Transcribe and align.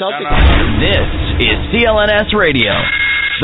Celtics. 0.00 0.32
This 0.80 1.08
is 1.44 1.56
CLNS 1.76 2.32
Radio, 2.32 2.72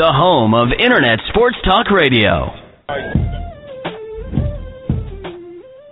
the 0.01 0.09
home 0.09 0.57
of 0.57 0.73
Internet 0.73 1.21
Sports 1.29 1.53
Talk 1.61 1.85
Radio. 1.93 2.49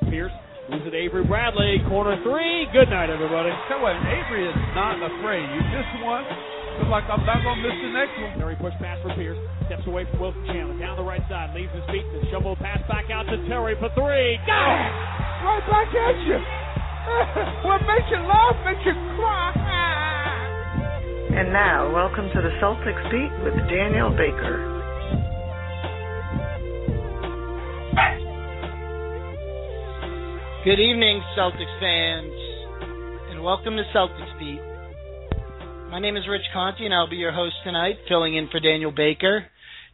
Pierce 0.09 0.33
moves 0.65 0.89
it 0.89 0.97
Avery 0.97 1.21
Bradley, 1.21 1.77
corner 1.85 2.17
three. 2.25 2.65
Good 2.73 2.89
night, 2.89 3.13
everybody. 3.13 3.53
Tell 3.69 3.77
you 3.77 3.85
what, 3.85 3.93
Avery 4.09 4.49
is 4.49 4.57
not 4.73 4.97
afraid. 5.05 5.45
You 5.53 5.61
just 5.69 6.01
one, 6.01 6.25
feel 6.81 6.89
like 6.89 7.05
I'm 7.13 7.21
not 7.29 7.45
gonna 7.45 7.61
miss 7.61 7.77
the 7.85 7.93
next 7.93 8.17
one. 8.17 8.33
Terry 8.41 8.57
push 8.57 8.73
pass 8.81 8.97
for 9.05 9.13
Pierce. 9.13 9.37
Steps 9.69 9.85
away 9.85 10.09
from 10.09 10.17
Wilson 10.17 10.49
Chandler. 10.49 10.81
Down 10.81 10.97
the 10.97 11.05
right 11.05 11.21
side. 11.29 11.53
Leaves 11.53 11.69
his 11.77 11.85
feet. 11.93 12.09
The 12.09 12.25
shovel 12.33 12.57
pass 12.57 12.81
back 12.89 13.13
out 13.13 13.29
to 13.29 13.37
Terry 13.45 13.77
for 13.77 13.93
three. 13.93 14.41
Go! 14.49 14.61
Right 15.45 15.61
back 15.69 15.93
at 15.93 16.17
you. 16.25 16.41
what 17.69 17.85
makes 17.85 18.09
you 18.09 18.17
laugh 18.25 18.57
makes 18.65 18.81
you 18.81 18.97
cry. 19.13 19.64
And 21.35 21.51
now, 21.51 21.93
welcome 21.93 22.29
to 22.33 22.41
the 22.41 22.47
Celtics 22.63 23.11
Beat 23.11 23.43
with 23.43 23.55
Daniel 23.67 24.09
Baker. 24.09 24.55
Good 30.63 30.79
evening, 30.79 31.21
Celtics 31.37 31.77
fans, 31.81 32.31
and 33.31 33.43
welcome 33.43 33.75
to 33.75 33.83
Celtics 33.93 34.39
Beat. 34.39 34.61
My 35.91 35.99
name 35.99 36.15
is 36.15 36.23
Rich 36.25 36.47
Conte, 36.53 36.79
and 36.79 36.93
I'll 36.93 37.09
be 37.09 37.17
your 37.17 37.33
host 37.33 37.55
tonight, 37.65 37.97
filling 38.07 38.37
in 38.37 38.47
for 38.47 38.61
Daniel 38.61 38.93
Baker. 38.95 39.45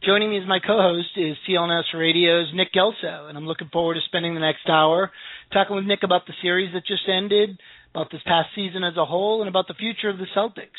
Joining 0.06 0.30
me 0.30 0.38
as 0.38 0.46
my 0.46 0.60
co-host 0.64 1.10
is 1.16 1.36
CLNS 1.48 1.92
Radio's 1.92 2.52
Nick 2.54 2.72
Gelso, 2.72 3.28
and 3.28 3.36
I'm 3.36 3.46
looking 3.46 3.68
forward 3.72 3.94
to 3.94 4.00
spending 4.06 4.34
the 4.34 4.40
next 4.40 4.68
hour 4.68 5.10
talking 5.52 5.74
with 5.74 5.86
Nick 5.86 6.04
about 6.04 6.28
the 6.28 6.34
series 6.40 6.72
that 6.72 6.86
just 6.86 7.08
ended, 7.08 7.58
about 7.92 8.12
this 8.12 8.22
past 8.24 8.50
season 8.54 8.84
as 8.84 8.96
a 8.96 9.04
whole, 9.04 9.42
and 9.42 9.48
about 9.48 9.66
the 9.66 9.74
future 9.74 10.08
of 10.08 10.18
the 10.18 10.26
Celtics. 10.36 10.78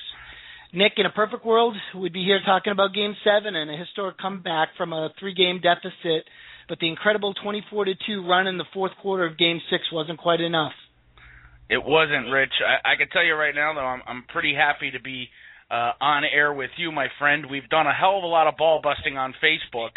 Nick, 0.75 0.93
in 0.97 1.05
a 1.05 1.11
perfect 1.11 1.45
world, 1.45 1.75
we'd 1.95 2.13
be 2.13 2.23
here 2.23 2.39
talking 2.43 2.71
about 2.71 2.95
Game 2.95 3.15
Seven 3.23 3.55
and 3.55 3.69
a 3.69 3.77
historic 3.77 4.17
comeback 4.17 4.69
from 4.75 4.91
a 4.91 5.13
three-game 5.19 5.61
deficit, 5.61 6.25
but 6.67 6.79
the 6.79 6.89
incredible 6.89 7.35
24 7.35 7.85
to 7.85 7.93
two 8.07 8.27
run 8.27 8.47
in 8.47 8.57
the 8.57 8.65
fourth 8.73 8.93
quarter 8.99 9.23
of 9.23 9.37
Game 9.37 9.61
Six 9.69 9.83
wasn't 9.91 10.17
quite 10.17 10.41
enough. 10.41 10.71
It 11.69 11.77
wasn't, 11.77 12.31
Rich. 12.31 12.53
I, 12.65 12.93
I 12.93 12.95
can 12.95 13.07
tell 13.09 13.23
you 13.23 13.35
right 13.35 13.53
now, 13.53 13.75
though, 13.75 13.85
I'm, 13.85 14.01
I'm 14.07 14.23
pretty 14.33 14.55
happy 14.55 14.89
to 14.89 14.99
be 14.99 15.29
uh, 15.69 15.91
on 16.01 16.23
air 16.23 16.51
with 16.51 16.71
you, 16.77 16.91
my 16.91 17.07
friend. 17.19 17.45
We've 17.51 17.69
done 17.69 17.85
a 17.85 17.93
hell 17.93 18.17
of 18.17 18.23
a 18.23 18.27
lot 18.27 18.47
of 18.47 18.57
ball 18.57 18.81
busting 18.81 19.15
on 19.15 19.35
Facebook, 19.43 19.91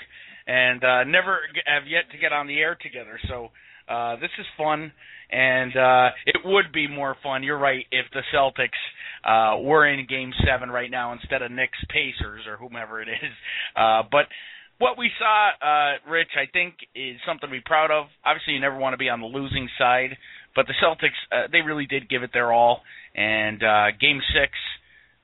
and 0.47 0.84
uh, 0.84 1.04
never 1.04 1.38
have 1.64 1.88
yet 1.88 2.10
to 2.12 2.19
get 2.19 2.34
on 2.34 2.48
the 2.48 2.58
air 2.58 2.77
together. 2.82 3.19
So 3.28 3.48
uh, 3.88 4.16
this 4.16 4.30
is 4.38 4.44
fun, 4.58 4.92
and 5.30 5.74
uh, 5.74 6.10
it 6.27 6.36
would 6.44 6.70
be 6.70 6.86
more 6.86 7.16
fun. 7.22 7.42
You're 7.42 7.58
right. 7.58 7.86
If 7.91 8.06
the 8.12 8.20
Celtics 8.34 8.77
uh, 9.27 9.58
were 9.60 9.86
in 9.86 10.06
Game 10.06 10.32
Seven 10.46 10.70
right 10.70 10.91
now 10.91 11.12
instead 11.12 11.42
of 11.42 11.50
Knicks 11.50 11.78
Pacers 11.91 12.46
or 12.46 12.56
whomever 12.56 13.02
it 13.02 13.08
is, 13.08 13.32
uh, 13.77 14.02
but 14.10 14.27
what 14.78 14.98
we 14.98 15.10
saw, 15.19 15.50
uh, 15.60 16.10
Rich, 16.10 16.36
I 16.36 16.50
think 16.52 16.74
is 16.94 17.16
something 17.27 17.48
to 17.48 17.52
be 17.52 17.62
proud 17.64 17.91
of. 17.91 18.06
Obviously, 18.24 18.54
you 18.54 18.60
never 18.60 18.77
want 18.77 18.92
to 18.92 18.98
be 18.98 19.08
on 19.08 19.20
the 19.20 19.27
losing 19.27 19.69
side, 19.78 20.16
but 20.54 20.66
the 20.66 20.74
Celtics, 20.82 21.16
uh, 21.32 21.48
they 21.50 21.60
really 21.62 21.86
did 21.86 22.08
give 22.08 22.22
it 22.22 22.30
their 22.32 22.52
all. 22.52 22.82
And 23.14 23.62
uh, 23.62 23.86
Game 23.98 24.20
Six, 24.34 24.52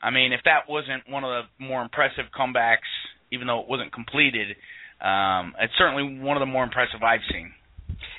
I 0.01 0.11
mean, 0.11 0.33
if 0.33 0.41
that 0.45 0.69
wasn't 0.69 1.09
one 1.09 1.25
of 1.25 1.45
the 1.45 1.65
more 1.65 1.83
impressive 1.83 2.25
comebacks, 2.37 2.89
even 3.31 3.47
though 3.47 3.61
it 3.61 3.69
wasn't 3.69 3.93
completed, 3.93 4.57
um, 5.01 5.55
it's 5.61 5.73
certainly 5.77 6.19
one 6.19 6.37
of 6.37 6.41
the 6.41 6.47
more 6.47 6.65
impressive 6.65 7.03
I've 7.03 7.25
seen. 7.31 7.53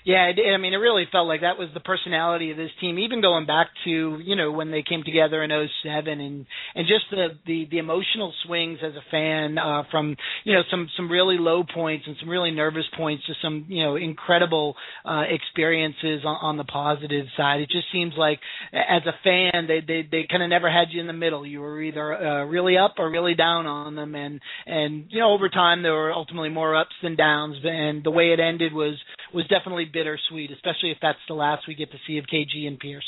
Yeah, 0.05 0.25
it, 0.25 0.37
I 0.53 0.57
mean, 0.57 0.73
it 0.73 0.77
really 0.77 1.05
felt 1.09 1.27
like 1.27 1.41
that 1.41 1.57
was 1.57 1.69
the 1.73 1.79
personality 1.79 2.51
of 2.51 2.57
this 2.57 2.71
team, 2.81 2.99
even 2.99 3.21
going 3.21 3.45
back 3.45 3.67
to 3.85 4.19
you 4.21 4.35
know 4.35 4.51
when 4.51 4.69
they 4.69 4.83
came 4.83 5.03
together 5.03 5.41
in 5.41 5.49
'07, 5.49 6.19
and 6.19 6.45
and 6.75 6.87
just 6.87 7.05
the 7.09 7.27
the 7.45 7.67
the 7.71 7.77
emotional 7.77 8.33
swings 8.45 8.79
as 8.83 8.93
a 8.95 9.03
fan 9.11 9.57
uh, 9.57 9.83
from 9.91 10.17
you 10.43 10.53
know 10.53 10.61
some 10.69 10.89
some 10.97 11.09
really 11.09 11.37
low 11.37 11.63
points 11.63 12.05
and 12.05 12.17
some 12.19 12.27
really 12.29 12.51
nervous 12.51 12.83
points 12.97 13.25
to 13.27 13.33
some 13.41 13.65
you 13.69 13.81
know 13.81 13.95
incredible 13.95 14.75
uh, 15.05 15.23
experiences 15.29 16.25
on, 16.25 16.37
on 16.41 16.57
the 16.57 16.65
positive 16.65 17.27
side. 17.37 17.61
It 17.61 17.69
just 17.69 17.87
seems 17.93 18.13
like 18.17 18.39
as 18.73 19.03
a 19.05 19.13
fan, 19.23 19.67
they 19.67 19.79
they 19.79 20.05
they 20.09 20.27
kind 20.29 20.43
of 20.43 20.49
never 20.49 20.69
had 20.69 20.89
you 20.91 20.99
in 20.99 21.07
the 21.07 21.13
middle. 21.13 21.47
You 21.47 21.61
were 21.61 21.81
either 21.81 22.13
uh, 22.13 22.45
really 22.45 22.77
up 22.77 22.95
or 22.97 23.09
really 23.09 23.35
down 23.35 23.67
on 23.67 23.95
them, 23.95 24.15
and 24.15 24.41
and 24.65 25.05
you 25.09 25.19
know 25.21 25.31
over 25.31 25.47
time 25.47 25.81
there 25.81 25.93
were 25.93 26.11
ultimately 26.11 26.49
more 26.49 26.75
ups 26.75 26.95
than 27.01 27.15
downs, 27.15 27.55
and 27.63 28.03
the 28.03 28.11
way 28.11 28.33
it 28.33 28.41
ended 28.41 28.73
was 28.73 28.95
was 29.33 29.47
definitely 29.47 29.85
bittersweet, 29.93 30.51
especially 30.51 30.91
if 30.91 30.97
that's 31.01 31.21
the 31.27 31.35
last 31.35 31.67
we 31.67 31.75
get 31.75 31.91
to 31.91 31.97
see 32.07 32.17
of 32.17 32.25
KG 32.25 32.67
and 32.67 32.79
Pierce. 32.79 33.05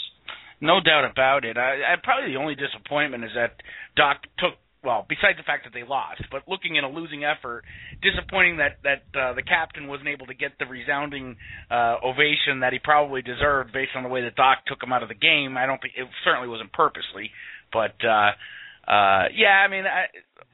No 0.62 0.79
doubt 0.79 1.09
about 1.09 1.44
it. 1.44 1.57
I, 1.57 1.81
I 1.81 1.96
probably 2.01 2.31
the 2.31 2.40
only 2.40 2.56
disappointment 2.56 3.25
is 3.25 3.31
that 3.35 3.57
Doc 3.96 4.22
took 4.40 4.53
well, 4.85 5.06
besides 5.09 5.35
the 5.38 5.44
fact 5.44 5.66
that 5.66 5.74
they 5.74 5.84
lost, 5.84 6.22
but 6.31 6.44
looking 6.47 6.78
at 6.78 6.84
a 6.84 6.88
losing 6.88 7.25
effort, 7.25 7.66
disappointing 8.06 8.57
that 8.57 8.78
that 8.85 9.03
uh, 9.18 9.34
the 9.34 9.41
captain 9.41 9.88
wasn't 9.88 10.07
able 10.07 10.28
to 10.28 10.35
get 10.35 10.53
the 10.59 10.66
resounding 10.66 11.35
uh, 11.72 11.97
ovation 12.06 12.62
that 12.62 12.72
he 12.72 12.79
probably 12.79 13.24
deserved 13.24 13.74
based 13.74 13.91
on 13.95 14.03
the 14.03 14.09
way 14.09 14.22
that 14.22 14.35
Doc 14.35 14.59
took 14.68 14.81
him 14.81 14.94
out 14.94 15.01
of 15.01 15.09
the 15.09 15.18
game. 15.18 15.57
I 15.57 15.66
don't 15.66 15.81
think 15.81 15.95
it 15.97 16.07
certainly 16.24 16.47
wasn't 16.47 16.72
purposely, 16.72 17.31
but 17.74 17.97
uh, 18.06 18.38
uh, 18.88 19.25
yeah, 19.34 19.57
I 19.66 19.68
mean, 19.68 19.85
I, 19.90 20.06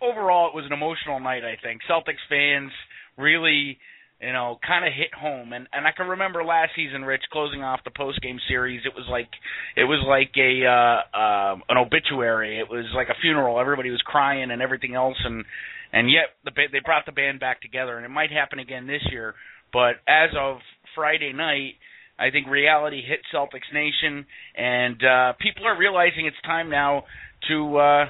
overall 0.02 0.48
it 0.48 0.56
was 0.56 0.66
an 0.66 0.74
emotional 0.74 1.20
night. 1.20 1.44
I 1.44 1.60
think 1.62 1.82
Celtics 1.84 2.24
fans 2.30 2.72
really 3.18 3.78
you 4.22 4.32
know, 4.34 4.60
kind 4.66 4.86
of 4.86 4.94
hit 4.94 5.14
home. 5.14 5.54
And 5.54 5.68
and 5.74 5.88
I 5.88 5.92
can 5.92 6.08
remember 6.08 6.44
last 6.44 6.72
season, 6.76 7.04
Rich, 7.04 7.24
closing 7.32 7.64
off 7.64 7.80
the 7.84 7.92
post 7.92 8.22
game 8.22 8.40
series. 8.48 8.82
It 8.86 8.94
was 8.96 9.06
like 9.10 9.30
it 9.76 9.84
was 9.84 10.04
like 10.08 10.32
a 10.38 10.66
uh, 10.66 11.18
uh, 11.18 11.56
an 11.70 11.78
obituary. 11.78 12.60
It 12.60 12.70
was 12.70 12.86
like 12.96 13.10
a 13.10 13.20
funeral. 13.22 13.60
Everybody 13.60 13.90
was 13.90 14.02
crying 14.06 14.52
and 14.52 14.62
everything 14.62 14.96
else, 14.96 15.18
and 15.24 15.44
and 15.92 16.10
yet 16.10 16.36
the 16.46 16.52
they 16.72 16.80
brought 16.84 17.06
the 17.06 17.12
band 17.12 17.40
back 17.40 17.62
together. 17.62 17.98
And 17.98 18.06
it 18.06 18.10
might 18.10 18.32
happen 18.32 18.60
again 18.60 18.88
this 18.88 19.02
year. 19.12 19.34
But 19.74 19.96
as 20.08 20.30
of 20.38 20.58
Friday 20.96 21.34
night. 21.34 21.76
I 22.20 22.30
think 22.30 22.46
reality 22.48 23.02
hit 23.02 23.22
Celtics 23.34 23.74
Nation, 23.74 24.28
and 24.56 25.04
uh, 25.04 25.34
people 25.42 25.66
are 25.66 25.76
realizing 25.76 26.28
it's 26.28 26.38
time 26.46 26.70
now 26.70 27.06
to 27.48 27.78
uh, 27.78 28.06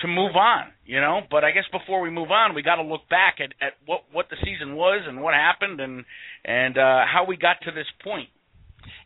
to 0.00 0.08
move 0.08 0.36
on, 0.36 0.72
you 0.84 1.00
know. 1.00 1.20
But 1.30 1.44
I 1.44 1.50
guess 1.52 1.64
before 1.72 2.00
we 2.00 2.10
move 2.10 2.30
on, 2.30 2.54
we 2.54 2.62
got 2.62 2.76
to 2.76 2.82
look 2.82 3.08
back 3.08 3.36
at, 3.40 3.54
at 3.64 3.74
what 3.86 4.02
what 4.12 4.26
the 4.30 4.36
season 4.44 4.76
was 4.76 5.02
and 5.06 5.22
what 5.22 5.34
happened 5.34 5.80
and 5.80 6.04
and 6.44 6.76
uh, 6.76 7.04
how 7.10 7.24
we 7.26 7.36
got 7.36 7.56
to 7.62 7.70
this 7.70 7.86
point. 8.02 8.28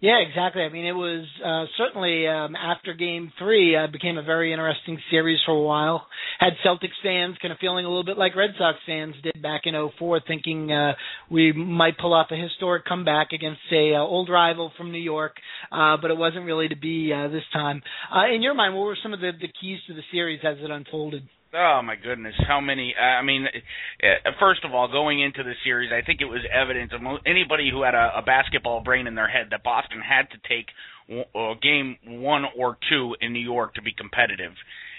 Yeah, 0.01 0.19
exactly. 0.27 0.63
I 0.63 0.71
mean, 0.71 0.87
it 0.87 0.93
was 0.93 1.27
uh, 1.45 1.67
certainly 1.77 2.27
um, 2.27 2.57
after 2.57 2.95
Game 2.95 3.33
Three 3.39 3.77
uh, 3.77 3.87
became 3.87 4.17
a 4.17 4.23
very 4.23 4.53
interesting 4.53 4.99
series 5.11 5.39
for 5.45 5.53
a 5.53 5.61
while. 5.61 6.07
Had 6.39 6.55
Celtics 6.65 6.97
fans 7.03 7.37
kind 7.43 7.53
of 7.53 7.59
feeling 7.59 7.85
a 7.85 7.89
little 7.89 8.05
bit 8.05 8.17
like 8.17 8.35
Red 8.35 8.51
Sox 8.59 8.79
fans 8.87 9.15
did 9.23 9.43
back 9.43 9.63
in 9.65 9.75
'04, 9.99 10.21
thinking 10.27 10.73
uh, 10.73 10.93
we 11.31 11.53
might 11.53 11.99
pull 11.99 12.15
off 12.15 12.29
a 12.31 12.37
historic 12.37 12.87
comeback 12.87 13.33
against 13.33 13.61
a 13.73 13.95
uh, 13.95 13.99
old 13.99 14.31
rival 14.31 14.73
from 14.79 14.91
New 14.91 14.99
York, 14.99 15.37
uh, 15.71 15.97
but 16.01 16.11
it 16.11 16.17
wasn't 16.17 16.47
really 16.47 16.69
to 16.69 16.77
be 16.77 17.13
uh, 17.13 17.29
this 17.29 17.45
time. 17.53 17.83
Uh, 18.15 18.35
in 18.35 18.43
your 18.43 18.55
mind, 18.55 18.75
what 18.75 18.85
were 18.87 18.99
some 19.03 19.13
of 19.13 19.21
the, 19.21 19.33
the 19.39 19.49
keys 19.61 19.81
to 19.87 19.95
the 19.95 20.03
series 20.11 20.41
as 20.45 20.57
it 20.63 20.71
unfolded? 20.71 21.23
Oh 21.53 21.81
my 21.83 21.97
goodness, 21.97 22.35
how 22.47 22.61
many? 22.61 22.95
I 22.95 23.23
mean, 23.23 23.47
uh, 23.47 24.31
first 24.39 24.65
of 24.65 24.73
all, 24.73 24.87
going 24.87 25.21
into 25.21 25.43
the 25.43 25.55
series, 25.65 25.91
I 25.93 26.05
think 26.05 26.21
it 26.21 26.27
was 26.27 26.43
evident 26.53 26.93
of 26.93 27.01
anybody 27.27 27.71
who 27.73 27.83
had 27.83 27.95
a, 27.95 28.13
a 28.19 28.23
basketball 28.23 28.83
brain 28.83 29.09
in 29.09 29.17
their 29.17 29.29
head 29.29 29.49
that 29.51 29.65
Boston 29.65 30.01
had 30.01 30.31
to 30.31 30.39
take 30.49 30.67
w- 31.09 31.27
uh, 31.35 31.55
game 31.61 31.97
one 32.07 32.45
or 32.57 32.79
two 32.89 33.17
in 33.21 33.33
New 33.33 33.41
York 33.41 33.75
to 33.75 33.83
be 33.83 33.93
competitive. 33.93 34.53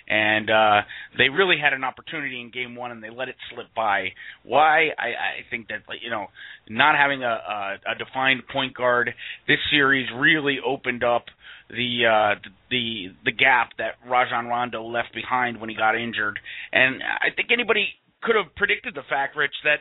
And 0.08 0.50
uh 0.50 0.82
they 1.18 1.30
really 1.30 1.58
had 1.62 1.74
an 1.74 1.84
opportunity 1.84 2.42
in 2.42 2.52
game 2.52 2.76
one, 2.76 2.92
and 2.92 3.04
they 3.04 3.10
let 3.10 3.30
it 3.30 3.36
slip 3.54 3.68
by. 3.76 4.10
Why? 4.44 4.90
I, 4.98 5.08
I 5.08 5.34
think 5.50 5.68
that 5.70 5.82
you 6.02 6.10
know, 6.10 6.28
not 6.70 6.96
having 6.96 7.24
a, 7.24 7.28
a, 7.28 7.78
a 7.92 7.96
defined 7.98 8.44
point 8.52 8.76
guard, 8.76 9.14
this 9.48 9.60
series 9.72 10.08
really 10.16 10.58
opened 10.66 11.04
up 11.04 11.26
the 11.70 12.06
uh 12.06 12.36
the 12.70 13.08
the 13.26 13.32
gap 13.32 13.72
that 13.78 13.96
Rajon 14.10 14.48
Rondo 14.48 14.84
left 14.84 15.14
behind 15.14 15.60
when 15.60 15.70
he 15.70 15.76
got 15.76 15.96
injured. 15.96 16.40
And 16.72 17.02
I 17.02 17.34
think 17.36 17.50
anybody 17.52 17.88
could 18.22 18.36
have 18.36 18.54
predicted 18.56 18.94
the 18.94 19.04
fact, 19.10 19.36
Rich, 19.36 19.56
that 19.64 19.80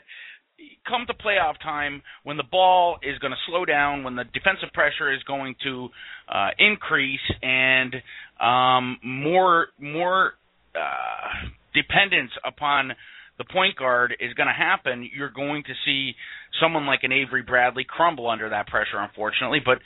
come 0.87 1.07
to 1.07 1.15
playoff 1.15 1.59
time 1.62 2.03
when 2.25 2.37
the 2.37 2.45
ball 2.51 2.99
is 3.03 3.19
going 3.19 3.33
to 3.33 3.39
slow 3.47 3.65
down, 3.65 4.03
when 4.05 4.17
the 4.17 4.25
defensive 4.25 4.73
pressure 4.73 5.12
is 5.12 5.23
going 5.25 5.55
to 5.65 5.89
uh 6.29 6.51
increase 6.59 7.21
and 7.43 7.95
um 8.41 8.99
more 9.03 9.69
more 9.79 10.35
uh 10.75 11.49
dependence 11.75 12.31
upon 12.45 12.93
the 13.39 13.45
point 13.45 13.75
guard 13.77 14.15
is 14.21 14.35
going 14.35 14.49
to 14.49 14.53
happen, 14.53 15.09
you're 15.17 15.31
going 15.31 15.62
to 15.62 15.73
see 15.87 16.12
someone 16.61 16.87
like 16.87 17.01
an 17.05 17.13
Avery 17.13 17.43
Bradley 17.43 17.87
crumble 17.89 18.29
under 18.29 18.51
that 18.51 18.67
pressure, 18.67 18.99
unfortunately. 18.99 19.61
But 19.65 19.79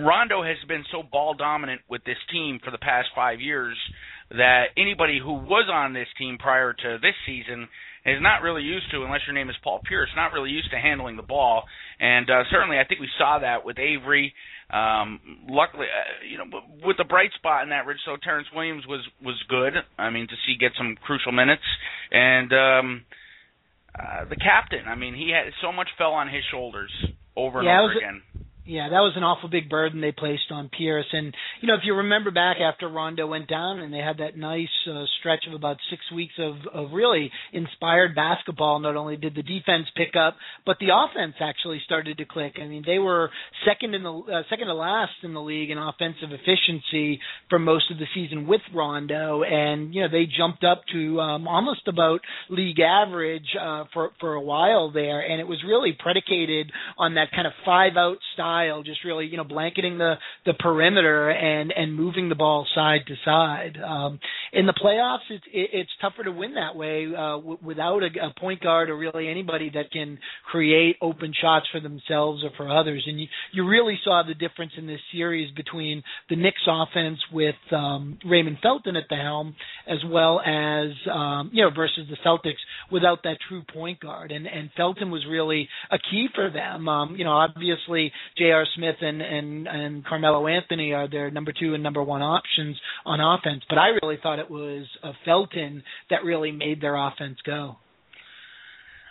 Rondo 0.00 0.44
has 0.44 0.56
been 0.68 0.84
so 0.92 1.02
ball 1.02 1.34
dominant 1.34 1.80
with 1.88 2.04
this 2.04 2.18
team 2.30 2.60
for 2.64 2.70
the 2.70 2.78
past 2.78 3.08
five 3.14 3.40
years 3.40 3.76
that 4.30 4.66
anybody 4.76 5.18
who 5.22 5.32
was 5.32 5.68
on 5.72 5.94
this 5.94 6.06
team 6.18 6.38
prior 6.38 6.72
to 6.72 6.98
this 7.02 7.14
season 7.26 7.68
is 8.06 8.22
not 8.22 8.42
really 8.42 8.62
used 8.62 8.90
to, 8.92 9.02
unless 9.02 9.20
your 9.26 9.34
name 9.34 9.50
is 9.50 9.56
Paul 9.62 9.80
Pierce, 9.86 10.08
not 10.14 10.32
really 10.32 10.50
used 10.50 10.70
to 10.70 10.78
handling 10.78 11.16
the 11.16 11.22
ball. 11.22 11.64
And 11.98 12.30
uh, 12.30 12.44
certainly, 12.50 12.78
I 12.78 12.84
think 12.84 13.00
we 13.00 13.08
saw 13.18 13.40
that 13.40 13.64
with 13.64 13.78
Avery. 13.78 14.32
Um, 14.70 15.20
luckily, 15.48 15.86
uh, 15.86 16.24
you 16.28 16.38
know, 16.38 16.44
with 16.84 16.96
the 16.96 17.04
bright 17.04 17.30
spot 17.34 17.64
in 17.64 17.70
that 17.70 17.86
ridge, 17.86 17.98
so 18.04 18.16
Terrence 18.22 18.48
Williams 18.54 18.86
was 18.86 19.00
was 19.22 19.36
good. 19.48 19.74
I 19.98 20.10
mean, 20.10 20.26
to 20.28 20.34
see 20.46 20.56
get 20.58 20.72
some 20.78 20.96
crucial 21.04 21.32
minutes, 21.32 21.62
and 22.10 22.52
um, 22.52 23.04
uh, 23.98 24.24
the 24.28 24.36
captain. 24.36 24.86
I 24.86 24.94
mean, 24.94 25.14
he 25.14 25.30
had 25.30 25.52
so 25.62 25.72
much 25.72 25.88
fell 25.98 26.12
on 26.12 26.28
his 26.28 26.42
shoulders 26.50 26.90
over 27.36 27.58
and 27.60 27.66
Yeah, 27.66 27.80
over 27.80 27.94
was 27.94 27.96
again. 27.98 28.22
Yeah, 28.66 28.88
that 28.88 28.98
was 28.98 29.12
an 29.14 29.22
awful 29.22 29.48
big 29.48 29.70
burden 29.70 30.00
they 30.00 30.10
placed 30.10 30.50
on 30.50 30.68
Pierce. 30.76 31.06
And 31.12 31.32
you 31.60 31.68
know, 31.68 31.74
if 31.74 31.82
you 31.84 31.94
remember 31.94 32.32
back 32.32 32.56
after 32.58 32.88
Rondo 32.88 33.24
went 33.28 33.48
down, 33.48 33.78
and 33.78 33.94
they 33.94 33.98
had 33.98 34.18
that 34.18 34.36
nice 34.36 34.68
uh, 34.90 35.04
stretch 35.20 35.44
of 35.46 35.54
about 35.54 35.76
six 35.88 36.02
weeks 36.12 36.34
of 36.38 36.56
of 36.74 36.92
really 36.92 37.30
inspired 37.52 38.16
basketball. 38.16 38.80
Not 38.80 38.96
only 38.96 39.16
did 39.16 39.36
the 39.36 39.42
defense 39.42 39.86
pick 39.96 40.16
up, 40.18 40.36
but 40.64 40.78
the 40.80 40.88
offense 40.90 41.34
actually 41.40 41.80
started 41.84 42.18
to 42.18 42.24
click. 42.24 42.54
I 42.60 42.66
mean, 42.66 42.82
they 42.84 42.98
were 42.98 43.30
second 43.64 43.94
in 43.94 44.02
the 44.02 44.12
uh, 44.12 44.42
second 44.50 44.66
to 44.66 44.74
last 44.74 45.12
in 45.22 45.32
the 45.32 45.40
league 45.40 45.70
in 45.70 45.78
offensive 45.78 46.30
efficiency 46.32 47.20
for 47.48 47.60
most 47.60 47.92
of 47.92 47.98
the 47.98 48.06
season 48.14 48.48
with 48.48 48.62
Rondo, 48.74 49.44
and 49.44 49.94
you 49.94 50.02
know 50.02 50.08
they 50.10 50.26
jumped 50.26 50.64
up 50.64 50.82
to 50.92 51.20
um, 51.20 51.46
almost 51.46 51.86
about 51.86 52.20
league 52.50 52.80
average 52.80 53.46
uh, 53.60 53.84
for 53.94 54.10
for 54.18 54.34
a 54.34 54.42
while 54.42 54.90
there, 54.90 55.20
and 55.20 55.40
it 55.40 55.46
was 55.46 55.62
really 55.64 55.96
predicated 55.96 56.72
on 56.98 57.14
that 57.14 57.30
kind 57.30 57.46
of 57.46 57.52
five 57.64 57.96
out 57.96 58.18
style, 58.34 58.55
just 58.84 59.04
really 59.04 59.26
you 59.26 59.36
know 59.36 59.44
blanketing 59.44 59.98
the 59.98 60.14
the 60.44 60.54
perimeter 60.54 61.30
and 61.30 61.72
and 61.72 61.94
moving 61.94 62.28
the 62.28 62.34
ball 62.34 62.66
side 62.74 63.00
to 63.06 63.14
side. 63.24 63.78
Um, 63.82 64.18
in 64.52 64.66
the 64.66 64.72
playoffs, 64.72 65.28
it's 65.30 65.44
it, 65.52 65.70
it's 65.72 65.90
tougher 66.00 66.24
to 66.24 66.32
win 66.32 66.54
that 66.54 66.76
way 66.76 67.06
uh, 67.06 67.36
w- 67.36 67.58
without 67.62 68.02
a, 68.02 68.06
a 68.06 68.40
point 68.40 68.62
guard 68.62 68.90
or 68.90 68.96
really 68.96 69.28
anybody 69.28 69.70
that 69.74 69.90
can 69.90 70.18
create 70.50 70.96
open 71.00 71.32
shots 71.40 71.66
for 71.72 71.80
themselves 71.80 72.44
or 72.44 72.50
for 72.56 72.68
others. 72.68 73.04
And 73.06 73.20
you 73.20 73.26
you 73.52 73.66
really 73.66 73.98
saw 74.04 74.22
the 74.26 74.34
difference 74.34 74.72
in 74.76 74.86
this 74.86 75.00
series 75.12 75.54
between 75.54 76.02
the 76.28 76.36
Knicks 76.36 76.66
offense 76.66 77.18
with 77.32 77.54
um, 77.72 78.18
Raymond 78.24 78.58
Felton 78.62 78.96
at 78.96 79.04
the 79.08 79.16
helm, 79.16 79.54
as 79.86 79.98
well 80.06 80.40
as 80.40 80.90
um, 81.12 81.50
you 81.52 81.62
know 81.62 81.70
versus 81.74 82.06
the 82.08 82.16
Celtics 82.24 82.60
without 82.90 83.22
that 83.24 83.38
true 83.48 83.62
point 83.72 84.00
guard. 84.00 84.32
And 84.32 84.46
and 84.46 84.70
Felton 84.76 85.10
was 85.10 85.24
really 85.28 85.68
a 85.90 85.98
key 85.98 86.28
for 86.34 86.50
them. 86.50 86.88
Um, 86.88 87.16
you 87.16 87.24
know, 87.24 87.32
obviously 87.32 88.12
J.R. 88.46 88.64
Smith 88.76 88.96
and 89.00 89.20
and 89.20 89.66
and 89.66 90.04
Carmelo 90.04 90.46
Anthony 90.46 90.92
are 90.92 91.10
their 91.10 91.30
number 91.30 91.52
two 91.58 91.74
and 91.74 91.82
number 91.82 92.02
one 92.02 92.22
options 92.22 92.78
on 93.04 93.20
offense, 93.20 93.64
but 93.68 93.76
I 93.76 93.88
really 94.02 94.18
thought 94.22 94.38
it 94.38 94.50
was 94.50 94.86
uh, 95.02 95.12
Felton 95.24 95.82
that 96.10 96.24
really 96.24 96.52
made 96.52 96.80
their 96.80 96.94
offense 96.94 97.38
go. 97.44 97.76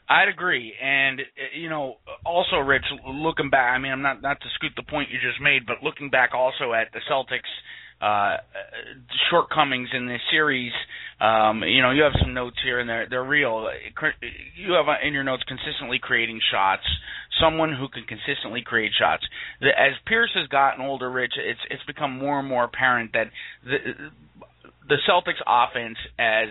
I'd 0.07 0.29
agree, 0.29 0.73
and 0.81 1.19
uh, 1.19 1.23
you 1.59 1.69
know, 1.69 1.95
also, 2.25 2.57
Rich, 2.57 2.85
looking 3.07 3.49
back, 3.49 3.73
I 3.75 3.77
mean, 3.77 3.91
I'm 3.91 4.01
not 4.01 4.21
not 4.21 4.39
to 4.39 4.47
scoot 4.55 4.71
the 4.77 4.83
point 4.83 5.09
you 5.11 5.19
just 5.19 5.41
made, 5.41 5.65
but 5.65 5.83
looking 5.83 6.09
back 6.09 6.29
also 6.33 6.71
at 6.73 6.93
the 6.93 6.99
Celtics' 7.11 7.41
uh, 8.01 8.37
shortcomings 9.29 9.89
in 9.93 10.07
this 10.07 10.21
series, 10.31 10.73
um, 11.19 11.63
you 11.63 11.81
know, 11.81 11.91
you 11.91 12.03
have 12.03 12.13
some 12.19 12.33
notes 12.33 12.57
here, 12.63 12.79
and 12.79 12.89
they're 12.89 13.07
they're 13.09 13.23
real. 13.23 13.69
You 14.57 14.73
have 14.73 14.87
uh, 14.87 15.05
in 15.05 15.13
your 15.13 15.23
notes 15.23 15.43
consistently 15.47 15.97
creating 16.01 16.41
shots, 16.51 16.83
someone 17.39 17.73
who 17.73 17.87
can 17.87 18.03
consistently 18.03 18.61
create 18.65 18.91
shots. 18.99 19.23
As 19.61 19.93
Pierce 20.05 20.31
has 20.35 20.47
gotten 20.49 20.83
older, 20.83 21.09
Rich, 21.09 21.33
it's 21.37 21.59
it's 21.69 21.83
become 21.83 22.17
more 22.17 22.39
and 22.39 22.47
more 22.47 22.65
apparent 22.65 23.13
that 23.13 23.27
the 23.63 23.77
the 24.89 24.97
Celtics' 25.09 25.41
offense 25.47 25.97
has 26.19 26.49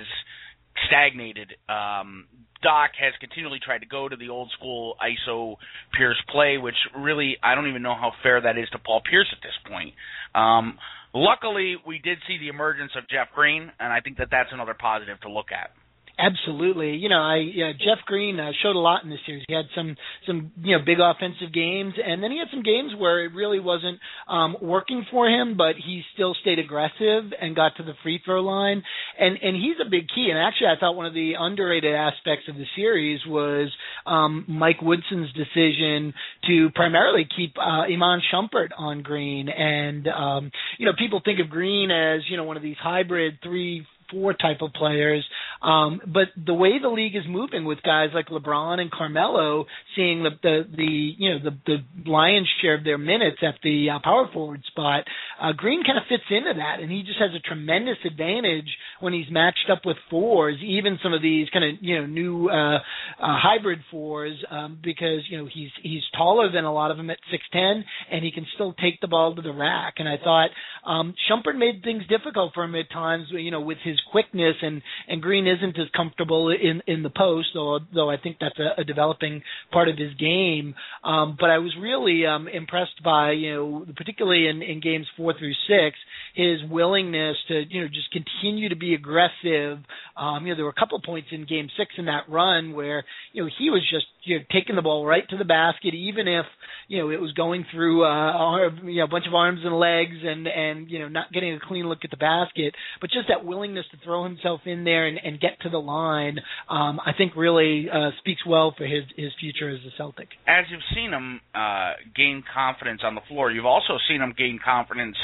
stagnated. 0.89 1.53
Um, 1.69 2.27
Doc 2.63 2.93
has 2.99 3.13
continually 3.21 3.61
tried 3.63 3.81
to 3.81 3.87
go 3.87 4.09
to 4.09 4.17
the 4.17 4.31
old 4.31 4.51
school 4.59 4.97
ISO 4.99 5.57
Pierce 5.97 6.21
play, 6.33 6.57
which 6.57 6.75
really 6.99 7.37
I 7.43 7.55
don't 7.55 7.69
even 7.69 7.83
know 7.83 7.95
how 7.95 8.13
fair 8.23 8.41
that 8.41 8.57
is 8.57 8.69
to 8.71 8.79
Paul 8.79 9.03
Pierce 9.09 9.29
at 9.31 9.43
this 9.43 9.53
point. 9.71 9.93
Um, 10.35 10.79
luckily, 11.15 11.77
we 11.87 11.99
did 11.99 12.19
see 12.27 12.39
the 12.39 12.49
emergence 12.49 12.93
of 12.97 13.09
Jeff 13.09 13.29
Green, 13.35 13.71
and 13.81 13.93
I 13.93 14.01
think 14.01 14.19
that 14.19 14.29
that's 14.31 14.51
another 14.53 14.75
positive 14.75 15.21
to 15.21 15.31
look 15.31 15.53
at. 15.53 15.71
Absolutely. 16.17 16.95
You 16.95 17.09
know, 17.09 17.21
I 17.21 17.39
yeah, 17.39 17.73
Jeff 17.73 18.05
Green 18.07 18.39
uh, 18.39 18.53
showed 18.63 18.77
a 18.77 18.79
lot 18.79 19.03
in 19.03 19.11
this 19.11 19.19
series. 19.27 19.45
He 19.49 19.55
had 19.55 19.65
some 19.75 19.97
some 20.27 20.53
you 20.63 20.79
know 20.79 20.85
big 20.85 20.99
offensive 21.01 21.53
games, 21.53 21.95
and 22.03 22.23
then 22.23 22.31
he 22.31 22.39
had 22.39 22.47
some 22.53 22.63
games 22.63 22.93
where 22.97 23.25
it 23.25 23.35
really 23.35 23.59
wasn't 23.59 23.99
um, 24.29 24.57
working 24.63 25.05
for 25.11 25.29
him, 25.29 25.57
but 25.57 25.75
he 25.75 26.03
still 26.15 26.37
stayed 26.41 26.61
aggressive 26.61 27.25
and 27.41 27.57
got 27.57 27.73
to 27.79 27.83
the 27.83 27.95
free 28.05 28.21
throw 28.25 28.43
line. 28.43 28.85
And 29.19 29.39
and 29.43 29.57
he's 29.57 29.75
a 29.85 29.91
big 29.91 30.07
key. 30.15 30.29
And 30.31 30.39
actually, 30.39 30.69
I 30.69 30.79
thought 30.79 30.95
one 30.95 31.07
of 31.07 31.15
the 31.15 31.33
underrated 31.37 31.93
aspects 31.93 32.47
of 32.49 32.55
the 32.55 32.67
series 32.77 33.21
was 33.27 33.73
um, 34.07 34.45
Mike 34.47 34.83
Woodson's 34.83 35.33
decision 35.33 36.15
to 36.47 36.71
primarily 36.77 37.27
keep 37.37 37.59
uh, 37.59 37.91
Iman 37.93 38.21
Shumpert 38.33 38.69
on 38.79 39.03
Green. 39.03 39.49
And 39.49 40.07
um, 40.07 40.53
you 40.79 40.87
know, 40.87 40.93
people 40.97 41.23
think 41.25 41.41
of 41.41 41.51
Green 41.51 41.91
as 41.91 42.21
you 42.31 42.37
know 42.37 42.45
one 42.45 42.57
of 42.57 42.63
these 42.63 42.77
hybrid 42.81 43.39
three 43.43 43.85
four 44.15 44.33
type 44.35 44.59
of 44.63 44.73
players. 44.73 45.25
Um, 45.63 46.01
but 46.07 46.29
the 46.37 46.55
way 46.55 46.79
the 46.81 46.89
league 46.89 47.17
is 47.17 47.25
moving 47.29 47.65
with 47.65 47.83
guys 47.83 48.11
like 48.15 48.29
LeBron 48.29 48.81
and 48.81 48.91
Carmelo 48.91 49.67
seeing 49.97 50.23
the 50.23 50.31
the, 50.43 50.63
the 50.77 51.15
you 51.19 51.31
know 51.31 51.39
the 51.43 51.59
the 51.67 52.11
lion's 52.11 52.49
share 52.63 52.75
of 52.75 52.85
their 52.85 52.99
minutes 52.99 53.39
at 53.43 53.55
the 53.63 53.91
uh, 53.91 53.99
power 54.03 54.29
forward 54.33 54.63
spot, 54.67 55.05
uh, 55.41 55.53
Green 55.53 55.83
kind 55.85 55.99
of 55.99 56.05
fits 56.09 56.25
into 56.31 56.53
that, 56.57 56.81
and 56.81 56.91
he 56.91 57.03
just 57.03 57.19
has 57.19 57.31
a 57.35 57.41
tremendous 57.41 57.99
advantage 58.05 58.69
when 59.01 59.13
he's 59.13 59.31
matched 59.31 59.71
up 59.71 59.81
with 59.85 59.97
fours, 60.11 60.57
even 60.63 60.99
some 61.03 61.13
of 61.13 61.23
these 61.23 61.49
kind 61.51 61.65
of 61.65 61.83
you 61.83 61.99
know 61.99 62.07
new 62.07 62.49
uh, 62.49 62.77
uh, 62.77 62.81
hybrid 63.19 63.81
fours, 63.91 64.37
um, 64.51 64.79
because 64.83 65.21
you 65.29 65.39
know 65.39 65.49
he's 65.53 65.71
he's 65.83 66.03
taller 66.17 66.51
than 66.53 66.65
a 66.65 66.73
lot 66.73 66.91
of 66.91 66.97
them 66.97 67.11
at 67.11 67.19
six 67.31 67.43
ten, 67.53 67.85
and 68.15 68.25
he 68.25 68.31
can 68.31 68.47
still 68.55 68.73
take 68.75 69.01
the 69.01 69.09
ball 69.09 69.35
to 69.35 69.43
the 69.43 69.53
rack. 69.53 69.95
And 69.99 70.09
I 70.09 70.17
thought 70.23 70.51
um, 70.87 71.15
Shumpert 71.29 71.59
made 71.59 71.83
things 71.83 72.05
difficult 72.09 72.55
for 72.55 72.63
him 72.63 72.77
at 72.77 72.89
times, 72.91 73.27
you 73.31 73.51
know, 73.51 73.61
with 73.61 73.79
his 73.83 74.01
quickness, 74.13 74.55
and 74.63 74.83
and 75.09 75.21
Green 75.21 75.49
isn't 75.49 75.77
as 75.79 75.89
comfortable 75.97 76.51
in 76.51 76.81
in 76.87 77.03
the 77.03 77.11
post, 77.11 77.49
though 77.55 77.81
though 77.93 78.09
I 78.09 78.17
think 78.17 78.37
that's 78.41 78.59
a, 78.61 78.81
a 78.81 78.85
developing 78.85 79.43
part 79.73 79.89
of 79.89 79.99
his 79.99 80.15
game. 80.15 80.77
Um, 81.03 81.37
but 81.39 81.51
I 81.51 81.59
was 81.59 81.75
really 81.81 82.25
um, 82.25 82.47
impressed 82.47 83.03
by 83.03 83.33
you 83.33 83.53
know 83.53 83.87
particularly 83.97 84.47
in, 84.47 84.63
in 84.63 84.81
games 84.81 85.07
four 85.17 85.35
through 85.37 85.55
six 85.67 85.97
his 86.35 86.59
willingness 86.69 87.37
to 87.49 87.63
you 87.69 87.83
know 87.83 87.89
just 87.89 88.11
continue 88.11 88.69
to 88.69 88.77
be 88.77 88.95
aggressive. 88.95 89.79
Um, 90.17 90.45
you 90.47 90.53
know 90.53 90.57
there 90.57 90.65
were 90.65 90.75
a 90.77 90.81
couple 90.81 90.99
of 90.99 91.05
points 91.05 91.29
in 91.31 91.47
game 91.47 91.69
six 91.79 91.93
in 91.97 92.07
that 92.07 92.29
run 92.29 92.75
where 92.75 93.05
you 93.33 93.43
know 93.43 93.51
he 93.59 93.71
was 93.71 93.83
just 93.89 94.07
you 94.25 94.39
know 94.39 94.45
taking 94.53 94.77
the 94.77 94.83
ball 94.83 95.07
right 95.07 95.27
to 95.31 95.37
the 95.37 95.45
basket, 95.45 95.95
even 95.95 96.27
if 96.27 96.45
you 96.89 96.99
know 96.99 97.11
it 97.11 97.21
was 97.21 97.33
going 97.33 97.65
through 97.73 98.05
uh, 98.05 98.69
you 98.85 98.99
know 98.99 99.05
a 99.05 99.09
bunch 99.09 99.27
of 99.27 99.35
arms 99.35 99.61
and 99.65 99.79
legs 99.79 100.17
and 100.23 100.47
and 100.49 100.91
you 100.91 100.99
know 100.99 101.09
not 101.09 101.33
getting 101.33 101.55
a 101.55 101.61
clean 101.61 101.89
look 101.89 102.01
at 102.05 102.11
the 102.11 102.17
basket, 102.17 102.75
but 103.01 103.11
just 103.11 103.29
that 103.29 103.45
willingness 103.45 103.87
to 103.93 103.97
throw 104.05 104.25
himself 104.25 104.61
in 104.67 104.85
there 104.85 105.07
and, 105.07 105.19
and 105.23 105.41
get 105.41 105.61
to 105.63 105.71
the 105.71 105.79
line, 105.79 106.39
um, 106.69 107.01
I 107.05 107.13
think 107.17 107.37
really 107.37 107.87
uh, 107.93 108.11
speaks 108.19 108.45
well 108.45 108.75
for 108.77 108.85
his 108.85 109.05
his 109.17 109.31
future 109.39 109.71
as 109.71 109.81
a 109.87 109.97
Celtic. 109.97 110.29
As 110.49 110.65
you've 110.71 110.81
seen 110.95 111.13
him 111.13 111.41
uh, 111.55 111.93
gain 112.17 112.43
confidence 112.53 113.03
on 113.05 113.15
the 113.15 113.23
floor, 113.29 113.53
you've 113.53 113.67
also 113.67 113.99
seen 114.09 114.21
him 114.21 114.35
gain 114.37 114.59
confidence. 114.63 115.17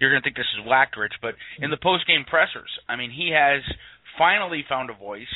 You're 0.00 0.10
going 0.10 0.22
to 0.22 0.26
think 0.26 0.36
this 0.36 0.48
is 0.58 0.66
whacked, 0.66 0.96
Rich, 0.96 1.14
but 1.20 1.34
in 1.60 1.70
the 1.70 1.76
post 1.76 2.06
game 2.06 2.24
pressers, 2.24 2.70
I 2.88 2.96
mean, 2.96 3.10
he 3.10 3.30
has 3.36 3.62
finally 4.18 4.64
found 4.68 4.90
a 4.90 4.94
voice 4.94 5.28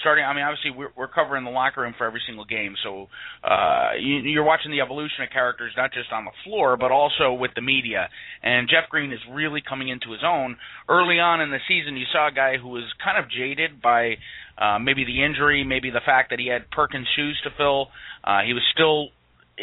starting. 0.00 0.24
I 0.24 0.32
mean, 0.34 0.44
obviously 0.44 0.70
we're, 0.70 0.90
we're 0.96 1.08
covering 1.08 1.44
the 1.44 1.50
locker 1.50 1.82
room 1.82 1.94
for 1.96 2.06
every 2.06 2.20
single 2.26 2.44
game, 2.44 2.74
so 2.82 3.06
uh, 3.44 3.92
you, 3.98 4.16
you're 4.18 4.44
watching 4.44 4.70
the 4.70 4.80
evolution 4.80 5.24
of 5.24 5.30
characters 5.30 5.72
not 5.76 5.92
just 5.92 6.12
on 6.12 6.24
the 6.24 6.30
floor 6.44 6.76
but 6.76 6.90
also 6.90 7.32
with 7.32 7.52
the 7.54 7.62
media. 7.62 8.08
And 8.42 8.68
Jeff 8.68 8.88
Green 8.90 9.12
is 9.12 9.20
really 9.32 9.62
coming 9.66 9.88
into 9.88 10.10
his 10.12 10.22
own. 10.24 10.56
Early 10.88 11.18
on 11.18 11.40
in 11.40 11.50
the 11.50 11.58
season, 11.66 11.96
you 11.96 12.06
saw 12.12 12.28
a 12.28 12.32
guy 12.32 12.56
who 12.58 12.68
was 12.68 12.84
kind 13.02 13.18
of 13.18 13.30
jaded 13.30 13.82
by 13.82 14.16
uh, 14.58 14.78
maybe 14.78 15.04
the 15.04 15.24
injury, 15.24 15.64
maybe 15.64 15.90
the 15.90 16.04
fact 16.04 16.30
that 16.30 16.38
he 16.38 16.48
had 16.48 16.70
Perkins 16.70 17.06
shoes 17.16 17.40
to 17.44 17.50
fill. 17.56 17.88
Uh, 18.24 18.42
he 18.46 18.52
was 18.52 18.62
still 18.74 19.10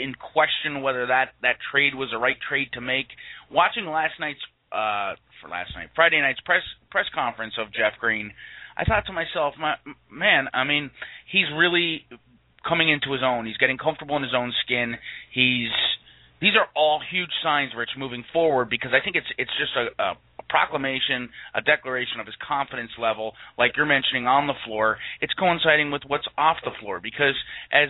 in 0.02 0.14
question 0.16 0.82
whether 0.82 1.08
that 1.08 1.30
that 1.42 1.58
trade 1.72 1.96
was 1.96 2.10
the 2.12 2.18
right 2.18 2.38
trade 2.48 2.70
to 2.74 2.82
make. 2.82 3.08
Watching 3.52 3.86
last 3.86 4.14
night's 4.20 4.40
uh, 4.72 5.16
for 5.42 5.50
last 5.50 5.72
night 5.76 5.90
Friday 5.96 6.22
night's 6.22 6.42
press 6.42 6.64
press 6.92 7.06
conference 7.14 7.54
of 7.60 7.74
Jeff 7.74 8.00
Green. 8.00 8.32
I 8.78 8.84
thought 8.84 9.06
to 9.06 9.14
myself, 9.14 9.54
my, 9.58 9.76
man, 10.12 10.48
I 10.54 10.66
mean, 10.66 10.92
he's 11.32 11.46
really 11.56 12.04
coming 12.68 12.90
into 12.90 13.14
his 13.14 13.22
own. 13.24 13.46
He's 13.46 13.56
getting 13.58 13.78
comfortable 13.78 14.18
in 14.18 14.24
his 14.24 14.34
own 14.36 14.52
skin. 14.66 14.96
He's 15.32 15.72
these 16.42 16.56
are 16.60 16.68
all 16.76 17.00
huge 17.12 17.32
signs, 17.42 17.72
Rich, 17.78 17.92
moving 17.98 18.24
forward 18.34 18.70
because 18.70 18.92
I 18.94 19.04
think 19.04 19.16
it's 19.16 19.28
it's 19.38 19.52
just 19.58 19.72
a, 19.76 19.88
a, 20.02 20.08
a 20.35 20.35
proclamation, 20.56 21.28
a 21.54 21.62
declaration 21.62 22.22
of 22.22 22.26
his 22.26 22.36
confidence 22.48 22.92
level, 22.98 23.34
like 23.58 23.76
you're 23.76 23.86
mentioning 23.86 24.26
on 24.26 24.48
the 24.48 24.54
floor. 24.66 24.98
It's 25.20 25.34
coinciding 25.34 25.92
with 25.92 26.04
what's 26.08 26.28
off 26.38 26.56
the 26.64 26.72
floor 26.80 27.02
because 27.04 27.36
as 27.74 27.90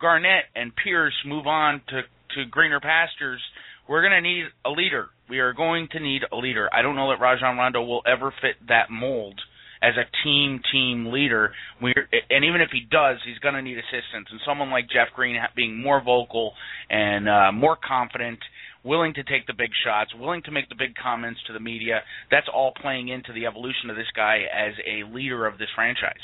Garnett 0.00 0.44
and 0.54 0.72
Pierce 0.74 1.12
move 1.26 1.46
on 1.46 1.82
to 1.88 2.00
to 2.34 2.46
greener 2.50 2.80
pastures, 2.80 3.42
we're 3.86 4.00
going 4.00 4.16
to 4.16 4.20
need 4.20 4.46
a 4.64 4.70
leader. 4.70 5.10
We 5.28 5.40
are 5.40 5.52
going 5.52 5.88
to 5.92 6.00
need 6.00 6.22
a 6.32 6.36
leader. 6.36 6.68
I 6.72 6.80
don't 6.80 6.96
know 6.96 7.10
that 7.10 7.20
Rajon 7.20 7.56
Rondo 7.56 7.82
will 7.82 8.02
ever 8.06 8.32
fit 8.40 8.56
that 8.68 8.90
mold 8.90 9.38
as 9.82 9.94
a 9.96 10.08
team 10.24 10.60
team 10.72 11.12
leader. 11.12 11.52
We're, 11.82 12.08
and 12.30 12.44
even 12.44 12.60
if 12.60 12.70
he 12.72 12.80
does, 12.90 13.18
he's 13.24 13.38
going 13.38 13.54
to 13.54 13.62
need 13.62 13.78
assistance. 13.78 14.28
And 14.30 14.40
someone 14.46 14.70
like 14.70 14.88
Jeff 14.88 15.08
Green 15.14 15.36
being 15.54 15.80
more 15.80 16.02
vocal 16.02 16.52
and 16.90 17.28
uh, 17.28 17.52
more 17.52 17.76
confident, 17.76 18.38
willing 18.86 19.12
to 19.14 19.24
take 19.24 19.46
the 19.46 19.52
big 19.52 19.70
shots, 19.84 20.14
willing 20.14 20.42
to 20.42 20.52
make 20.52 20.68
the 20.68 20.76
big 20.78 20.94
comments 20.94 21.40
to 21.46 21.52
the 21.52 21.60
media, 21.60 22.00
that's 22.30 22.46
all 22.52 22.72
playing 22.80 23.08
into 23.08 23.32
the 23.32 23.46
evolution 23.46 23.90
of 23.90 23.96
this 23.96 24.10
guy 24.14 24.42
as 24.54 24.72
a 24.86 25.04
leader 25.12 25.46
of 25.46 25.58
this 25.58 25.68
franchise. 25.74 26.14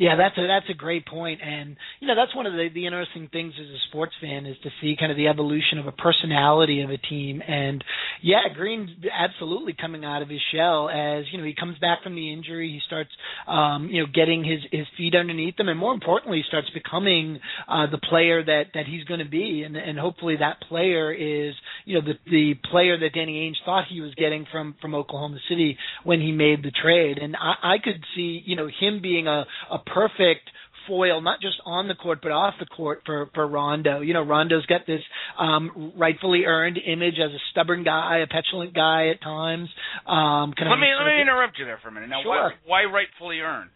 Yeah, 0.00 0.16
that's 0.16 0.38
a 0.38 0.46
that's 0.46 0.64
a 0.70 0.74
great 0.74 1.04
point, 1.04 1.42
and 1.44 1.76
you 2.00 2.08
know 2.08 2.14
that's 2.16 2.34
one 2.34 2.46
of 2.46 2.54
the 2.54 2.68
the 2.72 2.86
interesting 2.86 3.28
things 3.30 3.52
as 3.60 3.66
a 3.66 3.76
sports 3.90 4.14
fan 4.18 4.46
is 4.46 4.56
to 4.62 4.70
see 4.80 4.96
kind 4.98 5.12
of 5.12 5.18
the 5.18 5.28
evolution 5.28 5.76
of 5.78 5.86
a 5.86 5.92
personality 5.92 6.80
of 6.80 6.88
a 6.88 6.96
team, 6.96 7.42
and 7.46 7.84
yeah, 8.22 8.48
Green's 8.56 8.88
absolutely 9.12 9.74
coming 9.78 10.02
out 10.02 10.22
of 10.22 10.30
his 10.30 10.40
shell 10.54 10.88
as 10.88 11.26
you 11.30 11.36
know 11.36 11.44
he 11.44 11.54
comes 11.54 11.78
back 11.80 12.02
from 12.02 12.14
the 12.14 12.32
injury, 12.32 12.70
he 12.70 12.80
starts 12.86 13.10
um, 13.46 13.90
you 13.92 14.00
know 14.00 14.08
getting 14.10 14.42
his 14.42 14.60
his 14.72 14.86
feet 14.96 15.14
underneath 15.14 15.60
him, 15.60 15.68
and 15.68 15.78
more 15.78 15.92
importantly, 15.92 16.42
starts 16.48 16.70
becoming 16.72 17.38
uh, 17.68 17.84
the 17.90 17.98
player 17.98 18.42
that 18.42 18.68
that 18.72 18.86
he's 18.86 19.04
going 19.04 19.20
to 19.20 19.28
be, 19.28 19.64
and 19.66 19.76
and 19.76 19.98
hopefully 19.98 20.36
that 20.40 20.62
player 20.66 21.12
is 21.12 21.52
you 21.84 22.00
know 22.00 22.06
the 22.06 22.14
the 22.30 22.54
player 22.70 22.98
that 22.98 23.12
Danny 23.12 23.46
Ainge 23.46 23.62
thought 23.66 23.84
he 23.90 24.00
was 24.00 24.14
getting 24.14 24.46
from 24.50 24.76
from 24.80 24.94
Oklahoma 24.94 25.40
City 25.46 25.76
when 26.04 26.22
he 26.22 26.32
made 26.32 26.62
the 26.62 26.70
trade, 26.70 27.18
and 27.18 27.36
I, 27.36 27.74
I 27.74 27.76
could 27.84 28.02
see 28.16 28.40
you 28.46 28.56
know 28.56 28.66
him 28.80 29.02
being 29.02 29.26
a 29.26 29.44
a 29.70 29.89
perfect 29.92 30.50
foil, 30.88 31.20
not 31.20 31.40
just 31.40 31.56
on 31.64 31.88
the 31.88 31.94
court 31.94 32.20
but 32.22 32.32
off 32.32 32.54
the 32.58 32.66
court 32.66 33.02
for 33.06 33.28
for 33.34 33.46
Rondo. 33.46 34.00
You 34.00 34.14
know, 34.14 34.22
Rondo's 34.22 34.66
got 34.66 34.86
this 34.86 35.00
um, 35.38 35.92
rightfully 35.96 36.44
earned 36.46 36.78
image 36.78 37.14
as 37.14 37.30
a 37.32 37.42
stubborn 37.50 37.84
guy, 37.84 38.18
a 38.18 38.26
petulant 38.26 38.74
guy 38.74 39.08
at 39.08 39.22
times. 39.22 39.68
Um, 40.06 40.52
let 40.58 40.78
me 40.78 40.88
let 40.98 41.06
me 41.06 41.20
interrupt 41.20 41.58
you 41.58 41.64
there 41.64 41.78
for 41.82 41.88
a 41.88 41.92
minute. 41.92 42.08
Now, 42.08 42.22
sure. 42.22 42.52
why, 42.66 42.84
why 42.84 42.92
rightfully 42.92 43.40
earned? 43.40 43.70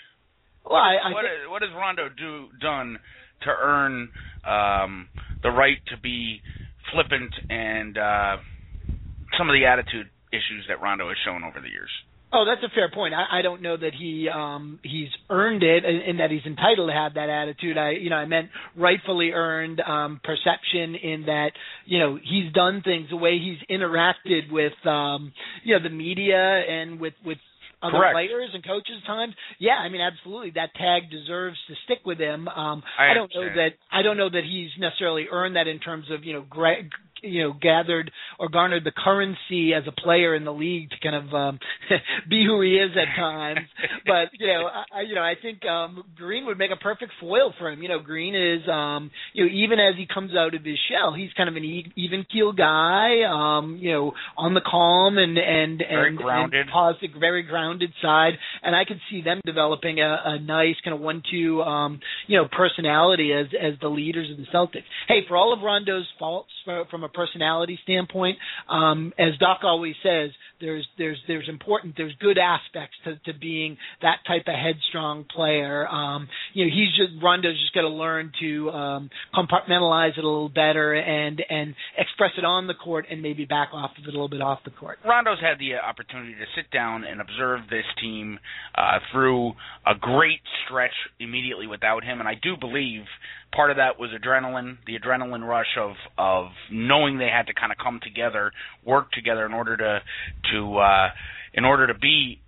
Well, 0.65 0.77
I, 0.77 0.97
I 0.97 1.13
what, 1.13 1.23
think, 1.23 1.51
what 1.51 1.63
has 1.63 1.71
Rondo 1.77 2.09
do 2.09 2.49
done 2.61 2.99
to 3.43 3.51
earn 3.51 4.09
um, 4.47 5.09
the 5.43 5.51
right 5.51 5.77
to 5.89 6.01
be 6.01 6.41
flippant 6.93 7.33
and 7.51 7.99
uh, 7.99 8.37
some 9.37 9.49
of 9.49 9.55
the 9.55 9.67
attitude 9.67 10.09
issues 10.33 10.65
that 10.69 10.81
Rondo 10.81 11.09
has 11.09 11.17
shown 11.25 11.45
over 11.45 11.61
the 11.61 11.69
years? 11.69 11.91
Oh, 12.37 12.45
that's 12.45 12.63
a 12.65 12.75
fair 12.75 12.91
point. 12.93 13.15
I, 13.15 13.39
I 13.39 13.43
don't 13.43 13.63
know 13.63 13.77
that 13.77 13.93
he 13.97 14.29
um 14.29 14.81
he's 14.83 15.09
earned 15.31 15.63
it 15.63 15.85
and, 15.85 16.03
and 16.03 16.21
that 16.21 16.33
he's 16.33 16.45
entitled 16.45 16.91
to 16.91 16.93
have 16.93 17.15
that 17.15 17.31
attitude. 17.31 17.79
I 17.79 17.91
you 17.93 18.11
know 18.11 18.17
I 18.17 18.27
meant 18.27 18.49
rightfully 18.77 19.31
earned 19.31 19.81
um 19.81 20.21
perception 20.25 20.97
in 20.97 21.25
that 21.27 21.53
you 21.87 22.01
know 22.01 22.19
he's 22.21 22.53
done 22.53 22.83
things 22.83 23.07
the 23.11 23.17
way 23.17 23.39
he's 23.39 23.59
interacted 23.71 24.51
with 24.51 24.73
um 24.85 25.33
you 25.63 25.77
know 25.77 25.83
the 25.83 25.95
media 25.95 26.37
and 26.37 26.99
with 26.99 27.15
with 27.25 27.39
other 27.81 27.99
Correct. 27.99 28.15
players 28.15 28.51
and 28.55 28.65
coaches 28.65 29.03
times. 29.07 29.35
Yeah, 29.61 29.75
I 29.75 29.89
mean 29.89 30.01
absolutely 30.01 30.51
that 30.57 30.75
tag 30.75 31.11
deserves 31.11 31.59
to 31.69 31.75
stick 31.85 32.05
with 32.05 32.19
him. 32.19 32.49
Um 32.49 32.83
I 32.99 33.15
don't 33.15 33.31
know 33.33 33.45
that 33.45 33.75
I 33.93 34.03
don't 34.03 34.17
know 34.17 34.31
that 34.31 34.43
he's 34.43 34.71
necessarily 34.79 35.27
earned 35.31 35.55
that 35.55 35.69
in 35.69 35.79
terms 35.79 36.07
of, 36.11 36.25
you 36.25 36.33
know, 36.33 36.45
gra- 36.49 36.83
you 37.25 37.43
know 37.45 37.53
gathered 37.61 38.11
or 38.39 38.49
garnered 38.49 38.85
the 38.85 38.93
currency 38.93 39.73
as 39.75 39.85
a 39.87 39.93
player 39.93 40.35
in 40.35 40.45
the 40.45 40.53
league 40.53 40.91
to 40.91 40.97
kind 41.03 41.17
of 41.17 41.35
um 41.35 41.59
be 42.29 42.45
who 42.47 42.61
he 42.61 42.77
is 42.77 42.91
at 42.97 43.15
times. 43.21 43.61
But 44.07 44.29
you 44.39 44.47
know 44.47 44.69
I 44.93 45.01
you 45.03 45.15
know 45.15 45.23
I 45.23 45.35
think 45.41 45.65
um 45.67 46.05
Green 46.17 46.47
would 46.47 46.59
make 46.59 46.71
a 46.71 46.77
perfect 46.77 47.13
foil 47.21 47.53
for 47.59 47.71
him. 47.71 47.83
You 47.83 47.89
know 47.89 47.99
Green 48.01 48.35
is 48.35 48.69
um 48.69 49.11
you 49.33 49.45
know 49.45 49.51
even 49.53 49.79
as 49.79 49.95
he 49.97 50.07
comes 50.13 50.33
out 50.37 50.55
of 50.55 50.65
his 50.65 50.79
shell 50.91 51.15
he's 51.15 51.33
kind 51.37 51.49
of 51.49 51.57
an 51.57 51.65
e- 51.65 51.93
even 51.97 52.25
keel 52.31 52.53
guy 52.53 53.23
um 53.29 53.79
you 53.81 53.93
know 53.93 54.13
on 54.37 54.55
the 54.55 54.61
calm 54.61 55.19
and 55.19 55.39
and 55.39 55.79
Very 55.79 56.09
and, 56.09 56.19
grounded. 56.19 56.61
and 56.63 56.71
positive 56.71 57.11
very 57.19 57.43
grounded 57.43 57.93
side. 58.03 58.35
And 58.63 58.75
I 58.75 58.85
could 58.85 59.01
see 59.11 59.23
them 59.23 59.41
developing 59.45 60.01
a, 60.01 60.17
a 60.25 60.39
nice 60.41 60.77
kind 60.85 60.95
of 60.95 61.01
one 61.01 61.23
two 61.31 61.63
um 61.63 62.01
you 62.27 62.37
know 62.39 62.49
personality 62.51 63.33
as 63.33 63.47
as 63.61 63.75
the 63.81 63.89
leaders 63.89 64.31
of 64.31 64.37
the 64.39 64.47
Celtics. 64.53 64.85
Hey 65.09 65.21
for 65.29 65.37
all 65.37 65.53
of 65.53 65.61
Rondo's 65.61 66.07
faults 66.19 66.51
for, 66.65 66.85
from 66.91 67.05
a 67.05 67.09
personality 67.15 67.79
standpoint, 67.83 68.39
um, 68.69 69.13
as 69.19 69.39
Doc 69.39 69.61
always 69.63 69.95
says, 70.03 70.31
there's 70.61 70.87
there's 70.99 71.19
there's 71.27 71.49
important 71.49 71.95
there's 71.97 72.15
good 72.21 72.39
aspects 72.39 72.97
to, 73.05 73.17
to 73.33 73.39
being 73.39 73.77
that 74.03 74.19
type 74.27 74.45
of 74.47 74.55
headstrong 74.55 75.25
player. 75.25 75.87
Um, 75.89 76.29
you 76.53 76.65
know, 76.65 76.71
he's 76.73 76.89
just 76.97 77.23
Rondo's 77.23 77.61
just 77.61 77.75
got 77.75 77.83
to 77.83 77.89
learn 77.89 78.33
to 78.41 78.71
um, 78.71 79.11
compartmentalize 79.35 80.17
it 80.17 80.25
a 80.25 80.29
little 80.29 80.49
better 80.49 80.95
and 80.95 81.43
and 81.49 81.75
express 81.99 82.31
it 82.39 82.45
on 82.45 82.67
the 82.67 82.75
court 82.75 83.07
and 83.11 83.23
maybe 83.23 83.45
back 83.45 83.69
off 83.73 83.91
of 83.99 84.05
it 84.05 84.09
a 84.09 84.11
little 84.11 84.29
bit 84.29 84.41
off 84.41 84.61
the 84.65 84.71
court. 84.71 84.99
Rondo's 85.05 85.41
had 85.41 85.59
the 85.59 85.75
opportunity 85.77 86.35
to 86.35 86.47
sit 86.57 86.71
down 86.71 87.05
and 87.05 87.21
observe 87.21 87.61
this 87.71 87.85
team 88.01 88.39
uh, 88.75 88.99
through 89.13 89.53
a 89.87 89.95
great 90.01 90.41
stretch 90.65 90.95
immediately 91.21 91.67
without 91.67 92.05
him, 92.05 92.21
and 92.21 92.29
I 92.29 92.35
do 92.35 92.57
believe 92.59 93.03
part 93.55 93.71
of 93.71 93.77
that 93.77 93.99
was 93.99 94.11
adrenaline, 94.11 94.79
the 94.87 94.99
adrenaline 94.99 95.47
rush 95.47 95.79
of 95.79 95.93
of 96.19 96.47
knowing 96.71 97.19
they 97.19 97.31
had 97.33 97.47
to 97.47 97.55
kind 97.55 97.73
of 97.73 97.79
come 97.79 98.01
together, 98.03 98.53
work 98.85 99.11
together 99.13 99.47
in 99.47 99.53
order 99.53 99.77
to 99.77 100.01
to 100.53 100.79
uh, 100.79 101.09
in 101.53 101.65
order 101.65 101.87
to 101.87 101.95
be 101.95 102.41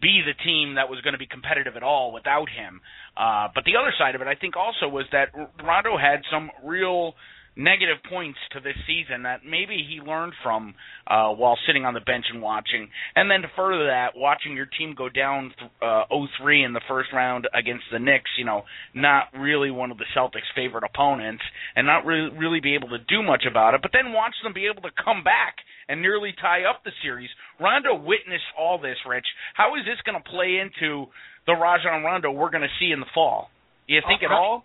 be 0.00 0.20
the 0.20 0.34
team 0.44 0.74
that 0.74 0.90
was 0.90 1.00
going 1.00 1.14
to 1.14 1.18
be 1.18 1.26
competitive 1.26 1.76
at 1.76 1.82
all 1.82 2.12
without 2.12 2.48
him. 2.50 2.80
Uh, 3.16 3.48
but 3.54 3.64
the 3.64 3.76
other 3.80 3.92
side 3.96 4.14
of 4.14 4.20
it, 4.20 4.26
I 4.26 4.34
think, 4.34 4.54
also 4.56 4.86
was 4.88 5.06
that 5.12 5.28
Rondo 5.64 5.96
had 5.96 6.20
some 6.30 6.50
real 6.62 7.14
negative 7.56 7.98
points 8.08 8.38
to 8.52 8.60
this 8.60 8.76
season 8.86 9.22
that 9.22 9.40
maybe 9.44 9.76
he 9.88 10.00
learned 10.00 10.32
from 10.42 10.74
uh, 11.06 11.30
while 11.30 11.56
sitting 11.66 11.84
on 11.84 11.94
the 11.94 12.00
bench 12.00 12.26
and 12.32 12.42
watching. 12.42 12.88
And 13.14 13.30
then 13.30 13.42
to 13.42 13.48
further 13.56 13.86
that, 13.86 14.16
watching 14.16 14.56
your 14.56 14.66
team 14.66 14.94
go 14.96 15.08
down 15.08 15.52
uh, 15.80 16.04
0-3 16.10 16.64
in 16.66 16.72
the 16.72 16.80
first 16.88 17.10
round 17.12 17.46
against 17.54 17.84
the 17.92 17.98
Knicks, 17.98 18.30
you 18.38 18.44
know, 18.44 18.62
not 18.94 19.24
really 19.38 19.70
one 19.70 19.90
of 19.90 19.98
the 19.98 20.04
Celtics' 20.16 20.50
favorite 20.54 20.84
opponents, 20.84 21.42
and 21.76 21.86
not 21.86 22.04
really 22.04 22.30
really 22.36 22.60
be 22.60 22.74
able 22.74 22.88
to 22.88 22.98
do 22.98 23.22
much 23.22 23.44
about 23.48 23.74
it. 23.74 23.82
But 23.82 23.92
then 23.92 24.12
watch 24.12 24.34
them 24.42 24.52
be 24.52 24.66
able 24.66 24.82
to 24.82 24.90
come 25.02 25.22
back 25.22 25.56
and 25.88 26.00
nearly 26.00 26.32
tie 26.40 26.64
up 26.64 26.82
the 26.84 26.92
series. 27.02 27.28
Rondo 27.60 27.94
witnessed 27.94 28.44
all 28.58 28.78
this, 28.78 28.96
Rich. 29.06 29.26
How 29.54 29.74
is 29.76 29.84
this 29.84 30.00
going 30.04 30.20
to 30.20 30.28
play 30.30 30.58
into 30.58 31.06
the 31.46 31.52
Rajon 31.52 32.02
Rondo 32.02 32.30
we're 32.30 32.50
going 32.50 32.62
to 32.62 32.76
see 32.80 32.90
in 32.90 33.00
the 33.00 33.06
fall? 33.14 33.50
Do 33.86 33.94
you 33.94 34.00
think 34.08 34.22
Uh, 34.22 34.26
at 34.26 34.32
all? 34.32 34.64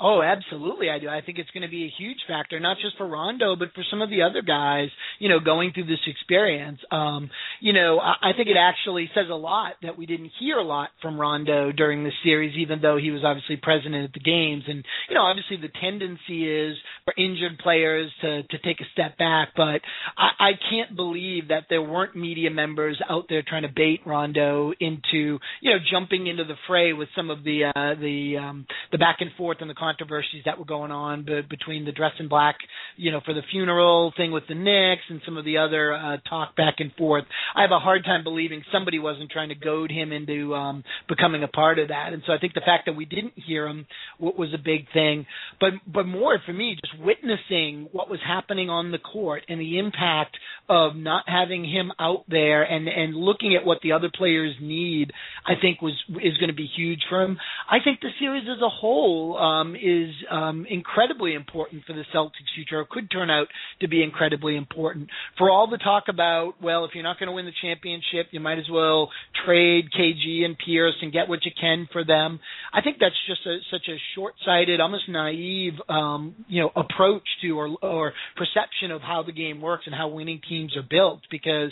Oh, 0.00 0.22
absolutely, 0.22 0.90
I 0.90 1.00
do. 1.00 1.08
I 1.08 1.22
think 1.22 1.38
it's 1.38 1.50
going 1.50 1.64
to 1.64 1.68
be 1.68 1.84
a 1.84 1.92
huge 1.98 2.18
factor, 2.28 2.60
not 2.60 2.76
just 2.80 2.96
for 2.96 3.08
Rondo, 3.08 3.56
but 3.56 3.72
for 3.74 3.82
some 3.90 4.00
of 4.00 4.10
the 4.10 4.22
other 4.22 4.42
guys, 4.42 4.90
you 5.18 5.28
know, 5.28 5.40
going 5.40 5.72
through 5.72 5.86
this 5.86 5.98
experience. 6.06 6.78
Um, 6.92 7.30
you 7.60 7.72
know, 7.72 7.98
I, 7.98 8.30
I 8.30 8.32
think 8.36 8.48
it 8.48 8.56
actually 8.56 9.10
says 9.12 9.26
a 9.28 9.34
lot 9.34 9.72
that 9.82 9.98
we 9.98 10.06
didn't 10.06 10.30
hear 10.38 10.56
a 10.56 10.62
lot 10.62 10.90
from 11.02 11.20
Rondo 11.20 11.72
during 11.72 12.04
the 12.04 12.12
series, 12.22 12.56
even 12.56 12.80
though 12.80 12.96
he 12.96 13.10
was 13.10 13.22
obviously 13.24 13.56
present 13.56 13.92
at 13.96 14.12
the 14.12 14.20
games. 14.20 14.62
And, 14.68 14.84
you 15.08 15.16
know, 15.16 15.22
obviously 15.22 15.56
the 15.56 15.72
tendency 15.80 16.46
is 16.48 16.76
for 17.04 17.12
injured 17.18 17.58
players 17.58 18.12
to, 18.20 18.44
to 18.44 18.58
take 18.58 18.80
a 18.80 18.86
step 18.92 19.18
back, 19.18 19.48
but 19.56 19.80
I, 20.16 20.30
I 20.38 20.50
can't 20.70 20.94
believe 20.94 21.48
that 21.48 21.64
there 21.68 21.82
weren't 21.82 22.14
media 22.14 22.52
members 22.52 23.02
out 23.10 23.24
there 23.28 23.42
trying 23.42 23.62
to 23.62 23.72
bait 23.74 24.02
Rondo 24.06 24.72
into, 24.78 25.40
you 25.60 25.72
know, 25.72 25.78
jumping 25.90 26.28
into 26.28 26.44
the 26.44 26.54
fray 26.68 26.92
with 26.92 27.08
some 27.16 27.30
of 27.30 27.42
the, 27.42 27.64
uh, 27.74 28.00
the, 28.00 28.36
um, 28.40 28.66
the 28.92 28.98
back 28.98 29.16
and 29.18 29.30
forth 29.36 29.58
and 29.60 29.68
the 29.68 29.74
controversies 29.88 30.42
that 30.44 30.58
were 30.58 30.64
going 30.64 30.90
on 30.90 31.24
be- 31.24 31.40
between 31.48 31.84
the 31.84 31.92
dress 31.92 32.12
in 32.18 32.28
black, 32.28 32.56
you 32.96 33.10
know, 33.10 33.20
for 33.24 33.32
the 33.32 33.42
funeral 33.50 34.12
thing 34.16 34.32
with 34.32 34.44
the 34.48 34.54
Knicks 34.54 35.02
and 35.08 35.20
some 35.24 35.36
of 35.36 35.44
the 35.44 35.58
other 35.58 35.94
uh, 35.94 36.16
talk 36.28 36.54
back 36.56 36.74
and 36.78 36.92
forth. 36.94 37.24
I 37.56 37.62
have 37.62 37.70
a 37.70 37.78
hard 37.78 38.04
time 38.04 38.22
believing 38.22 38.62
somebody 38.72 38.98
wasn't 38.98 39.30
trying 39.30 39.48
to 39.48 39.54
goad 39.54 39.90
him 39.90 40.12
into 40.12 40.54
um, 40.54 40.84
becoming 41.08 41.42
a 41.42 41.48
part 41.48 41.78
of 41.78 41.88
that. 41.88 42.12
And 42.12 42.22
so 42.26 42.32
I 42.32 42.38
think 42.38 42.54
the 42.54 42.60
fact 42.60 42.86
that 42.86 42.96
we 42.96 43.06
didn't 43.06 43.34
hear 43.36 43.66
him 43.66 43.86
was 44.18 44.50
a 44.54 44.62
big 44.62 44.86
thing. 44.92 45.26
But 45.60 45.70
but 45.86 46.06
more 46.06 46.38
for 46.44 46.52
me, 46.52 46.76
just 46.82 47.02
witnessing 47.02 47.88
what 47.92 48.10
was 48.10 48.20
happening 48.26 48.68
on 48.68 48.90
the 48.90 48.98
court 48.98 49.42
and 49.48 49.60
the 49.60 49.78
impact 49.78 50.36
of 50.68 50.96
not 50.96 51.24
having 51.26 51.64
him 51.64 51.92
out 51.98 52.24
there 52.28 52.62
and 52.62 52.88
and 52.88 53.14
looking 53.14 53.56
at 53.56 53.64
what 53.64 53.78
the 53.82 53.92
other 53.92 54.10
players 54.14 54.54
need, 54.60 55.12
I 55.46 55.54
think 55.60 55.80
was 55.80 55.94
is 56.16 56.36
going 56.38 56.50
to 56.50 56.56
be 56.56 56.68
huge 56.76 57.00
for 57.08 57.22
him. 57.22 57.38
I 57.70 57.78
think 57.82 58.00
the 58.00 58.10
series 58.18 58.44
as 58.44 58.60
a 58.62 58.68
whole 58.68 59.38
um, 59.38 59.76
is 59.82 60.14
um, 60.30 60.66
incredibly 60.68 61.34
important 61.34 61.84
for 61.86 61.92
the 61.92 62.04
Celtics' 62.14 62.52
future. 62.54 62.80
Or 62.80 62.86
could 62.88 63.10
turn 63.10 63.30
out 63.30 63.48
to 63.80 63.88
be 63.88 64.02
incredibly 64.02 64.56
important 64.56 65.08
for 65.36 65.50
all 65.50 65.68
the 65.68 65.78
talk 65.78 66.04
about. 66.08 66.54
Well, 66.62 66.84
if 66.84 66.92
you're 66.94 67.04
not 67.04 67.18
going 67.18 67.28
to 67.28 67.32
win 67.32 67.46
the 67.46 67.52
championship, 67.62 68.28
you 68.30 68.40
might 68.40 68.58
as 68.58 68.68
well 68.70 69.10
trade 69.44 69.86
KG 69.98 70.44
and 70.44 70.56
Pierce 70.58 70.94
and 71.02 71.12
get 71.12 71.28
what 71.28 71.44
you 71.44 71.52
can 71.58 71.88
for 71.92 72.04
them. 72.04 72.40
I 72.72 72.82
think 72.82 72.98
that's 73.00 73.14
just 73.26 73.46
a, 73.46 73.58
such 73.70 73.88
a 73.88 73.96
short-sighted, 74.14 74.80
almost 74.80 75.08
naive, 75.08 75.74
um, 75.88 76.34
you 76.48 76.62
know, 76.62 76.70
approach 76.76 77.26
to 77.42 77.50
or 77.58 77.76
or 77.82 78.12
perception 78.36 78.90
of 78.90 79.00
how 79.02 79.22
the 79.22 79.32
game 79.32 79.60
works 79.60 79.84
and 79.86 79.94
how 79.94 80.08
winning 80.08 80.40
teams 80.48 80.76
are 80.76 80.86
built 80.88 81.20
because. 81.30 81.70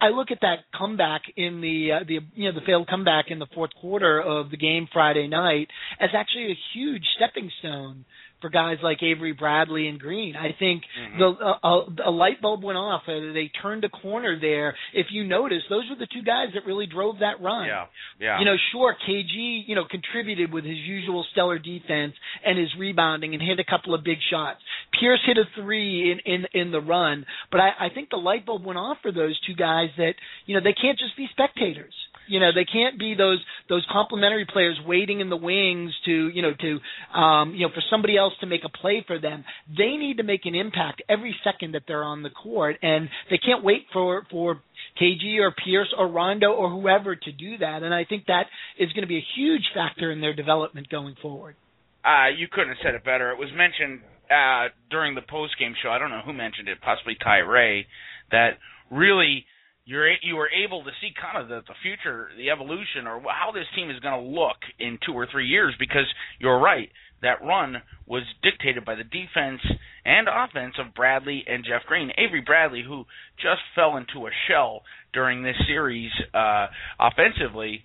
I 0.00 0.08
look 0.10 0.30
at 0.30 0.40
that 0.42 0.64
comeback 0.76 1.22
in 1.36 1.60
the 1.60 1.92
uh, 1.92 2.04
the 2.06 2.20
you 2.34 2.50
know 2.50 2.58
the 2.58 2.64
failed 2.66 2.88
comeback 2.88 3.26
in 3.30 3.38
the 3.38 3.46
fourth 3.54 3.70
quarter 3.80 4.20
of 4.20 4.50
the 4.50 4.56
game 4.56 4.88
Friday 4.92 5.26
night 5.26 5.68
as 6.00 6.10
actually 6.14 6.52
a 6.52 6.58
huge 6.74 7.04
stepping 7.16 7.50
stone 7.60 8.04
for 8.40 8.50
guys 8.50 8.76
like 8.82 9.02
Avery 9.02 9.32
Bradley 9.32 9.88
and 9.88 9.98
Green. 9.98 10.36
I 10.36 10.52
think 10.58 10.82
Mhm. 11.00 11.18
the 11.18 11.26
a, 11.66 12.08
a 12.08 12.10
light 12.10 12.40
bulb 12.42 12.62
went 12.62 12.76
off. 12.76 13.02
Uh, 13.08 13.32
they 13.32 13.48
turned 13.62 13.84
a 13.84 13.88
corner 13.88 14.38
there. 14.38 14.76
If 14.92 15.06
you 15.10 15.24
notice, 15.24 15.62
those 15.70 15.88
were 15.88 15.96
the 15.96 16.06
two 16.06 16.22
guys 16.22 16.48
that 16.54 16.66
really 16.66 16.86
drove 16.86 17.20
that 17.20 17.40
run. 17.40 17.66
Yeah, 17.66 17.86
yeah. 18.20 18.38
You 18.38 18.44
know, 18.44 18.56
sure, 18.72 18.94
KG, 19.08 19.64
you 19.66 19.74
know, 19.74 19.84
contributed 19.86 20.52
with 20.52 20.64
his 20.64 20.76
usual 20.78 21.24
stellar 21.32 21.58
defense 21.58 22.14
and 22.44 22.58
his 22.58 22.68
rebounding 22.76 23.32
and 23.34 23.42
hit 23.42 23.58
a 23.58 23.64
couple 23.64 23.94
of 23.94 24.04
big 24.04 24.18
shots. 24.30 24.60
Pierce 25.00 25.20
hit 25.24 25.38
a 25.38 25.44
three 25.54 26.12
in 26.12 26.18
in 26.20 26.46
in 26.52 26.70
the 26.72 26.80
run, 26.80 27.24
but 27.50 27.60
I, 27.60 27.70
I 27.86 27.88
think 27.88 28.10
the 28.10 28.16
light 28.18 28.44
bulb 28.44 28.64
went 28.64 28.78
off 28.78 28.98
for 29.00 29.12
those 29.12 29.38
two 29.46 29.54
guys 29.54 29.88
that 29.96 30.14
you 30.44 30.54
know 30.54 30.60
they 30.62 30.74
can't 30.74 30.98
just 30.98 31.16
be 31.16 31.26
spectators. 31.32 31.94
You 32.28 32.40
know, 32.40 32.50
they 32.54 32.64
can't 32.64 32.98
be 32.98 33.14
those 33.14 33.38
those 33.68 33.84
complimentary 33.90 34.46
players 34.50 34.78
waiting 34.86 35.20
in 35.20 35.30
the 35.30 35.36
wings 35.36 35.92
to 36.04 36.28
you 36.28 36.42
know 36.42 36.52
to 36.60 37.18
um, 37.18 37.54
you 37.54 37.66
know 37.66 37.72
for 37.74 37.82
somebody 37.90 38.16
else 38.16 38.32
to 38.40 38.46
make 38.46 38.62
a 38.64 38.68
play 38.68 39.04
for 39.06 39.18
them. 39.18 39.44
They 39.68 39.96
need 39.96 40.18
to 40.18 40.22
make 40.22 40.46
an 40.46 40.54
impact 40.54 41.02
every 41.08 41.34
second 41.44 41.74
that 41.74 41.82
they're 41.86 42.04
on 42.04 42.22
the 42.22 42.30
court, 42.30 42.76
and 42.82 43.08
they 43.30 43.38
can't 43.38 43.64
wait 43.64 43.86
for 43.92 44.26
for 44.30 44.60
KG 45.00 45.38
or 45.40 45.52
Pierce 45.64 45.92
or 45.96 46.08
Rondo 46.08 46.52
or 46.52 46.70
whoever 46.70 47.16
to 47.16 47.32
do 47.32 47.58
that. 47.58 47.82
And 47.82 47.94
I 47.94 48.04
think 48.04 48.26
that 48.26 48.46
is 48.78 48.92
going 48.92 49.02
to 49.02 49.08
be 49.08 49.18
a 49.18 49.26
huge 49.36 49.64
factor 49.74 50.10
in 50.10 50.20
their 50.20 50.34
development 50.34 50.88
going 50.88 51.16
forward. 51.20 51.56
Uh, 52.04 52.28
you 52.36 52.46
couldn't 52.50 52.68
have 52.68 52.78
said 52.82 52.94
it 52.94 53.04
better. 53.04 53.32
It 53.32 53.38
was 53.38 53.50
mentioned 53.54 54.00
uh, 54.30 54.68
during 54.90 55.14
the 55.14 55.22
post 55.22 55.58
game 55.58 55.74
show. 55.82 55.90
I 55.90 55.98
don't 55.98 56.10
know 56.10 56.22
who 56.24 56.32
mentioned 56.32 56.68
it, 56.68 56.78
possibly 56.80 57.16
Ty 57.22 57.38
Ray, 57.38 57.86
that 58.30 58.58
really 58.90 59.44
you're 59.86 60.10
you 60.22 60.34
were 60.34 60.50
able 60.50 60.82
to 60.84 60.90
see 61.00 61.10
kind 61.14 61.40
of 61.40 61.48
the, 61.48 61.62
the 61.66 61.74
future, 61.80 62.28
the 62.36 62.50
evolution, 62.50 63.06
or 63.06 63.22
how 63.22 63.52
this 63.52 63.66
team 63.74 63.88
is 63.88 64.00
going 64.00 64.20
to 64.20 64.28
look 64.28 64.58
in 64.78 64.98
two 65.06 65.12
or 65.12 65.26
three 65.30 65.46
years. 65.46 65.74
Because 65.78 66.06
you're 66.40 66.58
right, 66.58 66.90
that 67.22 67.42
run 67.42 67.76
was 68.04 68.24
dictated 68.42 68.84
by 68.84 68.96
the 68.96 69.04
defense 69.04 69.62
and 70.04 70.28
offense 70.28 70.74
of 70.78 70.94
Bradley 70.94 71.44
and 71.46 71.64
Jeff 71.64 71.86
Green. 71.86 72.10
Avery 72.18 72.42
Bradley, 72.44 72.82
who 72.86 73.04
just 73.36 73.62
fell 73.74 73.96
into 73.96 74.26
a 74.26 74.30
shell 74.48 74.82
during 75.12 75.44
this 75.44 75.56
series 75.66 76.10
uh, 76.34 76.66
offensively, 76.98 77.82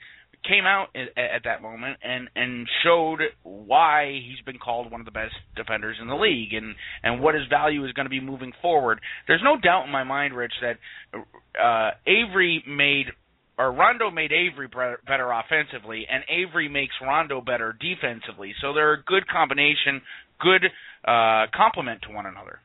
came 0.47 0.65
out 0.65 0.87
at, 0.95 1.17
at 1.17 1.43
that 1.43 1.61
moment 1.61 1.97
and 2.01 2.29
and 2.35 2.67
showed 2.83 3.21
why 3.71 4.19
he's 4.27 4.43
been 4.45 4.59
called 4.59 4.91
one 4.91 4.99
of 4.99 5.05
the 5.05 5.15
best 5.15 5.33
defenders 5.55 5.95
in 6.01 6.09
the 6.09 6.15
league 6.15 6.53
and 6.53 6.75
and 7.03 7.21
what 7.21 7.35
his 7.35 7.47
value 7.49 7.85
is 7.85 7.93
going 7.93 8.05
to 8.05 8.09
be 8.09 8.19
moving 8.19 8.51
forward. 8.61 8.99
There's 9.27 9.41
no 9.41 9.55
doubt 9.57 9.85
in 9.85 9.91
my 9.91 10.03
mind, 10.03 10.35
Rich, 10.35 10.51
that 10.59 10.75
uh, 11.55 11.91
Avery 12.05 12.61
made 12.67 13.07
or 13.57 13.71
Rondo 13.71 14.11
made 14.11 14.33
Avery 14.33 14.67
better 14.67 15.31
offensively, 15.31 16.05
and 16.11 16.23
Avery 16.27 16.67
makes 16.67 16.93
Rondo 17.01 17.39
better 17.39 17.77
defensively. 17.79 18.53
So 18.59 18.73
they're 18.73 18.93
a 18.93 19.03
good 19.03 19.25
combination, 19.29 20.01
good 20.41 20.65
uh, 21.07 21.47
complement 21.55 22.01
to 22.03 22.13
one 22.13 22.25
another. 22.25 22.59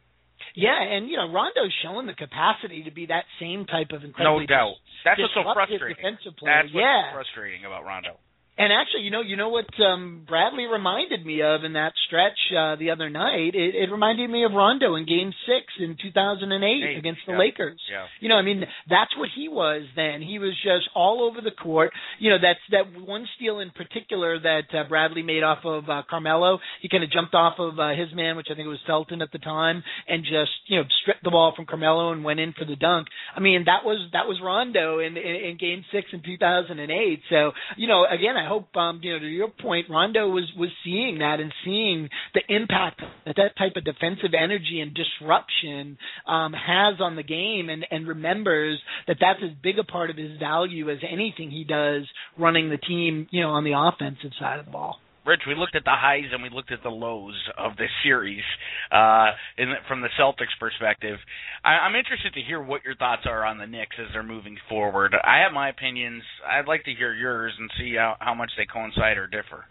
Yeah, 0.56 0.74
and 0.74 1.06
you 1.06 1.18
know 1.18 1.30
Rondo's 1.30 1.74
showing 1.84 2.06
the 2.06 2.14
capacity 2.18 2.82
to 2.84 2.90
be 2.90 3.06
that 3.06 3.30
same 3.38 3.66
type 3.66 3.94
of 3.94 4.02
incredibly 4.02 4.50
No 4.50 4.74
doubt. 4.74 4.74
That's 5.04 5.20
what's 5.20 5.38
so 5.38 5.46
frustrating. 5.54 5.94
defensive 5.94 6.34
player. 6.34 6.50
That's 6.50 6.74
what's 6.74 6.82
yeah, 6.82 7.14
frustrating 7.14 7.62
about 7.62 7.84
Rondo. 7.84 8.18
And 8.58 8.72
actually, 8.72 9.02
you 9.02 9.10
know, 9.10 9.20
you 9.20 9.36
know 9.36 9.50
what 9.50 9.68
um, 9.84 10.24
Bradley 10.26 10.64
reminded 10.64 11.26
me 11.26 11.42
of 11.42 11.62
in 11.64 11.74
that 11.74 11.92
stretch 12.06 12.38
uh, 12.56 12.76
the 12.76 12.90
other 12.90 13.10
night. 13.10 13.54
It, 13.54 13.74
it 13.74 13.92
reminded 13.92 14.30
me 14.30 14.44
of 14.44 14.52
Rondo 14.52 14.94
in 14.94 15.04
Game 15.04 15.32
Six 15.44 15.66
in 15.78 15.96
2008 16.00 16.64
Eight, 16.64 16.96
against 16.96 17.20
the 17.26 17.32
yeah. 17.32 17.38
Lakers. 17.38 17.80
Yeah. 17.90 18.06
You 18.18 18.30
know, 18.30 18.36
I 18.36 18.42
mean, 18.42 18.64
that's 18.88 19.14
what 19.18 19.28
he 19.36 19.48
was 19.48 19.82
then. 19.94 20.22
He 20.22 20.38
was 20.38 20.52
just 20.64 20.88
all 20.94 21.22
over 21.22 21.42
the 21.42 21.50
court. 21.50 21.92
You 22.18 22.30
know, 22.30 22.38
that's 22.40 22.60
that 22.70 22.98
one 23.06 23.26
steal 23.36 23.60
in 23.60 23.72
particular 23.72 24.40
that 24.40 24.72
uh, 24.72 24.88
Bradley 24.88 25.22
made 25.22 25.42
off 25.42 25.58
of 25.64 25.90
uh, 25.90 26.02
Carmelo. 26.08 26.58
He 26.80 26.88
kind 26.88 27.04
of 27.04 27.10
jumped 27.10 27.34
off 27.34 27.56
of 27.58 27.78
uh, 27.78 27.90
his 27.90 28.08
man, 28.14 28.36
which 28.36 28.48
I 28.50 28.54
think 28.54 28.64
it 28.64 28.70
was 28.70 28.80
Felton 28.86 29.20
at 29.20 29.32
the 29.32 29.38
time, 29.38 29.84
and 30.08 30.24
just 30.24 30.52
you 30.66 30.78
know 30.78 30.84
stripped 31.02 31.24
the 31.24 31.30
ball 31.30 31.52
from 31.54 31.66
Carmelo 31.66 32.12
and 32.12 32.24
went 32.24 32.40
in 32.40 32.54
for 32.54 32.64
the 32.64 32.76
dunk. 32.76 33.08
I 33.36 33.40
mean, 33.40 33.64
that 33.66 33.84
was 33.84 34.00
that 34.14 34.26
was 34.26 34.40
Rondo 34.42 35.00
in 35.00 35.18
in, 35.18 35.36
in 35.52 35.58
Game 35.60 35.84
Six 35.92 36.08
in 36.14 36.22
2008. 36.24 37.20
So 37.28 37.52
you 37.76 37.86
know, 37.86 38.06
again, 38.10 38.36
I 38.36 38.45
hope 38.46 38.74
um, 38.76 39.00
you 39.02 39.12
know 39.12 39.18
to 39.18 39.26
your 39.26 39.48
point, 39.48 39.86
Rondo 39.90 40.28
was 40.28 40.50
was 40.56 40.70
seeing 40.84 41.18
that 41.18 41.40
and 41.40 41.52
seeing 41.64 42.08
the 42.34 42.42
impact 42.48 43.00
that 43.24 43.36
that 43.36 43.56
type 43.58 43.72
of 43.76 43.84
defensive 43.84 44.32
energy 44.38 44.80
and 44.80 44.94
disruption 44.94 45.98
um, 46.26 46.52
has 46.52 47.00
on 47.00 47.16
the 47.16 47.22
game, 47.22 47.68
and 47.68 47.86
and 47.90 48.06
remembers 48.06 48.78
that 49.06 49.18
that's 49.20 49.40
as 49.42 49.50
big 49.62 49.78
a 49.78 49.84
part 49.84 50.10
of 50.10 50.16
his 50.16 50.38
value 50.38 50.90
as 50.90 50.98
anything 51.08 51.50
he 51.50 51.64
does 51.64 52.02
running 52.38 52.70
the 52.70 52.78
team, 52.78 53.26
you 53.30 53.42
know, 53.42 53.50
on 53.50 53.64
the 53.64 53.72
offensive 53.76 54.32
side 54.38 54.58
of 54.58 54.66
the 54.66 54.72
ball. 54.72 54.98
Rich, 55.26 55.42
we 55.46 55.56
looked 55.56 55.74
at 55.74 55.84
the 55.84 55.90
highs 55.90 56.30
and 56.32 56.42
we 56.42 56.50
looked 56.50 56.70
at 56.70 56.82
the 56.84 56.88
lows 56.88 57.34
of 57.58 57.76
this 57.76 57.90
series 58.04 58.44
uh, 58.92 59.30
in 59.58 59.74
from 59.88 60.00
the 60.00 60.08
Celtics' 60.18 60.54
perspective. 60.60 61.18
I, 61.64 61.70
I'm 61.82 61.96
interested 61.96 62.32
to 62.34 62.40
hear 62.40 62.62
what 62.62 62.84
your 62.84 62.94
thoughts 62.94 63.22
are 63.26 63.44
on 63.44 63.58
the 63.58 63.66
Knicks 63.66 63.96
as 63.98 64.06
they're 64.12 64.22
moving 64.22 64.56
forward. 64.68 65.14
I 65.14 65.42
have 65.42 65.52
my 65.52 65.68
opinions. 65.68 66.22
I'd 66.48 66.68
like 66.68 66.84
to 66.84 66.94
hear 66.94 67.12
yours 67.12 67.52
and 67.58 67.68
see 67.76 67.96
how, 67.96 68.14
how 68.20 68.34
much 68.34 68.52
they 68.56 68.66
coincide 68.66 69.18
or 69.18 69.26
differ. 69.26 69.64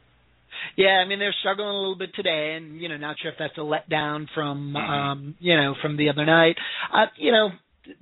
Yeah, 0.75 1.03
I 1.03 1.07
mean 1.07 1.19
they're 1.19 1.35
struggling 1.39 1.67
a 1.67 1.73
little 1.73 1.97
bit 1.97 2.15
today, 2.15 2.55
and 2.57 2.79
you 2.79 2.89
know, 2.89 2.97
not 2.97 3.17
sure 3.21 3.31
if 3.31 3.37
that's 3.37 3.57
a 3.57 3.61
letdown 3.61 4.25
from 4.33 4.75
um, 4.75 5.35
you 5.39 5.55
know 5.55 5.75
from 5.81 5.97
the 5.97 6.09
other 6.09 6.25
night. 6.25 6.55
Uh, 6.93 7.07
you 7.17 7.31
know, 7.31 7.49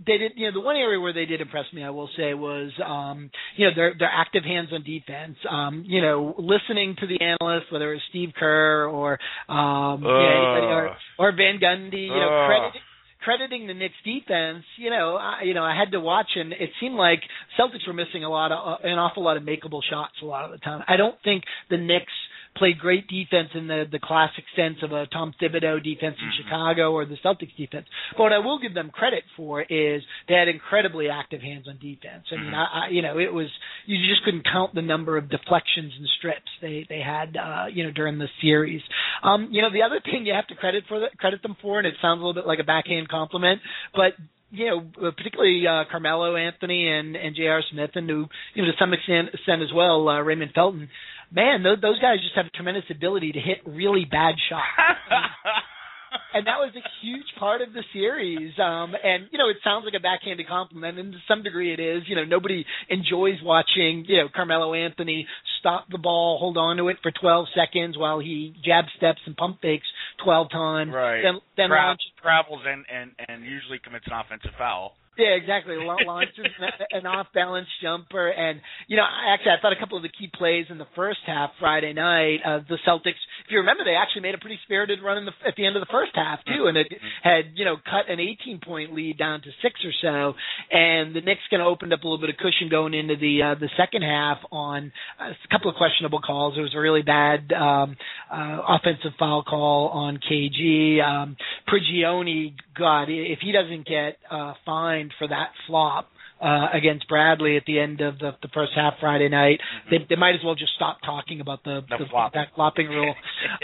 they 0.05 0.17
did. 0.17 0.33
You 0.35 0.47
know, 0.47 0.53
the 0.53 0.65
one 0.65 0.75
area 0.75 0.99
where 0.99 1.13
they 1.13 1.25
did 1.25 1.41
impress 1.41 1.65
me, 1.73 1.83
I 1.83 1.89
will 1.89 2.09
say, 2.17 2.33
was 2.33 2.71
um, 2.85 3.29
you 3.55 3.65
know 3.65 3.71
their 3.75 3.93
their 3.97 4.11
active 4.11 4.43
hands 4.43 4.69
on 4.71 4.83
defense. 4.83 5.37
Um, 5.49 5.83
you 5.87 6.01
know, 6.01 6.35
listening 6.37 6.95
to 6.99 7.07
the 7.07 7.19
analysts, 7.21 7.71
whether 7.71 7.93
it's 7.93 8.03
Steve 8.09 8.29
Kerr 8.37 8.87
or 8.87 9.19
um, 9.49 10.01
you 10.01 10.07
know, 10.07 10.15
anybody 10.15 10.67
or, 10.67 10.95
or 11.19 11.31
Van 11.31 11.59
Gundy, 11.61 12.03
you 12.03 12.09
know, 12.09 12.43
Ugh. 12.43 12.47
credit 12.47 12.81
crediting 13.23 13.67
the 13.67 13.73
Knicks 13.73 13.95
defense, 14.03 14.63
you 14.77 14.89
know, 14.89 15.15
I, 15.15 15.43
you 15.43 15.53
know, 15.53 15.63
I 15.63 15.75
had 15.77 15.91
to 15.91 15.99
watch, 15.99 16.27
and 16.35 16.51
it 16.51 16.69
seemed 16.79 16.95
like 16.95 17.21
Celtics 17.59 17.87
were 17.87 17.93
missing 17.93 18.23
a 18.23 18.29
lot 18.29 18.51
of 18.51 18.81
uh, 18.81 18.87
an 18.87 18.99
awful 18.99 19.23
lot 19.23 19.37
of 19.37 19.43
makeable 19.43 19.81
shots 19.89 20.13
a 20.21 20.25
lot 20.25 20.45
of 20.45 20.51
the 20.51 20.57
time. 20.57 20.83
I 20.87 20.97
don't 20.97 21.15
think 21.23 21.43
the 21.69 21.77
Knicks 21.77 22.11
played 22.55 22.77
great 22.79 23.07
defense 23.07 23.49
in 23.53 23.67
the 23.67 23.85
the 23.91 23.99
classic 23.99 24.43
sense 24.55 24.77
of 24.83 24.91
a 24.91 25.07
Tom 25.07 25.33
Thibodeau 25.41 25.83
defense 25.83 26.17
in 26.19 26.27
Mhm. 26.27 26.37
Chicago 26.37 26.91
or 26.91 27.05
the 27.05 27.17
Celtics 27.17 27.55
defense. 27.55 27.87
But 28.11 28.23
what 28.23 28.33
I 28.33 28.39
will 28.39 28.59
give 28.59 28.73
them 28.73 28.89
credit 28.91 29.23
for 29.35 29.61
is 29.61 30.03
they 30.27 30.35
had 30.35 30.47
incredibly 30.47 31.09
active 31.09 31.41
hands 31.41 31.67
on 31.67 31.77
defense. 31.77 32.27
I 32.31 32.35
mean, 32.35 32.51
Mhm. 32.51 32.53
I, 32.53 32.85
I 32.85 32.87
you 32.89 33.01
know, 33.01 33.17
it 33.17 33.33
was 33.33 33.49
you 33.85 33.97
just 34.07 34.23
couldn't 34.23 34.43
count 34.43 34.75
the 34.75 34.81
number 34.81 35.17
of 35.17 35.29
deflections 35.29 35.93
and 35.97 36.07
strips 36.09 36.51
they 36.61 36.83
they 36.89 37.01
had 37.01 37.35
uh, 37.37 37.67
you 37.71 37.83
know 37.83 37.91
during 37.91 38.17
the 38.17 38.29
series. 38.41 38.81
Um, 39.23 39.47
you 39.51 39.61
know, 39.61 39.69
the 39.69 39.81
other 39.83 39.99
thing 39.99 40.25
you 40.25 40.33
have 40.33 40.47
to 40.47 40.55
credit 40.55 40.85
for 40.87 40.99
the, 40.99 41.09
credit 41.17 41.41
them 41.41 41.55
for, 41.61 41.79
and 41.79 41.87
it 41.87 41.95
sounds 42.01 42.19
a 42.21 42.25
little 42.25 42.33
bit 42.41 42.47
like 42.47 42.59
a 42.59 42.63
backhand 42.63 43.09
compliment, 43.09 43.61
but 43.93 44.13
you 44.51 44.67
know, 44.67 45.11
particularly 45.11 45.65
uh, 45.65 45.83
Carmelo 45.89 46.35
Anthony 46.35 46.87
and 46.87 47.15
and 47.15 47.35
J.R. 47.35 47.63
Smith, 47.71 47.89
and 47.95 48.07
who, 48.07 48.27
you 48.53 48.61
know, 48.61 48.71
to 48.71 48.77
some 48.77 48.93
extent, 48.93 49.29
extent 49.33 49.63
as 49.63 49.73
well, 49.73 50.07
uh, 50.07 50.19
Raymond 50.21 50.51
Felton. 50.53 50.89
Man, 51.33 51.63
those, 51.63 51.81
those 51.81 51.99
guys 51.99 52.21
just 52.21 52.35
have 52.35 52.45
a 52.45 52.55
tremendous 52.55 52.85
ability 52.89 53.31
to 53.33 53.39
hit 53.39 53.57
really 53.65 54.05
bad 54.05 54.35
shots. 54.49 54.69
and 56.33 56.45
that 56.45 56.57
was 56.57 56.73
a 56.75 56.83
huge 57.01 57.25
part 57.39 57.61
of 57.61 57.73
the 57.73 57.83
series. 57.91 58.53
Um, 58.59 58.93
and 59.03 59.27
you 59.31 59.37
know, 59.37 59.49
it 59.49 59.57
sounds 59.63 59.85
like 59.85 59.93
a 59.97 60.01
backhanded 60.01 60.47
compliment, 60.47 60.99
and 60.99 61.13
to 61.13 61.19
some 61.27 61.43
degree 61.43 61.73
it 61.73 61.79
is. 61.79 62.03
You 62.07 62.15
know, 62.15 62.25
nobody 62.25 62.65
enjoys 62.89 63.41
watching 63.43 64.05
you 64.07 64.17
know 64.17 64.27
Carmelo 64.33 64.73
Anthony 64.73 65.27
stop 65.59 65.85
the 65.89 65.97
ball, 65.97 66.37
hold 66.39 66.57
on 66.57 66.77
to 66.77 66.89
it 66.89 66.97
for 67.01 67.11
12 67.11 67.47
seconds 67.55 67.97
while 67.97 68.19
he 68.19 68.53
jab 68.65 68.85
steps 68.97 69.19
and 69.25 69.35
pump 69.35 69.61
fakes 69.61 69.87
12 70.23 70.51
times, 70.51 70.91
right. 70.93 71.21
then 71.23 71.39
then 71.55 71.69
Tra- 71.69 71.87
launch 71.87 72.01
travels 72.21 72.61
and, 72.67 72.85
and, 72.93 73.11
and 73.27 73.45
usually 73.45 73.79
commits 73.79 74.05
an 74.07 74.13
offensive 74.13 74.51
foul. 74.57 74.95
Yeah, 75.17 75.37
exactly. 75.37 75.75
Launches 75.77 76.45
an- 76.59 76.87
an 76.91 77.05
off-balance 77.05 77.67
jumper, 77.81 78.29
and 78.29 78.59
you 78.87 78.97
know, 78.97 79.05
actually, 79.05 79.51
I 79.51 79.61
thought 79.61 79.71
a 79.73 79.79
couple 79.79 79.97
of 79.97 80.03
the 80.03 80.09
key 80.09 80.27
plays 80.33 80.65
in 80.69 80.77
the 80.79 80.87
first 80.95 81.19
half 81.25 81.51
Friday 81.59 81.93
night. 81.93 82.39
Uh, 82.43 82.59
the 82.67 82.77
Celtics, 82.87 83.21
if 83.45 83.51
you 83.51 83.59
remember, 83.59 83.83
they 83.83 83.93
actually 83.95 84.23
made 84.23 84.33
a 84.33 84.39
pretty 84.39 84.57
spirited 84.63 84.99
run 85.03 85.17
in 85.19 85.25
the, 85.25 85.31
at 85.45 85.55
the 85.55 85.65
end 85.67 85.75
of 85.75 85.81
the 85.81 85.91
first 85.91 86.11
half 86.15 86.39
too, 86.45 86.65
and 86.65 86.77
it 86.77 86.87
had 87.21 87.51
you 87.53 87.63
know 87.63 87.75
cut 87.77 88.09
an 88.09 88.17
18-point 88.17 88.93
lead 88.93 89.17
down 89.19 89.41
to 89.41 89.49
six 89.61 89.79
or 89.85 89.91
so. 90.01 90.33
And 90.71 91.15
the 91.15 91.21
Knicks 91.21 91.41
kind 91.51 91.61
of 91.61 91.67
opened 91.67 91.93
up 91.93 92.01
a 92.03 92.07
little 92.07 92.19
bit 92.19 92.29
of 92.31 92.37
cushion 92.37 92.69
going 92.71 92.95
into 92.95 93.15
the 93.15 93.41
uh, 93.43 93.55
the 93.59 93.69
second 93.77 94.01
half 94.01 94.39
on 94.51 94.91
a 95.19 95.33
couple 95.51 95.69
of 95.69 95.75
questionable 95.77 96.21
calls. 96.21 96.55
There 96.55 96.63
was 96.63 96.73
a 96.75 96.79
really 96.79 97.03
bad 97.03 97.51
um, 97.53 97.95
uh, 98.31 98.59
offensive 98.67 99.11
foul 99.19 99.43
call 99.43 99.89
on 99.89 100.17
KG. 100.17 101.03
Um, 101.03 101.37
Prigioni, 101.69 102.53
God, 102.77 103.09
if 103.09 103.39
he 103.41 103.51
doesn't 103.51 103.85
get 103.85 104.17
uh, 104.31 104.53
fined 104.65 105.02
for 105.17 105.27
that 105.27 105.49
flop 105.67 106.09
uh, 106.41 106.67
against 106.73 107.07
Bradley 107.07 107.55
at 107.55 107.63
the 107.65 107.79
end 107.79 108.01
of 108.01 108.19
the, 108.19 108.31
the 108.41 108.49
first 108.53 108.73
half 108.75 108.95
Friday 108.99 109.29
night, 109.29 109.59
they, 109.89 109.97
they 110.09 110.15
might 110.17 110.35
as 110.35 110.41
well 110.43 110.55
just 110.55 110.73
stop 110.75 110.97
talking 111.05 111.39
about 111.39 111.63
the, 111.63 111.81
The 111.89 111.99
the, 111.99 112.05
flop. 112.09 112.33
that 112.33 112.49
flopping 112.53 112.87
rule. 112.89 113.15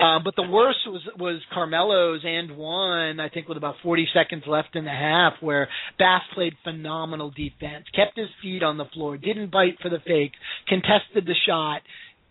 um, 0.02 0.22
but 0.24 0.36
the 0.38 0.48
worst 0.50 0.80
was 0.88 1.02
was 1.18 1.42
Carmelo's 1.54 2.22
and 2.24 2.56
one, 2.56 3.20
I 3.20 3.28
think, 3.28 3.50
with 3.50 3.58
about 3.58 3.76
40 3.84 4.08
seconds 4.14 4.44
left 4.48 4.76
in 4.76 4.86
the 4.86 4.92
half, 4.92 5.34
where 5.42 5.68
Bass 5.98 6.22
played 6.34 6.54
phenomenal 6.64 7.32
defense, 7.32 7.86
kept 7.94 8.18
his 8.18 8.30
feet 8.42 8.64
on 8.64 8.78
the 8.78 8.86
floor, 8.94 9.18
didn't 9.18 9.52
bite 9.52 9.78
for 9.82 9.90
the 9.90 10.00
fake, 10.06 10.32
contested 10.68 11.26
the 11.26 11.36
shot 11.46 11.82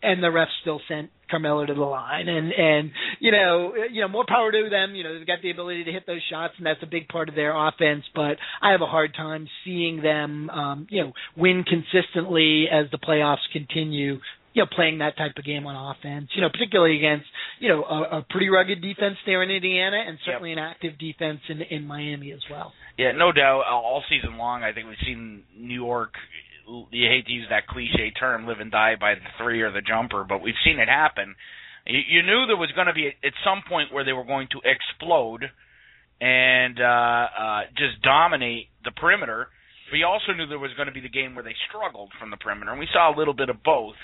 and 0.02 0.22
the 0.22 0.28
refs 0.28 0.46
still 0.61 0.80
sent 0.88 1.11
Carmelo 1.30 1.66
to 1.66 1.74
the 1.74 1.80
line, 1.80 2.28
and 2.28 2.52
and 2.52 2.90
you 3.20 3.30
know 3.30 3.74
you 3.90 4.00
know 4.00 4.08
more 4.08 4.24
power 4.26 4.50
to 4.50 4.68
them. 4.70 4.94
You 4.94 5.04
know 5.04 5.18
they've 5.18 5.26
got 5.26 5.42
the 5.42 5.50
ability 5.50 5.84
to 5.84 5.92
hit 5.92 6.06
those 6.06 6.22
shots, 6.30 6.54
and 6.56 6.66
that's 6.66 6.82
a 6.82 6.87
big 6.87 7.08
part 7.08 7.28
of 7.28 7.34
their 7.34 7.54
offense. 7.54 8.04
But 8.14 8.37
I 8.62 8.72
have 8.72 8.80
a 8.80 8.87
hard 8.87 9.14
time 9.14 9.48
seeing 9.64 10.02
them 10.02 10.50
um, 10.50 10.87
you 10.90 11.02
know 11.02 11.12
win 11.37 11.64
consistently 11.64 12.66
as 12.70 12.90
the 12.90 12.98
playoffs 12.98 13.46
continue. 13.52 14.18
You 14.54 14.64
know, 14.64 14.68
playing 14.74 14.98
that 14.98 15.16
type 15.16 15.32
of 15.37 15.44
game 15.44 15.66
on 15.66 15.94
offense. 15.94 16.30
You 16.34 16.40
know, 16.40 16.48
particularly 16.48 16.96
against 16.96 17.26
you 17.61 17.68
know 17.68 17.84
a, 17.84 18.18
a 18.18 18.26
pretty 18.28 18.48
rugged 18.48 18.80
defense 18.80 19.16
there 19.26 19.42
in 19.42 19.50
Indiana, 19.50 20.02
and 20.06 20.18
certainly 20.24 20.50
yep. 20.50 20.58
an 20.58 20.64
active 20.64 20.98
defense 20.98 21.40
in 21.48 21.61
in 21.62 21.87
Miami 21.87 22.32
as 22.32 22.40
well. 22.50 22.72
Yeah, 22.96 23.12
no 23.12 23.30
doubt. 23.30 23.64
All 23.70 24.02
season 24.08 24.38
long, 24.38 24.64
I 24.64 24.72
think 24.72 24.88
we've 24.88 24.96
seen 25.04 25.44
New 25.56 25.74
York 25.74 26.14
you 26.90 27.09
hate 27.09 27.26
to 27.26 27.33
use 27.33 27.46
that 27.50 27.66
cliche 27.66 28.11
term, 28.18 28.46
live 28.46 28.61
and 28.61 28.70
die 28.70 28.96
by 29.00 29.14
the 29.14 29.20
three 29.38 29.62
or 29.62 29.72
the 29.72 29.81
jumper, 29.81 30.24
but 30.28 30.42
we've 30.42 30.59
seen 30.64 30.78
it 30.78 30.88
happen. 30.88 31.35
You, 31.87 32.00
you 32.09 32.22
knew 32.22 32.46
there 32.46 32.57
was 32.57 32.72
going 32.74 32.87
to 32.87 32.92
be 32.92 33.09
at 33.09 33.33
some 33.44 33.62
point 33.68 33.92
where 33.92 34.04
they 34.04 34.12
were 34.12 34.24
going 34.24 34.48
to 34.52 34.61
explode 34.64 35.44
and 36.20 36.81
uh, 36.81 37.26
uh, 37.38 37.61
just 37.76 38.02
dominate 38.02 38.68
the 38.85 38.90
perimeter. 38.90 39.48
But 39.90 39.96
you 39.96 40.07
also 40.07 40.33
knew 40.33 40.46
there 40.46 40.59
was 40.59 40.74
going 40.76 40.88
to 40.88 40.94
be 40.94 41.00
the 41.00 41.09
game 41.09 41.35
where 41.35 41.44
they 41.44 41.54
struggled 41.68 42.11
from 42.20 42.31
the 42.31 42.37
perimeter, 42.37 42.70
and 42.70 42.78
we 42.78 42.88
saw 42.92 43.14
a 43.14 43.16
little 43.16 43.35
bit 43.35 43.48
of 43.48 43.62
both. 43.62 43.96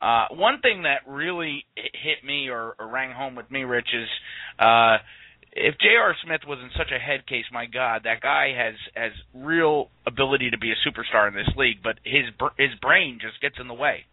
Uh, 0.00 0.26
one 0.30 0.60
thing 0.60 0.82
that 0.82 1.02
really 1.08 1.64
hit 1.74 2.24
me 2.24 2.48
or, 2.48 2.74
or 2.78 2.88
rang 2.88 3.12
home 3.12 3.34
with 3.34 3.50
me, 3.50 3.62
Rich, 3.64 3.88
is 3.92 4.08
uh, 4.58 4.98
if 5.52 5.78
J.R. 5.78 6.14
Smith 6.24 6.42
was 6.46 6.58
in 6.62 6.70
such 6.76 6.92
a 6.94 6.98
head 6.98 7.26
case, 7.26 7.44
my 7.52 7.66
God, 7.66 8.02
that 8.04 8.20
guy 8.20 8.52
has 8.56 8.74
has 8.94 9.12
real 9.34 9.90
ability 10.06 10.50
to 10.50 10.58
be 10.58 10.72
a 10.72 10.88
superstar 10.88 11.28
in 11.28 11.34
this 11.34 11.48
league, 11.56 11.78
but 11.82 11.98
his 12.04 12.24
his 12.56 12.74
brain 12.80 13.18
just 13.20 13.40
gets 13.40 13.56
in 13.60 13.68
the 13.68 13.74
way. 13.74 14.04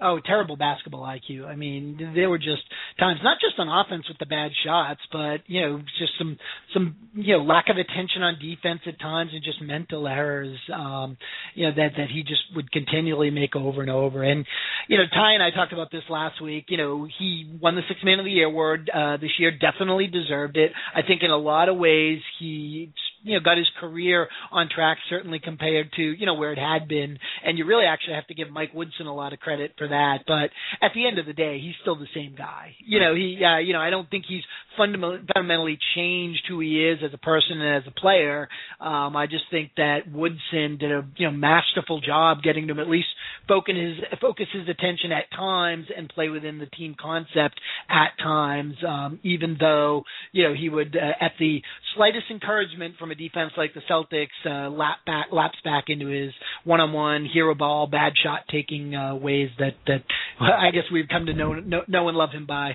Oh, 0.00 0.20
terrible 0.24 0.56
basketball 0.56 1.02
IQ. 1.02 1.46
I 1.46 1.56
mean, 1.56 2.12
there 2.14 2.28
were 2.28 2.38
just 2.38 2.62
times, 2.98 3.20
not 3.22 3.38
just 3.40 3.58
on 3.58 3.68
offense 3.68 4.06
with 4.08 4.18
the 4.18 4.26
bad 4.26 4.50
shots, 4.64 5.00
but 5.10 5.38
you 5.46 5.62
know, 5.62 5.78
just 5.98 6.12
some 6.18 6.38
some 6.74 6.96
you 7.14 7.36
know 7.36 7.42
lack 7.42 7.66
of 7.70 7.78
attention 7.78 8.22
on 8.22 8.38
defense 8.38 8.80
at 8.86 9.00
times, 9.00 9.30
and 9.32 9.42
just 9.42 9.62
mental 9.62 10.06
errors. 10.06 10.58
Um, 10.74 11.16
you 11.54 11.66
know 11.66 11.74
that 11.74 11.92
that 11.96 12.08
he 12.12 12.22
just 12.22 12.42
would 12.54 12.70
continually 12.72 13.30
make 13.30 13.56
over 13.56 13.80
and 13.80 13.90
over. 13.90 14.22
And 14.22 14.44
you 14.88 14.98
know, 14.98 15.04
Ty 15.12 15.32
and 15.32 15.42
I 15.42 15.50
talked 15.50 15.72
about 15.72 15.90
this 15.90 16.04
last 16.10 16.42
week. 16.42 16.66
You 16.68 16.76
know, 16.76 17.08
he 17.18 17.58
won 17.60 17.74
the 17.74 17.82
Six 17.88 18.00
Man 18.04 18.18
of 18.18 18.26
the 18.26 18.30
Year 18.30 18.46
award 18.46 18.90
uh, 18.92 19.16
this 19.16 19.32
year. 19.38 19.50
Definitely 19.50 20.08
deserved 20.08 20.58
it. 20.58 20.72
I 20.94 21.02
think 21.02 21.22
in 21.22 21.30
a 21.30 21.38
lot 21.38 21.70
of 21.70 21.76
ways 21.78 22.20
he 22.38 22.92
you 23.26 23.34
know 23.34 23.40
got 23.40 23.58
his 23.58 23.66
career 23.80 24.28
on 24.52 24.68
track 24.72 24.98
certainly 25.10 25.40
compared 25.42 25.92
to 25.96 26.02
you 26.02 26.24
know 26.24 26.34
where 26.34 26.52
it 26.52 26.58
had 26.58 26.88
been. 26.88 27.18
And 27.44 27.58
you 27.58 27.66
really 27.66 27.84
actually 27.84 28.14
have 28.14 28.26
to 28.28 28.34
give 28.34 28.50
Mike 28.50 28.72
Woodson 28.72 29.06
a 29.06 29.14
lot 29.14 29.32
of 29.32 29.40
credit 29.40 29.72
for 29.76 29.88
that. 29.88 30.20
But 30.26 30.50
at 30.80 30.92
the 30.94 31.06
end 31.06 31.18
of 31.18 31.26
the 31.26 31.32
day 31.32 31.58
he's 31.60 31.74
still 31.82 31.96
the 31.96 32.06
same 32.14 32.34
guy. 32.38 32.76
You 32.84 33.00
know 33.00 33.14
he 33.14 33.38
uh, 33.44 33.58
you 33.58 33.72
know 33.72 33.80
I 33.80 33.90
don't 33.90 34.08
think 34.08 34.24
he's 34.28 34.42
fundamentally 34.76 35.78
changed 35.94 36.42
who 36.48 36.60
he 36.60 36.84
is 36.84 36.98
as 37.04 37.12
a 37.12 37.18
person 37.18 37.60
and 37.60 37.76
as 37.76 37.82
a 37.86 38.00
player. 38.00 38.48
Um 38.80 39.16
I 39.16 39.26
just 39.26 39.44
think 39.50 39.72
that 39.76 40.10
Woodson 40.10 40.78
did 40.78 40.92
a 40.92 41.04
you 41.16 41.26
know 41.26 41.36
masterful 41.36 42.00
job 42.00 42.42
getting 42.42 42.68
him 42.68 42.78
at 42.78 42.88
least 42.88 43.08
focus 43.48 43.74
his 43.76 44.18
focus 44.20 44.46
his 44.52 44.68
attention 44.68 45.10
at 45.10 45.24
times 45.36 45.86
and 45.96 46.08
play 46.08 46.28
within 46.28 46.58
the 46.58 46.66
team 46.66 46.94
concept 47.00 47.60
at 47.90 48.12
times. 48.22 48.76
Um 48.86 49.18
even 49.24 49.56
though 49.58 50.04
you 50.30 50.44
know 50.44 50.54
he 50.54 50.68
would 50.68 50.96
uh, 50.96 51.24
at 51.24 51.32
the 51.40 51.60
slightest 51.96 52.26
encouragement 52.30 52.94
from 52.98 53.10
a 53.10 53.15
defense 53.16 53.52
like 53.56 53.74
the 53.74 53.80
Celtics 53.90 54.28
uh, 54.44 54.70
lap 54.70 54.98
back, 55.06 55.26
laps 55.32 55.58
back 55.64 55.84
into 55.88 56.06
his 56.06 56.32
one-on-one 56.64 57.26
hero 57.32 57.54
ball, 57.54 57.86
bad 57.86 58.12
shot 58.22 58.40
taking 58.50 58.94
uh, 58.94 59.14
ways 59.14 59.50
that 59.58 59.74
that 59.86 60.02
I 60.40 60.70
guess 60.70 60.84
we've 60.92 61.08
come 61.08 61.26
to 61.26 61.34
know 61.34 61.54
know, 61.54 61.82
know 61.88 62.08
and 62.08 62.16
love 62.16 62.30
him 62.30 62.46
by. 62.46 62.72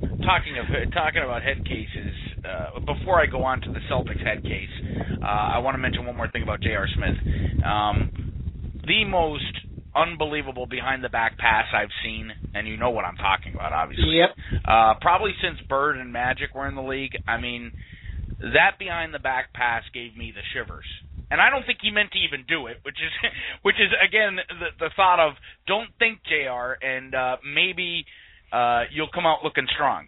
Talking 0.00 0.58
of 0.58 0.92
talking 0.92 1.22
about 1.22 1.42
head 1.42 1.64
cases, 1.64 2.14
uh, 2.44 2.80
before 2.80 3.20
I 3.20 3.26
go 3.26 3.42
on 3.42 3.60
to 3.62 3.72
the 3.72 3.80
Celtics 3.90 4.24
head 4.24 4.42
case, 4.42 4.68
uh, 5.22 5.26
I 5.26 5.58
want 5.58 5.74
to 5.74 5.78
mention 5.78 6.06
one 6.06 6.16
more 6.16 6.30
thing 6.30 6.42
about 6.42 6.60
J.R. 6.60 6.86
Smith. 6.94 7.64
Um, 7.64 8.10
the 8.86 9.04
most 9.04 9.44
unbelievable 9.94 10.66
behind 10.66 11.02
the 11.02 11.08
back 11.08 11.38
pass 11.38 11.66
I've 11.74 11.90
seen, 12.04 12.30
and 12.54 12.66
you 12.68 12.76
know 12.76 12.90
what 12.90 13.04
I'm 13.04 13.16
talking 13.16 13.54
about, 13.54 13.72
obviously. 13.72 14.18
Yep. 14.18 14.62
Uh, 14.64 14.94
probably 15.00 15.32
since 15.42 15.58
Bird 15.68 15.96
and 15.98 16.12
Magic 16.12 16.54
were 16.54 16.68
in 16.68 16.74
the 16.74 16.82
league. 16.82 17.16
I 17.26 17.40
mean, 17.40 17.72
that 18.40 18.78
behind 18.78 19.14
the 19.14 19.18
back 19.18 19.52
pass 19.52 19.82
gave 19.92 20.16
me 20.16 20.32
the 20.34 20.42
shivers. 20.52 20.86
And 21.30 21.40
I 21.40 21.50
don't 21.50 21.64
think 21.64 21.78
he 21.80 21.90
meant 21.90 22.10
to 22.12 22.18
even 22.18 22.44
do 22.48 22.66
it, 22.66 22.78
which 22.82 22.96
is 22.96 23.12
which 23.62 23.76
is 23.76 23.90
again 24.02 24.36
the 24.48 24.86
the 24.86 24.90
thought 24.96 25.20
of 25.20 25.34
don't 25.66 25.90
think 25.98 26.18
JR 26.24 26.74
and 26.84 27.14
uh 27.14 27.36
maybe 27.44 28.04
uh 28.52 28.84
you'll 28.90 29.12
come 29.12 29.26
out 29.26 29.44
looking 29.44 29.66
strong. 29.74 30.06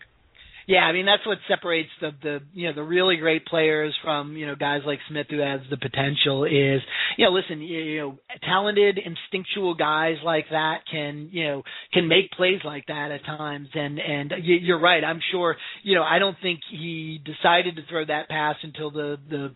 Yeah, 0.66 0.81
I 0.81 0.92
mean 0.92 1.07
that's 1.07 1.27
what 1.27 1.38
separates 1.48 1.90
the 2.01 2.11
the 2.22 2.38
you 2.53 2.68
know 2.68 2.75
the 2.75 2.83
really 2.83 3.16
great 3.16 3.46
players 3.46 3.94
from 4.03 4.37
you 4.37 4.46
know 4.46 4.55
guys 4.55 4.83
like 4.87 4.98
Smith 5.09 5.27
who 5.31 5.38
has 5.38 5.61
the 5.70 5.77
potential 5.77 6.44
is 6.44 6.81
you 7.16 7.25
know 7.25 7.33
listen 7.33 7.61
you, 7.61 7.79
you 7.79 8.01
know 8.01 8.18
talented 8.44 8.98
instinctual 8.98 9.75
guys 9.75 10.16
like 10.25 10.46
that 10.51 10.79
can 10.90 11.29
you 11.33 11.44
know 11.44 11.62
can 11.92 12.09
make 12.09 12.31
plays 12.33 12.61
like 12.64 12.87
that 12.87 13.11
at 13.11 13.25
times. 13.25 13.68
And 13.75 13.98
and 13.98 14.33
you, 14.42 14.57
you're 14.57 14.81
right. 14.81 15.03
I'm 15.05 15.20
sure 15.31 15.57
you 15.83 15.94
know 15.96 16.03
I 16.03 16.18
don't 16.18 16.37
think 16.40 16.61
he 16.70 17.20
decided 17.25 17.77
to 17.77 17.83
throw 17.88 18.05
that 18.05 18.29
pass 18.29 18.57
until 18.62 18.90
the 18.90 19.16
the 19.29 19.55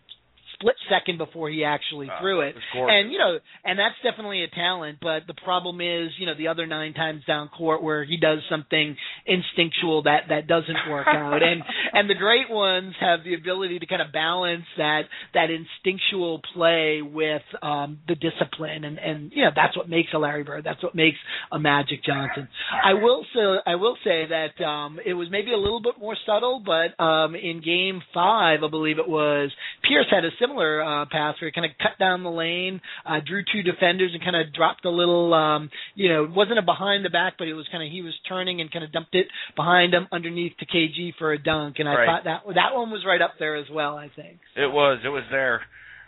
split 0.59 0.75
second 0.89 1.17
before 1.17 1.49
he 1.49 1.63
actually 1.63 2.09
uh, 2.09 2.19
threw 2.19 2.41
it. 2.41 2.55
And 2.89 3.11
you 3.11 3.19
know, 3.19 3.37
and 3.63 3.77
that's 3.77 3.95
definitely 4.03 4.43
a 4.43 4.47
talent. 4.47 4.97
But 5.01 5.27
the 5.27 5.33
problem 5.33 5.81
is, 5.81 6.09
you 6.17 6.25
know, 6.25 6.35
the 6.37 6.47
other 6.47 6.65
nine 6.65 6.93
times 6.93 7.23
down 7.25 7.49
court 7.49 7.83
where 7.83 8.03
he 8.03 8.17
does 8.17 8.39
something 8.49 8.95
instinctual 9.25 10.03
that 10.03 10.29
that 10.29 10.47
doesn't 10.47 10.89
work 10.89 11.07
out. 11.07 11.43
And 11.43 11.61
and 11.93 12.09
the 12.09 12.15
great 12.15 12.49
ones 12.49 12.95
have 12.99 13.23
the 13.23 13.35
ability 13.35 13.79
to 13.79 13.85
kind 13.85 14.01
of 14.01 14.11
balance 14.11 14.65
that 14.77 15.03
that 15.33 15.47
instinctual 15.49 16.41
play 16.53 17.01
with 17.01 17.43
um 17.61 17.99
the 18.07 18.15
discipline. 18.15 18.83
And 18.83 18.97
and 18.99 19.31
you 19.33 19.43
know, 19.43 19.51
that's 19.55 19.77
what 19.77 19.89
makes 19.89 20.09
a 20.13 20.17
Larry 20.17 20.43
Bird. 20.43 20.63
That's 20.63 20.83
what 20.83 20.95
makes 20.95 21.17
a 21.51 21.59
Magic 21.59 22.03
Johnson. 22.03 22.47
I 22.83 22.93
will 22.93 23.25
say 23.33 23.41
I 23.65 23.75
will 23.75 23.97
say 24.03 24.25
that 24.29 24.63
um 24.63 24.99
it 25.05 25.13
was 25.13 25.27
maybe 25.31 25.53
a 25.53 25.57
little 25.57 25.81
bit 25.81 25.95
more 25.99 26.15
subtle, 26.25 26.63
but 26.65 27.01
um 27.03 27.35
in 27.35 27.61
Game 27.63 28.01
Five, 28.13 28.63
I 28.63 28.69
believe 28.69 28.99
it 28.99 29.07
was 29.07 29.51
Pierce 29.87 30.07
had 30.09 30.25
a 30.25 30.29
similar 30.39 30.46
uh, 30.55 31.05
pass 31.11 31.35
where 31.39 31.49
he 31.49 31.51
kind 31.51 31.65
of 31.65 31.71
cut 31.77 31.97
down 31.99 32.23
the 32.23 32.31
lane, 32.31 32.81
uh, 33.05 33.19
drew 33.25 33.43
two 33.51 33.63
defenders, 33.63 34.11
and 34.13 34.23
kind 34.23 34.35
of 34.35 34.53
dropped 34.53 34.85
a 34.85 34.89
little, 34.89 35.33
um, 35.33 35.69
you 35.95 36.09
know, 36.09 36.25
it 36.25 36.31
wasn't 36.31 36.59
a 36.59 36.61
behind 36.61 37.03
the 37.03 37.09
back, 37.09 37.33
but 37.37 37.47
it 37.47 37.53
was 37.53 37.67
kind 37.71 37.83
of 37.83 37.91
he 37.91 38.01
was 38.01 38.13
turning 38.27 38.61
and 38.61 38.71
kind 38.71 38.85
of 38.85 38.91
dumped 38.91 39.15
it 39.15 39.27
behind 39.55 39.93
him 39.93 40.07
underneath 40.11 40.53
to 40.59 40.65
KG 40.65 41.13
for 41.17 41.33
a 41.33 41.41
dunk, 41.41 41.77
and 41.79 41.89
I 41.89 41.95
right. 41.95 42.05
thought 42.05 42.23
that 42.25 42.41
that 42.55 42.75
one 42.75 42.91
was 42.91 43.03
right 43.05 43.21
up 43.21 43.33
there 43.39 43.55
as 43.55 43.67
well. 43.71 43.97
I 43.97 44.09
think 44.15 44.39
it 44.55 44.71
was. 44.71 44.99
It 45.03 45.09
was 45.09 45.23
there. 45.31 45.61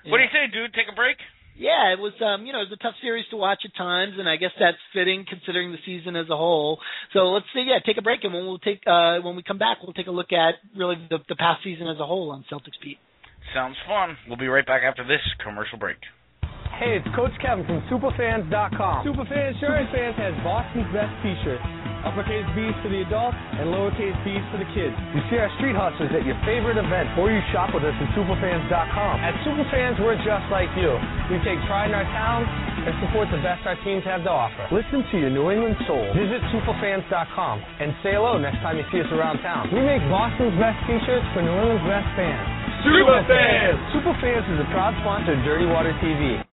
Yeah. 0.04 0.12
What 0.12 0.18
do 0.18 0.24
you 0.24 0.30
say, 0.32 0.52
dude? 0.52 0.74
Take 0.74 0.92
a 0.92 0.96
break. 0.96 1.18
Yeah, 1.60 1.92
it 1.92 2.00
was 2.00 2.14
um, 2.24 2.48
you 2.48 2.54
know, 2.54 2.64
it 2.64 2.72
was 2.72 2.80
a 2.80 2.84
tough 2.84 2.96
series 3.02 3.26
to 3.32 3.38
watch 3.38 3.60
at 3.66 3.76
times 3.76 4.16
and 4.18 4.30
I 4.30 4.38
guess 4.38 4.56
that's 4.58 4.80
fitting 4.94 5.26
considering 5.28 5.74
the 5.74 5.84
season 5.86 6.16
as 6.16 6.30
a 6.32 6.38
whole. 6.38 6.80
So 7.12 7.36
let's 7.36 7.52
say 7.54 7.68
yeah, 7.68 7.80
take 7.86 7.98
a 7.98 8.02
break 8.02 8.24
and 8.24 8.34
when 8.34 8.46
we'll 8.46 8.64
take 8.64 8.80
uh 8.88 9.20
when 9.20 9.36
we 9.36 9.44
come 9.44 9.58
back 9.58 9.84
we'll 9.84 9.92
take 9.92 10.08
a 10.08 10.12
look 10.12 10.32
at 10.32 10.56
really 10.72 10.96
the 11.10 11.20
the 11.28 11.36
past 11.36 11.62
season 11.62 11.88
as 11.88 12.00
a 12.00 12.06
whole 12.06 12.32
on 12.32 12.46
Celtics 12.50 12.80
beat. 12.82 12.98
Sounds 13.54 13.78
fun. 13.88 14.18
We'll 14.28 14.38
be 14.38 14.48
right 14.48 14.66
back 14.66 14.84
after 14.84 15.04
this 15.04 15.22
commercial 15.44 15.78
break. 15.78 15.98
Hey, 16.80 16.96
it's 16.96 17.10
Coach 17.12 17.36
Kevin 17.44 17.66
from 17.68 17.84
Superfans.com. 17.92 19.04
Superfans 19.04 19.60
Superfans 19.60 20.16
has 20.16 20.32
Boston's 20.48 20.88
best 20.96 21.12
t-shirts. 21.20 21.66
Uppercase 22.08 22.48
B's 22.56 22.72
for 22.80 22.88
the 22.88 23.04
adults 23.04 23.36
and 23.60 23.68
lowercase 23.68 24.16
B's 24.24 24.40
for 24.48 24.64
the 24.64 24.70
kids. 24.72 24.96
You 25.12 25.20
see 25.28 25.36
our 25.36 25.52
street 25.60 25.76
hustlers 25.76 26.08
at 26.16 26.24
your 26.24 26.40
favorite 26.48 26.80
event, 26.80 27.12
or 27.20 27.28
you 27.28 27.44
shop 27.52 27.76
with 27.76 27.84
us 27.84 27.92
at 27.92 28.08
Superfans.com. 28.16 29.14
At 29.20 29.36
Superfans, 29.44 30.00
we're 30.00 30.16
just 30.24 30.48
like 30.48 30.72
you. 30.80 30.96
We 31.28 31.44
take 31.44 31.60
pride 31.68 31.92
in 31.92 32.00
our 32.00 32.08
town 32.16 32.48
and 32.88 32.96
support 33.04 33.28
the 33.28 33.44
best 33.44 33.68
our 33.68 33.76
teams 33.84 34.08
have 34.08 34.24
to 34.24 34.32
offer. 34.32 34.64
Listen 34.72 35.04
to 35.12 35.16
your 35.20 35.36
New 35.36 35.52
England 35.52 35.76
soul. 35.84 36.08
Visit 36.16 36.40
Superfans.com 36.56 37.56
and 37.84 37.92
say 38.00 38.16
hello 38.16 38.40
next 38.40 38.64
time 38.64 38.80
you 38.80 38.88
see 38.96 39.04
us 39.04 39.12
around 39.12 39.44
town. 39.44 39.68
We 39.76 39.84
make 39.84 40.00
Boston's 40.08 40.56
best 40.56 40.80
t-shirts 40.88 41.28
for 41.36 41.44
New 41.44 41.52
England's 41.52 41.84
best 41.84 42.08
fans. 42.16 42.59
Superfans! 42.84 43.92
Superfans 43.92 44.48
is 44.56 44.60
a 44.60 44.68
proud 44.72 44.96
sponsor 45.02 45.34
of 45.34 45.44
Dirty 45.44 45.66
Water 45.66 45.92
TV. 46.02 46.49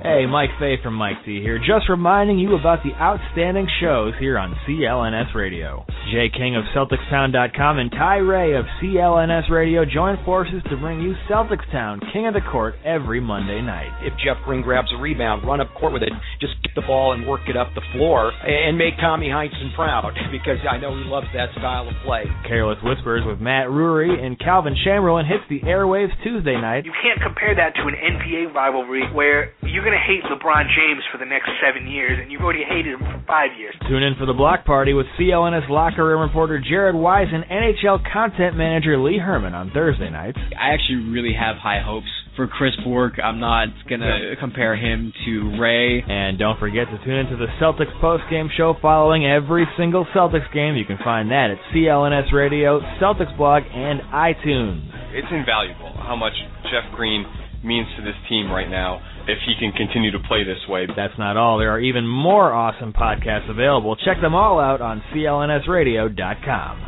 Hey, 0.00 0.26
Mike 0.30 0.50
Fay 0.60 0.76
from 0.80 0.94
Mike 0.94 1.16
Z 1.26 1.40
here, 1.42 1.58
just 1.58 1.88
reminding 1.88 2.38
you 2.38 2.54
about 2.54 2.84
the 2.84 2.94
outstanding 3.02 3.66
shows 3.80 4.14
here 4.20 4.38
on 4.38 4.54
CLNS 4.62 5.34
Radio. 5.34 5.84
Jay 6.12 6.30
King 6.30 6.54
of 6.54 6.62
CelticsTown.com 6.70 7.78
and 7.78 7.90
Ty 7.90 8.18
Ray 8.18 8.54
of 8.54 8.64
CLNS 8.80 9.50
Radio 9.50 9.84
join 9.84 10.16
forces 10.24 10.62
to 10.70 10.76
bring 10.76 11.00
you 11.02 11.14
Celtics 11.28 11.68
Town, 11.72 12.00
King 12.12 12.28
of 12.28 12.34
the 12.34 12.40
Court, 12.40 12.76
every 12.84 13.20
Monday 13.20 13.60
night. 13.60 13.90
If 14.06 14.14
Jeff 14.24 14.38
Green 14.44 14.62
grabs 14.62 14.88
a 14.96 15.02
rebound, 15.02 15.44
run 15.44 15.60
up 15.60 15.74
court 15.74 15.92
with 15.92 16.02
it, 16.02 16.12
just 16.40 16.54
get 16.62 16.76
the 16.76 16.86
ball 16.86 17.12
and 17.12 17.26
work 17.26 17.48
it 17.48 17.56
up 17.56 17.74
the 17.74 17.82
floor, 17.92 18.30
and 18.46 18.78
make 18.78 18.94
Tommy 19.00 19.26
Heinsohn 19.26 19.74
proud, 19.74 20.14
because 20.30 20.58
I 20.70 20.78
know 20.78 20.96
he 20.96 21.02
loves 21.10 21.26
that 21.34 21.50
style 21.58 21.88
of 21.88 21.94
play. 22.06 22.22
Careless 22.46 22.78
Whispers 22.84 23.26
with 23.26 23.40
Matt 23.40 23.66
Rury 23.66 24.14
and 24.14 24.38
Calvin 24.38 24.76
Chamberlain 24.84 25.26
hits 25.26 25.44
the 25.50 25.60
airwaves 25.66 26.14
Tuesday 26.22 26.54
night. 26.54 26.84
You 26.86 26.94
can't 27.02 27.20
compare 27.20 27.56
that 27.56 27.74
to 27.74 27.82
an 27.90 27.98
NBA 27.98 28.54
rivalry 28.54 29.02
where 29.12 29.52
you 29.66 29.82
going 29.88 29.96
to 29.96 30.04
hate 30.04 30.24
LeBron 30.28 30.68
James 30.76 31.00
for 31.10 31.16
the 31.16 31.24
next 31.24 31.48
seven 31.64 31.88
years, 31.88 32.18
and 32.20 32.30
you've 32.30 32.42
already 32.42 32.60
hated 32.62 32.92
him 32.92 33.00
for 33.00 33.24
five 33.26 33.56
years. 33.56 33.74
Tune 33.88 34.02
in 34.02 34.14
for 34.20 34.26
the 34.26 34.34
block 34.36 34.66
party 34.66 34.92
with 34.92 35.06
CLNS 35.18 35.70
locker 35.70 36.04
room 36.04 36.20
reporter 36.20 36.60
Jared 36.60 36.94
Wise 36.94 37.28
and 37.32 37.42
NHL 37.44 38.04
content 38.12 38.54
manager 38.54 39.00
Lee 39.00 39.16
Herman 39.16 39.54
on 39.54 39.70
Thursday 39.70 40.10
nights. 40.10 40.36
I 40.52 40.76
actually 40.76 41.08
really 41.08 41.32
have 41.32 41.56
high 41.56 41.80
hopes 41.80 42.08
for 42.36 42.46
Chris 42.46 42.76
Bourque. 42.84 43.16
I'm 43.16 43.40
not 43.40 43.68
going 43.88 44.02
to 44.02 44.36
compare 44.38 44.76
him 44.76 45.10
to 45.24 45.56
Ray. 45.58 46.04
And 46.06 46.38
don't 46.38 46.60
forget 46.60 46.84
to 46.92 47.04
tune 47.04 47.24
into 47.24 47.36
the 47.36 47.48
Celtics 47.56 47.98
post-game 47.98 48.50
show 48.58 48.76
following 48.82 49.24
every 49.24 49.64
single 49.78 50.04
Celtics 50.14 50.52
game. 50.52 50.76
You 50.76 50.84
can 50.84 50.98
find 51.02 51.30
that 51.30 51.48
at 51.48 51.58
CLNS 51.72 52.30
Radio, 52.34 52.80
Celtics 53.00 53.34
blog, 53.38 53.62
and 53.72 54.00
iTunes. 54.12 54.84
It's 55.16 55.32
invaluable 55.32 55.96
how 55.96 56.14
much 56.14 56.34
Jeff 56.64 56.94
Green 56.94 57.24
means 57.64 57.86
to 57.96 58.02
this 58.02 58.14
team 58.28 58.50
right 58.50 58.68
now 58.68 59.00
if 59.26 59.38
he 59.46 59.54
can 59.58 59.72
continue 59.72 60.10
to 60.12 60.18
play 60.26 60.44
this 60.44 60.58
way. 60.68 60.86
That's 60.86 61.18
not 61.18 61.36
all. 61.36 61.58
There 61.58 61.70
are 61.70 61.80
even 61.80 62.06
more 62.06 62.52
awesome 62.52 62.92
podcasts 62.92 63.50
available. 63.50 63.96
Check 63.96 64.20
them 64.20 64.34
all 64.34 64.58
out 64.58 64.80
on 64.80 65.02
clnsradio.com. 65.12 66.84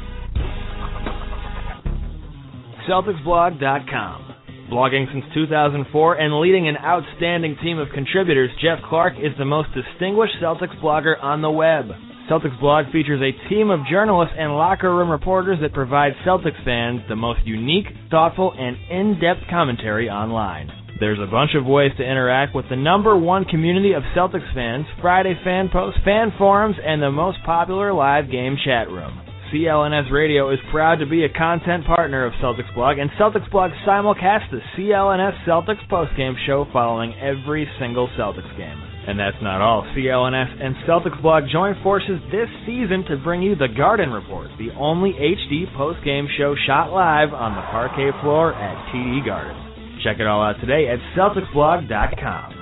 CelticsBlog.com. 2.89 4.27
Blogging 4.73 5.13
since 5.13 5.25
2004 5.35 6.15
and 6.15 6.41
leading 6.41 6.69
an 6.69 6.77
outstanding 6.77 7.57
team 7.61 7.79
of 7.79 7.89
contributors, 7.93 8.51
Jeff 8.63 8.79
Clark 8.89 9.15
is 9.19 9.37
the 9.37 9.45
most 9.45 9.69
distinguished 9.75 10.35
Celtics 10.41 10.81
blogger 10.81 11.21
on 11.23 11.43
the 11.43 11.51
web. 11.51 11.87
Celtics 12.31 12.61
blog 12.61 12.87
features 12.93 13.21
a 13.21 13.49
team 13.49 13.71
of 13.71 13.81
journalists 13.91 14.37
and 14.39 14.53
locker 14.53 14.95
room 14.95 15.11
reporters 15.11 15.59
that 15.63 15.73
provide 15.73 16.13
Celtics 16.25 16.65
fans 16.65 17.01
the 17.09 17.17
most 17.17 17.41
unique, 17.45 17.87
thoughtful, 18.09 18.55
and 18.57 18.77
in-depth 18.89 19.51
commentary 19.51 20.09
online. 20.09 20.71
There's 21.01 21.19
a 21.19 21.29
bunch 21.29 21.57
of 21.59 21.67
ways 21.67 21.91
to 21.97 22.05
interact 22.05 22.55
with 22.55 22.67
the 22.71 22.77
number 22.77 23.19
one 23.19 23.47
community 23.47 23.95
of 23.95 24.05
Celtics 24.17 24.47
fans, 24.55 24.87
Friday 25.01 25.35
fan 25.43 25.71
posts, 25.73 25.99
fan 26.05 26.33
forums, 26.39 26.77
and 26.81 27.03
the 27.03 27.11
most 27.11 27.39
popular 27.45 27.93
live 27.93 28.31
game 28.31 28.57
chat 28.65 28.89
room. 28.89 29.21
CLNS 29.53 30.13
Radio 30.13 30.53
is 30.53 30.61
proud 30.71 31.01
to 31.01 31.07
be 31.07 31.25
a 31.25 31.29
content 31.37 31.85
partner 31.85 32.25
of 32.25 32.33
Celtics 32.35 32.73
Blog, 32.77 32.99
and 32.99 33.11
Celtics 33.19 33.51
Blog 33.51 33.73
simulcasts 33.85 34.53
the 34.53 34.61
CLNS 34.77 35.45
Celtics 35.45 35.85
postgame 35.91 36.35
show 36.47 36.65
following 36.73 37.13
every 37.15 37.69
single 37.81 38.09
Celtics 38.17 38.57
game. 38.57 38.90
And 39.11 39.19
that's 39.19 39.43
not 39.43 39.61
all. 39.61 39.83
CLNS 39.91 40.63
and 40.63 40.77
Celtics 40.87 41.21
Blog 41.21 41.43
join 41.51 41.75
forces 41.83 42.23
this 42.31 42.47
season 42.65 43.03
to 43.11 43.17
bring 43.17 43.43
you 43.43 43.57
the 43.57 43.67
Garden 43.67 44.11
Report, 44.11 44.47
the 44.57 44.71
only 44.79 45.11
HD 45.19 45.67
post-game 45.77 46.29
show 46.39 46.55
shot 46.65 46.93
live 46.93 47.35
on 47.35 47.57
the 47.57 47.63
parquet 47.75 48.15
floor 48.23 48.55
at 48.55 48.79
TD 48.95 49.27
Garden. 49.27 49.99
Check 50.05 50.21
it 50.21 50.29
all 50.29 50.41
out 50.47 50.61
today 50.61 50.87
at 50.87 51.01
CelticsBlog.com. 51.19 52.55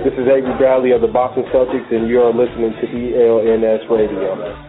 This 0.00 0.14
is 0.14 0.24
Avery 0.24 0.56
Bradley 0.56 0.92
of 0.92 1.02
the 1.02 1.12
Boston 1.12 1.44
Celtics, 1.52 1.92
and 1.92 2.08
you 2.08 2.22
are 2.22 2.32
listening 2.32 2.72
to 2.80 2.86
CLNS 2.88 3.84
Radio. 3.90 4.65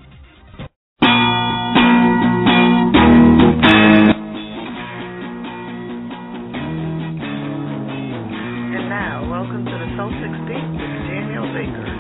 And 8.75 8.89
now, 8.89 9.29
welcome 9.31 9.65
to 9.65 9.71
the 9.71 9.89
Celtics 9.99 10.47
Beat 10.47 10.71
with 10.73 11.09
Daniel 11.09 11.47
Baker. 11.53 11.94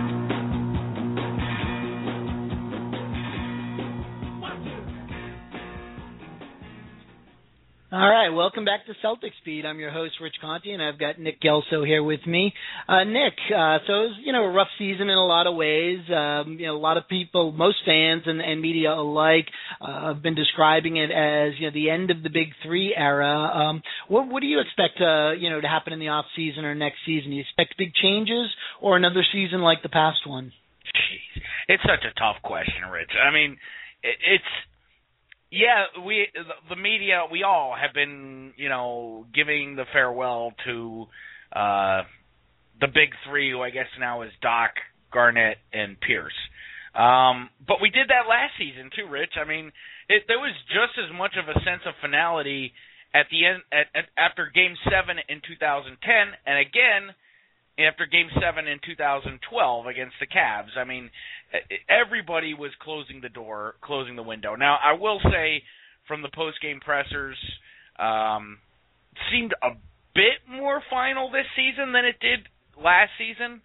All 7.95 8.11
right, 8.11 8.29
welcome 8.31 8.65
back 8.65 8.87
to 8.87 8.95
Celtics 9.07 9.39
Beat. 9.45 9.65
I'm 9.65 9.79
your 9.79 9.93
host, 9.93 10.15
Rich 10.21 10.35
Conte, 10.41 10.69
and 10.69 10.83
I've 10.83 10.99
got 10.99 11.21
Nick 11.21 11.41
Gelso 11.41 11.87
here 11.87 12.03
with 12.03 12.27
me. 12.27 12.53
Uh, 12.89 13.05
Nick, 13.05 13.35
uh, 13.55 13.79
so 13.87 13.93
it 13.93 14.07
was, 14.09 14.17
you 14.25 14.33
know, 14.33 14.43
a 14.43 14.51
rough 14.51 14.67
season 14.79 15.03
in 15.11 15.17
a 15.17 15.25
lot 15.25 15.47
of 15.47 15.55
ways. 15.55 16.01
Um, 16.11 16.57
you 16.59 16.67
know, 16.67 16.75
a 16.75 16.83
lot 16.83 16.97
of 16.97 17.07
people, 17.09 17.53
most 17.53 17.77
fans 17.87 18.25
and, 18.27 18.41
and 18.41 18.61
media 18.61 18.93
alike, 18.93 19.47
uh, 19.81 20.09
have 20.09 20.25
been 20.25 20.35
describing 20.35 20.97
it 20.97 21.13
as, 21.13 21.53
you 21.61 21.69
know, 21.69 21.73
the 21.73 21.89
end 21.89 22.11
of 22.11 22.25
the 22.25 22.31
Big 22.31 22.49
Three 22.65 22.97
era. 22.99 23.31
Um, 23.31 23.81
what, 24.09 24.27
what 24.27 24.41
do 24.41 24.49
you 24.49 24.59
expect, 24.59 25.01
uh, 25.01 25.31
you 25.39 25.49
know, 25.49 25.61
to 25.61 25.69
happen 25.69 25.93
in 25.93 26.01
the 26.01 26.09
off 26.09 26.25
season 26.35 26.65
or 26.65 26.75
next 26.75 26.99
season? 27.07 27.31
Do 27.31 27.37
you 27.37 27.43
expect 27.43 27.79
big 27.79 27.95
changes 27.95 28.51
or 28.81 28.97
another 28.97 29.25
season 29.33 29.61
like 29.61 29.85
the 29.85 29.89
past 29.89 30.27
one? 30.27 30.51
Jeez, 30.97 31.43
it's 31.69 31.83
such 31.85 32.03
a 32.03 32.19
tough 32.19 32.43
question, 32.43 32.91
Rich. 32.91 33.13
I 33.25 33.33
mean, 33.33 33.53
it, 34.03 34.17
it's 34.19 34.53
yeah, 35.55 36.03
we 36.05 36.27
the 36.69 36.77
media, 36.77 37.23
we 37.31 37.45
all 37.45 37.75
have 37.81 37.95
been, 37.95 38.53
you 38.57 38.69
know, 38.69 39.27
giving 39.33 39.77
the 39.77 39.85
farewell 39.93 40.53
to 40.67 41.07
uh 41.55 42.03
the 42.81 42.89
big 42.89 43.11
three, 43.29 43.53
who 43.53 43.63
I 43.63 43.71
guess 43.71 43.87
now 44.01 44.23
is 44.23 44.33
Doc, 44.43 44.71
Garnett, 45.13 45.59
and 45.73 45.97
Pierce. 46.01 46.35
Um, 46.95 47.51
but 47.67 47.79
we 47.81 47.91
did 47.91 48.09
that 48.09 48.29
last 48.29 48.59
season 48.59 48.91
too, 48.95 49.07
Rich. 49.09 49.39
I 49.39 49.47
mean, 49.47 49.71
it, 50.09 50.25
there 50.27 50.39
was 50.39 50.55
just 50.69 50.99
as 50.99 51.15
much 51.17 51.39
of 51.39 51.49
a 51.49 51.59
sense 51.63 51.83
of 51.87 51.95
finality 52.03 52.73
at 53.15 53.27
the 53.31 53.47
end 53.47 53.63
at, 53.71 53.87
at, 53.95 54.07
after 54.19 54.51
Game 54.53 54.75
Seven 54.91 55.23
in 55.29 55.39
2010, 55.39 55.95
and 56.47 56.59
again 56.59 57.15
after 57.79 58.07
Game 58.07 58.29
Seven 58.41 58.67
in 58.69 58.79
2012 58.85 59.87
against 59.87 60.15
the 60.21 60.27
Cavs. 60.27 60.77
I 60.77 60.85
mean, 60.85 61.11
everybody 61.89 62.55
was 62.55 62.71
closing 62.81 63.21
the 63.21 63.29
door, 63.29 63.75
closing 63.83 64.17
the 64.17 64.23
window. 64.23 64.55
Now, 64.55 64.79
I 64.83 64.93
will 64.99 65.21
say, 65.31 65.63
from 66.07 66.23
the 66.23 66.31
post 66.35 66.61
game 66.63 66.81
pressers, 66.81 67.37
um, 67.99 68.59
seemed 69.31 69.55
a 69.63 69.71
bit 70.15 70.43
more 70.49 70.83
final 70.91 71.31
this 71.31 71.47
season 71.57 71.93
than 71.93 72.05
it 72.05 72.17
did 72.21 72.47
last 72.83 73.11
season. 73.19 73.61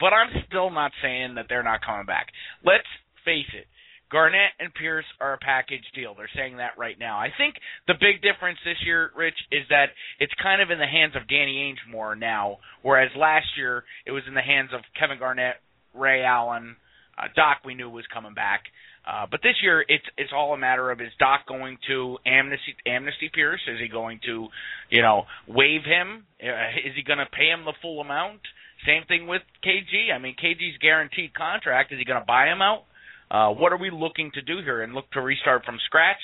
But 0.00 0.12
I'm 0.12 0.30
still 0.48 0.70
not 0.70 0.90
saying 1.00 1.36
that 1.36 1.46
they're 1.48 1.62
not 1.62 1.84
coming 1.84 2.06
back. 2.06 2.26
Let's 2.64 2.88
face 3.24 3.50
it. 3.54 3.66
Garnett 4.12 4.52
and 4.60 4.72
Pierce 4.74 5.06
are 5.20 5.32
a 5.32 5.38
package 5.38 5.84
deal. 5.94 6.14
They're 6.14 6.30
saying 6.36 6.58
that 6.58 6.76
right 6.76 6.98
now. 7.00 7.18
I 7.18 7.28
think 7.36 7.54
the 7.88 7.94
big 7.94 8.20
difference 8.20 8.58
this 8.62 8.76
year, 8.84 9.10
Rich, 9.16 9.38
is 9.50 9.64
that 9.70 9.86
it's 10.20 10.32
kind 10.42 10.60
of 10.60 10.70
in 10.70 10.78
the 10.78 10.86
hands 10.86 11.14
of 11.16 11.26
Danny 11.26 11.56
Ainge 11.56 11.90
more 11.90 12.14
now, 12.14 12.58
whereas 12.82 13.10
last 13.16 13.46
year 13.56 13.84
it 14.06 14.12
was 14.12 14.22
in 14.28 14.34
the 14.34 14.42
hands 14.42 14.70
of 14.74 14.82
Kevin 15.00 15.18
Garnett, 15.18 15.56
Ray 15.94 16.22
Allen, 16.22 16.76
uh, 17.16 17.28
Doc. 17.34 17.58
We 17.64 17.74
knew 17.74 17.88
was 17.88 18.04
coming 18.12 18.34
back, 18.34 18.64
uh, 19.08 19.26
but 19.30 19.40
this 19.42 19.56
year 19.62 19.80
it's 19.88 20.04
it's 20.18 20.32
all 20.34 20.52
a 20.52 20.58
matter 20.58 20.90
of 20.90 21.00
is 21.00 21.12
Doc 21.18 21.48
going 21.48 21.78
to 21.88 22.18
amnesty 22.26 22.76
amnesty 22.86 23.30
Pierce? 23.32 23.60
Is 23.66 23.80
he 23.80 23.88
going 23.88 24.20
to, 24.26 24.48
you 24.90 25.00
know, 25.00 25.24
waive 25.48 25.84
him? 25.84 26.24
Uh, 26.42 26.68
is 26.84 26.92
he 26.94 27.02
going 27.02 27.18
to 27.18 27.26
pay 27.32 27.48
him 27.48 27.64
the 27.64 27.74
full 27.80 28.00
amount? 28.00 28.40
Same 28.86 29.04
thing 29.08 29.26
with 29.26 29.42
KG. 29.64 30.12
I 30.14 30.18
mean, 30.18 30.34
KG's 30.36 30.76
guaranteed 30.80 31.32
contract. 31.34 31.92
Is 31.92 31.98
he 31.98 32.04
going 32.04 32.20
to 32.20 32.26
buy 32.26 32.46
him 32.46 32.60
out? 32.60 32.84
Uh, 33.32 33.48
what 33.48 33.72
are 33.72 33.78
we 33.78 33.90
looking 33.90 34.30
to 34.34 34.42
do 34.42 34.58
here 34.62 34.82
and 34.82 34.92
look 34.92 35.10
to 35.12 35.20
restart 35.22 35.64
from 35.64 35.78
scratch? 35.86 36.20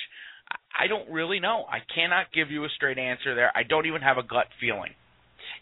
I 0.79 0.87
don't 0.87 1.09
really 1.09 1.39
know. 1.39 1.65
I 1.67 1.79
cannot 1.93 2.31
give 2.33 2.51
you 2.51 2.63
a 2.65 2.69
straight 2.75 2.99
answer 2.99 3.33
there. 3.33 3.51
I 3.55 3.63
don't 3.63 3.87
even 3.87 4.01
have 4.01 4.17
a 4.17 4.23
gut 4.23 4.45
feeling. 4.61 4.91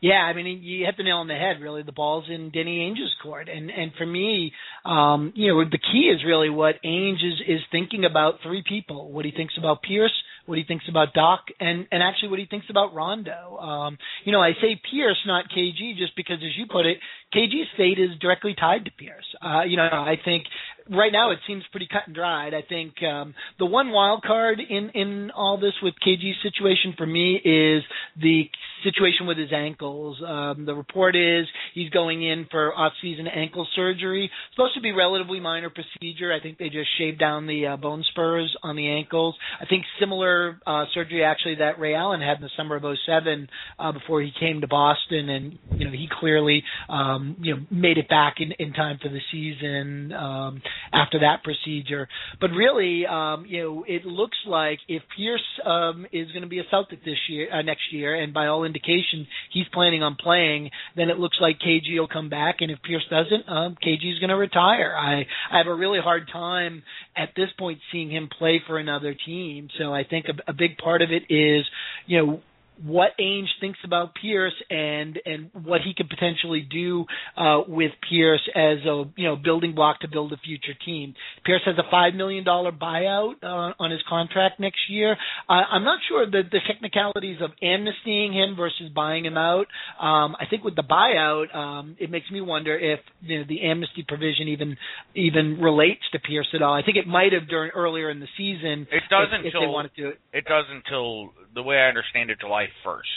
Yeah, 0.02 0.22
I 0.22 0.34
mean 0.34 0.62
you 0.62 0.86
hit 0.86 0.96
the 0.98 1.04
nail 1.04 1.18
on 1.18 1.28
the 1.28 1.34
head. 1.34 1.62
Really, 1.62 1.82
the 1.82 1.92
ball's 1.92 2.26
in 2.30 2.52
Danny 2.52 2.80
Ainge's 2.80 3.14
court, 3.24 3.50
and 3.50 3.72
and 3.72 3.92
for 3.98 4.06
me, 4.06 4.52
um, 4.86 5.34
you 5.36 5.48
know, 5.48 5.64
the 5.64 5.80
key 5.80 6.12
is 6.14 6.24
really 6.26 6.50
what 6.50 6.76
Ainge 6.86 7.16
is 7.16 7.42
is 7.48 7.62
thinking 7.72 8.06
about 8.06 8.36
three 8.44 8.64
people. 8.68 9.12
What 9.12 9.26
he 9.26 9.32
thinks 9.32 9.56
about 9.58 9.82
Pierce, 9.82 10.14
what 10.46 10.58
he 10.58 10.64
thinks 10.66 10.86
about 10.88 11.14
Doc, 11.14 11.46
and 11.60 11.88
and 11.92 12.04
actually 12.04 12.30
what 12.30 12.40
he 12.40 12.46
thinks 12.46 12.68
about 12.70 12.94
Rondo. 12.94 13.58
Um, 13.58 13.98
you 14.24 14.32
know, 14.32 14.42
I 14.42 14.52
say 14.62 14.80
Pierce, 14.92 15.18
not 15.26 15.46
KG, 15.50 15.98
just 15.98 16.16
because, 16.16 16.38
as 16.38 16.56
you 16.58 16.66
put 16.70 16.86
it, 16.86 16.98
KG's 17.34 17.70
fate 17.76 17.98
is 17.98 18.12
directly 18.20 18.56
tied 18.60 18.86
to 18.86 18.92
Pierce. 18.92 19.26
Uh, 19.42 19.64
you 19.64 19.78
know, 19.78 19.90
I 19.92 20.16
think 20.24 20.46
right 20.90 21.12
now 21.12 21.32
it 21.32 21.40
seems 21.48 21.64
pretty 21.72 21.88
cut 21.92 22.04
and 22.06 22.16
dried. 22.16 22.54
I 22.54 22.62
think 22.68 22.94
um, 23.04 23.34
the 23.60 23.66
one 23.66 23.92
wild 23.92 24.24
card 24.24 24.60
in 24.60 24.90
in 24.94 25.32
all 25.32 25.58
this 25.58 25.74
with 25.82 25.94
KG's 26.06 26.42
situation 26.44 26.94
for 26.98 27.06
me 27.06 27.36
is 27.36 27.84
the 28.22 28.50
situation 28.84 29.28
with 29.28 29.38
his 29.38 29.52
ankles. 29.52 30.22
Um, 30.26 30.66
the 30.66 30.74
report 30.76 31.16
is 31.16 31.46
he's 31.74 31.90
going 31.90 32.24
in 32.24 32.48
for 32.52 32.74
off-season 32.76 33.28
ankle 33.28 33.68
surgery. 33.76 34.30
Supposed 34.54 34.76
to 34.76 34.82
be 34.82 34.92
relatively 34.92 35.40
minor 35.40 35.70
procedure. 35.70 36.32
I 36.34 36.40
think 36.40 36.58
they 36.58 36.70
just 36.70 36.90
shaved 36.98 37.20
down 37.20 37.48
the 37.48 37.68
uh, 37.68 37.78
bone 37.78 38.04
spurs 38.12 38.56
on 38.64 38.76
the 38.76 38.88
ankles. 38.88 39.36
I 39.60 39.66
think 39.66 39.84
similar 40.00 40.60
uh, 40.66 40.86
surgery 40.94 41.24
actually 41.24 41.56
that 41.56 41.80
Ray 41.80 41.96
Allen 41.96 42.22
had 42.22 42.38
in 42.38 42.44
the 42.44 42.50
summer 42.56 42.76
of 42.76 42.84
07 43.06 43.48
uh, 43.80 43.92
before 43.92 44.22
he 44.22 44.32
came 44.40 44.62
to 44.62 44.68
Boston, 44.68 45.30
and 45.30 45.60
you 45.72 45.86
know 45.86 45.92
he 45.92 46.08
clearly 46.20 46.64
um, 46.90 47.36
you 47.40 47.56
know 47.56 47.62
made 47.72 47.98
it 47.98 48.10
back 48.10 48.36
in 48.40 48.52
in 48.60 48.74
time 48.74 49.00
for 49.02 49.10
the 49.10 49.20
season. 49.32 50.14
Um, 50.14 50.62
after 50.94 51.20
that 51.20 51.44
procedure. 51.44 52.08
But 52.40 52.52
really, 52.52 53.06
um, 53.06 53.46
you 53.48 53.62
know, 53.64 53.86
it 53.88 54.06
looks 54.06 54.38
like 54.46 54.80
if 54.88 55.04
Pierce 55.16 55.44
um, 55.66 56.06
is 56.12 56.32
going 56.32 56.44
to 56.44 56.48
be 56.48 56.60
a 56.60 56.64
Celtic 56.70 57.04
this 57.04 57.18
year, 57.30 57.48
uh, 57.52 57.62
next 57.62 57.92
year, 57.92 58.16
and 58.16 58.34
by 58.34 58.48
all 58.48 58.64
indication 58.64 59.28
he's 59.52 59.66
planning 59.74 60.04
on 60.04 60.16
playing, 60.16 60.70
then 60.96 61.10
it 61.10 61.18
looks 61.18 61.38
like 61.40 61.60
KG 61.60 62.00
will 62.00 62.08
come 62.08 62.30
back. 62.30 62.58
And 62.60 62.72
if 62.72 62.82
Pierce 62.82 63.06
doesn't, 63.10 63.50
um, 63.50 63.76
KG 63.84 64.14
is 64.14 64.20
going 64.20 64.30
to 64.30 64.36
retire. 64.36 64.96
I 64.98 65.26
I 65.52 65.58
have 65.58 65.68
a 65.68 65.76
really 65.76 66.00
hard 66.00 66.30
time 66.32 66.84
at 67.16 67.30
this 67.36 67.50
point 67.58 67.80
seeing 67.92 68.12
him 68.12 68.30
play 68.38 68.62
for 68.66 68.78
another 68.78 69.16
team. 69.26 69.70
So 69.78 69.94
I 69.94 70.04
think 70.04 70.26
a, 70.28 70.52
a 70.52 70.54
big 70.54 70.78
part 70.78 71.02
of 71.02 71.10
it 71.12 71.24
is, 71.34 71.66
you 72.06 72.26
know 72.26 72.42
what 72.84 73.12
Ainge 73.20 73.48
thinks 73.60 73.80
about 73.84 74.14
Pierce 74.16 74.54
and 74.70 75.20
and 75.26 75.50
what 75.54 75.82
he 75.82 75.94
could 75.96 76.10
potentially 76.10 76.62
do 76.62 77.06
uh, 77.36 77.62
with 77.68 77.92
Pierce 78.10 78.48
as 78.56 78.80
a 78.86 79.04
you 79.16 79.28
know 79.28 79.36
building 79.36 79.74
block 79.74 80.02
to 80.02 80.08
build 80.08 80.34
a 80.34 80.38
future 80.38 80.74
team. 80.86 81.14
Pierce 81.46 81.62
has 81.66 81.78
a 81.78 81.90
five 81.90 82.14
million 82.14 82.44
dollar 82.44 82.72
buyout 82.72 83.36
uh, 83.44 83.74
on 83.80 83.92
his 83.92 84.02
contract 84.08 84.60
next 84.60 84.80
year. 84.90 85.16
Uh, 85.50 85.54
I'm 85.72 85.84
not 85.84 86.00
sure 86.08 86.26
the 86.26 86.44
the 86.50 86.60
technicalities 86.68 87.38
of 87.42 87.52
amnestying 87.62 88.34
him 88.34 88.56
versus 88.56 88.90
buying 88.94 89.26
him 89.26 89.38
out. 89.38 89.68
Um, 90.00 90.36
I 90.40 90.46
think 90.50 90.64
with 90.64 90.76
the 90.76 90.84
buyout, 90.84 91.56
um, 91.56 91.96
it 92.00 92.12
makes 92.12 92.30
me 92.32 92.42
wonder 92.42 92.78
if 92.78 93.00
you 93.22 93.40
know, 93.40 93.46
the 93.48 93.64
amnesty 93.64 94.06
provision 94.08 94.48
even 94.50 94.78
even 95.16 95.60
relates 95.62 96.04
to 96.12 96.20
Pierce 96.20 96.50
at 96.54 96.62
all. 96.62 96.74
I 96.74 96.84
think 96.84 96.98
it 96.98 97.08
might 97.08 97.34
have 97.34 97.48
during 97.48 97.72
earlier 97.72 98.10
in 98.10 98.20
the 98.20 98.28
season. 98.38 98.88
It 98.92 99.04
doesn't 99.10 99.46
if, 99.46 99.48
if 99.48 99.54
until 99.54 99.62
they 99.62 99.68
wanted 99.68 99.96
to. 99.98 100.14
It 100.34 100.46
does 100.46 100.66
until 100.70 101.34
the 101.54 101.64
way 101.64 101.78
I 101.78 101.88
understand 101.88 102.30
it, 102.30 102.40
July 102.40 102.67
first. 102.84 103.10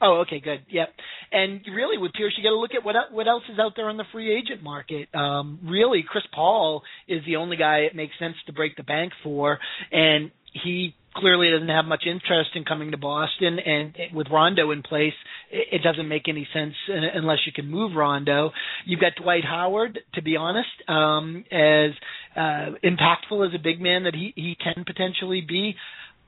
Oh, 0.00 0.20
okay, 0.20 0.40
good. 0.40 0.60
Yep. 0.70 0.88
And 1.32 1.60
really, 1.74 1.98
with 1.98 2.12
Pierce, 2.12 2.32
you 2.36 2.44
got 2.44 2.50
to 2.50 2.58
look 2.58 2.74
at 2.74 2.84
what 2.84 2.94
what 3.10 3.26
else 3.26 3.42
is 3.52 3.58
out 3.58 3.72
there 3.74 3.88
on 3.88 3.96
the 3.96 4.04
free 4.12 4.32
agent 4.36 4.62
market. 4.62 5.12
Um, 5.14 5.58
really, 5.64 6.04
Chris 6.06 6.24
Paul 6.32 6.82
is 7.08 7.24
the 7.26 7.36
only 7.36 7.56
guy 7.56 7.78
it 7.78 7.96
makes 7.96 8.12
sense 8.18 8.36
to 8.46 8.52
break 8.52 8.76
the 8.76 8.84
bank 8.84 9.12
for, 9.24 9.58
and 9.90 10.30
he 10.52 10.94
clearly 11.16 11.50
doesn't 11.50 11.68
have 11.68 11.84
much 11.84 12.04
interest 12.06 12.50
in 12.54 12.64
coming 12.64 12.92
to 12.92 12.96
Boston. 12.96 13.58
And 13.58 13.94
with 14.14 14.28
Rondo 14.30 14.70
in 14.70 14.82
place, 14.82 15.14
it 15.50 15.82
doesn't 15.82 16.08
make 16.08 16.28
any 16.28 16.46
sense 16.52 16.74
unless 16.88 17.38
you 17.46 17.52
can 17.52 17.68
move 17.68 17.96
Rondo. 17.96 18.52
You've 18.86 19.00
got 19.00 19.12
Dwight 19.20 19.44
Howard, 19.44 19.98
to 20.14 20.22
be 20.22 20.36
honest, 20.36 20.68
um, 20.86 21.44
as 21.50 21.90
uh, 22.36 22.76
impactful 22.84 23.46
as 23.46 23.54
a 23.54 23.62
big 23.62 23.80
man 23.80 24.04
that 24.04 24.14
he 24.14 24.32
he 24.36 24.56
can 24.62 24.84
potentially 24.84 25.40
be. 25.40 25.74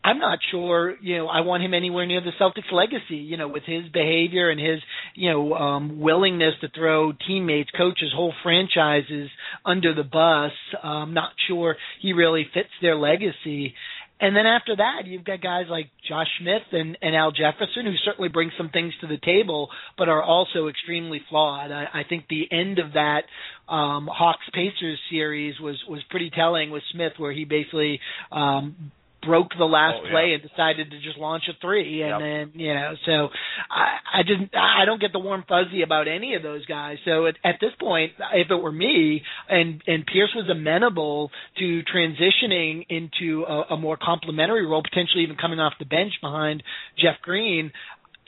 I'm 0.03 0.19
not 0.19 0.39
sure, 0.51 0.95
you 1.01 1.19
know, 1.19 1.27
I 1.27 1.41
want 1.43 1.63
him 1.63 1.75
anywhere 1.75 2.07
near 2.07 2.23
the 2.23 2.33
Celtics 2.41 2.73
legacy, 2.73 3.17
you 3.17 3.37
know, 3.37 3.49
with 3.49 3.65
his 3.65 3.85
behavior 3.93 4.49
and 4.49 4.59
his, 4.59 4.81
you 5.15 5.31
know, 5.31 5.55
um 5.55 6.01
willingness 6.01 6.55
to 6.63 6.69
throw 6.69 7.13
teammates, 7.27 7.71
coaches, 7.77 8.11
whole 8.15 8.33
franchises 8.43 9.29
under 9.65 9.95
the 9.95 10.05
bus. 10.05 10.53
I'm 10.83 11.13
not 11.13 11.33
sure 11.49 11.77
he 12.01 12.13
really 12.15 12.47
fits 12.55 12.71
their 12.81 12.97
legacy. 12.97 13.75
And 14.23 14.37
then 14.37 14.45
after 14.45 14.77
that, 14.77 15.07
you've 15.07 15.25
got 15.25 15.41
guys 15.41 15.65
like 15.71 15.91
Josh 16.07 16.27
Smith 16.41 16.63
and, 16.73 16.99
and 17.01 17.17
Al 17.17 17.33
Jefferson, 17.33 17.87
who 17.87 17.95
certainly 18.05 18.29
bring 18.29 18.51
some 18.59 18.69
things 18.69 18.93
to 19.01 19.07
the 19.07 19.17
table, 19.17 19.71
but 19.97 20.11
are 20.11 20.23
also 20.23 20.69
extremely 20.69 21.23
flawed. 21.31 21.73
I, 21.73 21.87
I 21.93 22.03
think 22.07 22.27
the 22.29 22.47
end 22.51 22.79
of 22.79 22.93
that 22.93 23.23
um, 23.67 24.09
Hawks 24.13 24.45
Pacers 24.53 24.99
series 25.11 25.59
was 25.59 25.77
was 25.89 26.03
pretty 26.11 26.31
telling 26.31 26.71
with 26.71 26.83
Smith, 26.93 27.13
where 27.17 27.33
he 27.33 27.47
basically 27.47 27.99
um, 28.31 28.93
broke 29.23 29.49
the 29.59 29.65
last 29.65 29.97
oh, 30.01 30.05
yeah. 30.05 30.11
play 30.13 30.33
and 30.33 30.43
decided 30.43 30.91
to 30.91 31.01
just 31.01 31.19
launch 31.19 31.45
a 31.49 31.53
three 31.61 32.03
and 32.03 32.11
Yep. 32.11 32.21
then 32.21 32.61
you 32.61 32.75
know 32.75 32.95
so 33.05 33.29
i 33.71 34.21
i 34.21 34.23
just 34.23 34.55
i 34.55 34.85
don't 34.85 35.01
get 35.01 35.13
the 35.13 35.19
warm 35.19 35.45
fuzzy 35.49 35.83
about 35.83 36.09
any 36.09 36.35
of 36.35 36.43
those 36.43 36.65
guys 36.67 36.97
so 37.05 37.27
at, 37.27 37.35
at 37.45 37.57
this 37.61 37.71
point 37.79 38.13
if 38.35 38.51
it 38.51 38.55
were 38.57 38.73
me 38.73 39.23
and 39.49 39.83
and 39.87 40.07
pierce 40.07 40.31
was 40.35 40.49
amenable 40.51 41.31
to 41.59 41.83
transitioning 41.95 42.87
into 42.89 43.45
a, 43.49 43.75
a 43.75 43.77
more 43.77 43.99
complementary 44.01 44.67
role 44.67 44.83
potentially 44.83 45.23
even 45.23 45.37
coming 45.37 45.61
off 45.61 45.75
the 45.79 45.85
bench 45.85 46.13
behind 46.23 46.63
jeff 46.99 47.17
green 47.23 47.73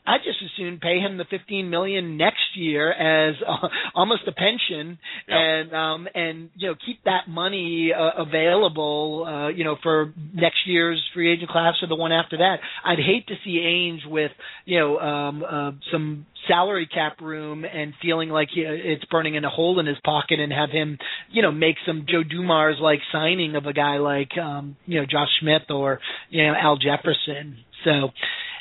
I 0.04 0.18
just 0.18 0.38
as 0.44 0.50
soon 0.56 0.78
pay 0.80 0.98
him 0.98 1.16
the 1.16 1.24
fifteen 1.24 1.70
million 1.70 2.16
next 2.16 2.56
year 2.56 2.90
as 2.92 3.36
uh, 3.46 3.68
almost 3.94 4.22
a 4.26 4.32
pension, 4.32 4.98
Yep. 5.28 5.38
and 5.38 5.74
um 5.74 6.08
and 6.14 6.50
you 6.56 6.68
know 6.68 6.74
keep 6.84 7.04
that 7.04 7.28
money 7.28 7.92
uh, 7.96 8.22
available, 8.22 9.24
uh, 9.26 9.48
you 9.48 9.64
know, 9.64 9.76
for 9.82 10.12
next 10.34 10.66
year's 10.66 11.00
free 11.14 11.32
agent 11.32 11.50
class 11.50 11.74
or 11.82 11.88
the 11.88 11.94
one 11.96 12.12
after 12.12 12.38
that. 12.38 12.56
I'd 12.84 12.98
hate 12.98 13.26
to 13.28 13.34
see 13.44 13.58
Ainge 13.58 14.10
with 14.10 14.32
you 14.64 14.78
know 14.80 14.98
um 14.98 15.44
uh, 15.48 15.70
some 15.92 16.26
salary 16.48 16.88
cap 16.92 17.20
room 17.20 17.64
and 17.64 17.94
feeling 18.02 18.28
like 18.28 18.48
he, 18.52 18.62
it's 18.62 19.04
burning 19.04 19.36
in 19.36 19.44
a 19.44 19.48
hole 19.50 19.78
in 19.78 19.86
his 19.86 19.98
pocket 20.04 20.40
and 20.40 20.52
have 20.52 20.70
him 20.70 20.98
you 21.30 21.40
know 21.42 21.52
make 21.52 21.76
some 21.86 22.06
Joe 22.08 22.24
Dumars 22.24 22.78
like 22.80 22.98
signing 23.12 23.54
of 23.54 23.66
a 23.66 23.72
guy 23.72 23.98
like 23.98 24.36
um 24.36 24.76
you 24.86 24.98
know 24.98 25.06
Josh 25.06 25.28
Smith 25.40 25.70
or 25.70 26.00
you 26.30 26.44
know 26.44 26.54
Al 26.60 26.76
Jefferson. 26.76 27.58
So 27.84 28.10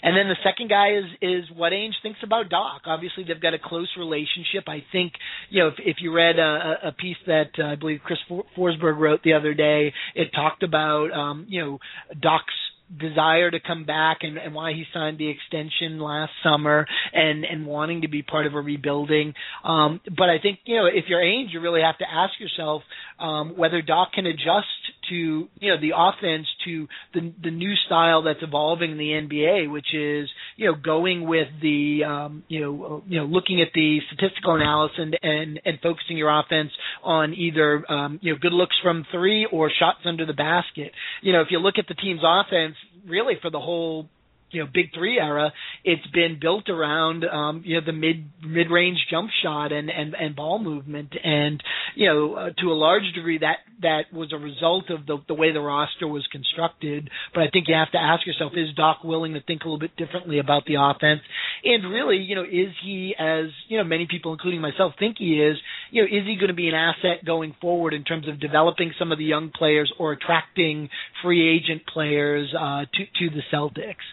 and 0.04 0.16
then 0.16 0.28
the 0.28 0.38
second 0.44 0.70
guy 0.70 0.98
is 0.98 1.06
is 1.22 1.44
what 1.56 1.72
Ainge 1.72 1.94
thinks 2.02 2.20
about 2.24 2.50
Doc. 2.50 2.82
Obviously, 2.86 3.24
they've 3.24 3.42
got 3.42 3.54
a 3.54 3.60
close 3.60 3.90
relationship. 3.98 4.68
I 4.68 4.84
think 4.92 5.14
you 5.50 5.64
know 5.64 5.70
if, 5.70 5.76
if 5.80 5.98
you 6.00 6.14
read 6.14 6.40
a, 6.40 6.88
a 6.88 6.92
piece 6.92 7.18
that 7.28 7.52
uh, 7.60 7.66
I 7.66 7.76
believe 7.76 8.02
Chris 8.04 8.20
Forsberg 8.58 8.98
wrote 8.98 9.22
the 9.24 9.34
other 9.34 9.54
day, 9.54 9.94
it 10.16 10.30
talked 10.34 10.64
about 10.64 11.12
um, 11.12 11.46
you 11.50 11.62
know 11.62 11.80
Doc's 12.20 12.54
desire 13.00 13.50
to 13.50 13.60
come 13.60 13.86
back 13.86 14.20
and, 14.22 14.38
and 14.38 14.54
why 14.54 14.74
he 14.74 14.84
signed 14.94 15.18
the 15.18 15.30
extension 15.30 16.00
last 16.00 16.32
summer 16.44 16.86
and 17.14 17.46
and 17.46 17.66
wanting 17.66 18.02
to 18.02 18.08
be 18.08 18.22
part 18.22 18.46
of 18.46 18.54
a 18.54 18.60
rebuilding. 18.60 19.34
Um, 19.64 20.02
but 20.18 20.30
I 20.30 20.40
think 20.42 20.60
you 20.66 20.76
know 20.78 20.86
if 20.86 21.06
you're 21.08 21.22
Ainge, 21.22 21.54
you 21.54 21.62
really 21.62 21.82
have 21.82 21.98
to 22.00 22.06
ask 22.12 22.34
yourself 22.40 22.84
um, 23.20 23.58
whether 23.58 23.82
Doc 23.82 24.14
can 24.14 24.26
adjust 24.26 24.68
to 25.12 25.16
you 25.60 25.70
know 25.70 25.80
the 25.80 25.92
offense 25.96 26.48
to 26.66 26.88
the 27.14 27.34
the 27.44 27.52
new 27.52 27.74
style 27.86 28.24
that's 28.24 28.42
evolving 28.42 28.92
in 28.92 28.98
the 28.98 29.12
NBA, 29.12 29.72
which 29.72 29.94
is 29.94 30.30
you 30.58 30.66
know 30.66 30.76
going 30.76 31.28
with 31.28 31.48
the 31.62 32.02
um, 32.08 32.44
you 32.48 32.62
know 32.62 33.04
you 33.08 33.20
know 33.20 33.26
looking 33.26 33.62
at 33.62 33.70
the 33.76 34.00
statistical 34.08 34.56
analysis 34.56 34.98
and 34.98 35.18
and, 35.22 35.60
and 35.66 35.80
focusing 35.84 36.18
your 36.18 36.30
offense 36.40 36.72
on 37.04 37.34
either 37.34 37.84
um, 37.92 38.20
you 38.22 38.34
know 38.34 38.40
good 38.42 38.54
looks 38.54 38.76
from 38.82 39.06
three 39.12 39.48
or 39.52 39.70
shots 39.70 40.00
under 40.06 40.26
the 40.26 40.34
basket. 40.34 40.92
You 41.22 41.34
know 41.34 41.42
if 41.42 41.48
you 41.52 41.60
look 41.60 41.76
at 41.78 41.88
the 41.88 41.96
team's 41.96 42.22
offense, 42.24 42.76
really 43.08 43.36
for 43.42 43.52
the 43.52 43.60
whole 43.60 44.10
you 44.52 44.64
know 44.64 44.70
big 44.72 44.94
three 44.94 45.20
era 45.20 45.52
it's 45.84 46.06
been 46.08 46.38
built 46.40 46.70
around 46.70 47.24
um 47.26 47.64
you 47.66 47.80
know 47.80 47.86
the 47.86 47.94
mid 47.94 48.26
mid 48.46 48.70
range 48.70 48.98
jump 49.10 49.30
shot 49.44 49.72
and 49.72 49.90
and 49.90 50.16
and 50.16 50.36
ball 50.36 50.60
movement. 50.60 51.14
And 51.24 51.62
you 51.96 52.08
know 52.08 52.36
uh, 52.36 52.50
to 52.60 52.72
a 52.72 52.74
large 52.74 53.04
degree 53.14 53.40
that 53.40 53.58
that 53.82 54.14
was 54.14 54.32
a 54.34 54.38
result 54.38 54.90
of 54.90 55.06
the 55.06 55.18
the 55.28 55.34
way 55.34 55.52
the 55.52 55.62
roster 55.62 56.08
was 56.08 56.28
constructed. 56.32 57.10
But 57.34 57.44
i 57.44 57.50
think 57.52 57.68
you 57.68 57.76
have 57.76 57.92
to 57.92 57.98
ask 57.98 58.26
yourself 58.26 58.54
is 58.56 58.74
doc 58.76 59.04
willing 59.04 59.34
to 59.34 59.42
think 59.42 59.62
a 59.62 59.66
little 59.66 59.80
bit 59.80 59.96
differently 59.96 60.40
about 60.40 60.66
the 60.66 60.76
offense? 60.76 61.22
And 61.64 61.92
really 61.92 62.18
you 62.18 62.36
know 62.36 62.44
is 62.44 62.74
he 62.84 63.16
as 63.18 63.46
you 63.68 63.78
know 63.78 63.84
many 63.84 64.08
people 64.10 64.34
including 64.34 64.62
myself 64.62 64.94
think 65.00 65.18
he 65.18 65.42
is 65.42 65.58
you 65.92 66.02
know 66.02 66.08
is 66.08 66.26
he 66.26 66.36
going 66.36 66.50
to 66.50 66.54
be 66.54 66.68
an 66.68 66.76
asset 66.76 67.26
going 67.26 67.56
forward 67.62 67.94
in 67.94 68.04
terms 68.04 68.28
of 68.28 68.40
developing 68.40 68.94
some 68.98 69.12
of 69.12 69.18
the 69.18 69.26
young 69.26 69.52
players 69.52 69.92
or 70.00 70.14
attracting 70.14 70.90
free 71.24 71.50
agent 71.50 71.82
players 71.92 72.54
uh 72.58 72.86
to 72.94 73.06
to 73.20 73.36
the 73.36 73.42
celtics 73.54 74.06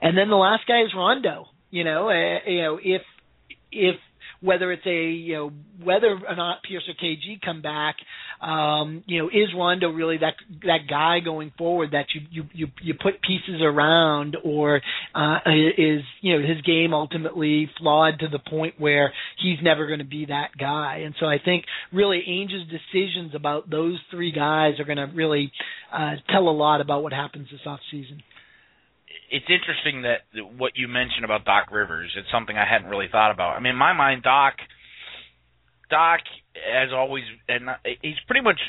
and 0.00 0.16
then 0.16 0.28
the 0.28 0.36
last 0.36 0.66
guy 0.66 0.82
is 0.82 0.92
Rondo. 0.96 1.46
You 1.70 1.84
know, 1.84 2.08
uh, 2.08 2.48
you 2.48 2.62
know 2.62 2.78
if 2.82 3.02
if 3.72 3.96
whether 4.40 4.70
it's 4.72 4.86
a 4.86 5.04
you 5.10 5.34
know 5.34 5.52
whether 5.82 6.08
or 6.08 6.36
not 6.36 6.62
Pierce 6.62 6.88
or 6.88 6.94
KG 6.94 7.40
come 7.42 7.62
back, 7.62 7.96
um, 8.40 9.02
you 9.06 9.18
know, 9.18 9.28
is 9.28 9.48
Rondo 9.56 9.90
really 9.90 10.18
that 10.18 10.34
that 10.62 10.88
guy 10.88 11.20
going 11.20 11.52
forward 11.56 11.92
that 11.92 12.06
you 12.14 12.20
you 12.30 12.48
you, 12.52 12.66
you 12.82 12.94
put 12.94 13.20
pieces 13.22 13.60
around, 13.62 14.36
or 14.44 14.80
uh, 15.14 15.38
is 15.76 16.02
you 16.20 16.38
know 16.38 16.46
his 16.46 16.60
game 16.62 16.92
ultimately 16.94 17.70
flawed 17.78 18.20
to 18.20 18.28
the 18.28 18.38
point 18.38 18.74
where 18.78 19.12
he's 19.42 19.58
never 19.62 19.86
going 19.86 20.00
to 20.00 20.04
be 20.04 20.26
that 20.26 20.50
guy? 20.58 21.02
And 21.04 21.14
so 21.18 21.26
I 21.26 21.38
think 21.42 21.64
really 21.92 22.22
Ainge's 22.26 22.68
decisions 22.70 23.34
about 23.34 23.70
those 23.70 23.98
three 24.10 24.32
guys 24.32 24.78
are 24.78 24.84
going 24.84 24.98
to 24.98 25.10
really 25.14 25.52
uh, 25.92 26.14
tell 26.30 26.48
a 26.48 26.50
lot 26.50 26.80
about 26.80 27.02
what 27.02 27.12
happens 27.12 27.48
this 27.50 27.60
off 27.66 27.80
season 27.90 28.22
it's 29.30 29.46
interesting 29.48 30.02
that 30.02 30.26
what 30.56 30.72
you 30.76 30.88
mentioned 30.88 31.24
about 31.24 31.44
Doc 31.44 31.70
Rivers. 31.70 32.12
It's 32.16 32.28
something 32.32 32.56
I 32.56 32.64
hadn't 32.64 32.88
really 32.88 33.08
thought 33.10 33.30
about. 33.30 33.56
I 33.56 33.60
mean, 33.60 33.72
in 33.72 33.78
my 33.78 33.92
mind, 33.92 34.22
Doc, 34.22 34.54
Doc 35.90 36.20
has 36.54 36.90
always, 36.94 37.24
and 37.48 37.68
he's 38.02 38.18
pretty 38.26 38.42
much 38.42 38.60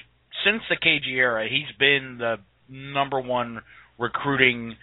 since 0.45 0.61
the 0.69 0.75
KG 0.75 1.07
era, 1.15 1.47
he's 1.49 1.69
been 1.77 2.17
the 2.19 2.37
number 2.69 3.19
one 3.19 3.61
recruiting, 3.97 4.75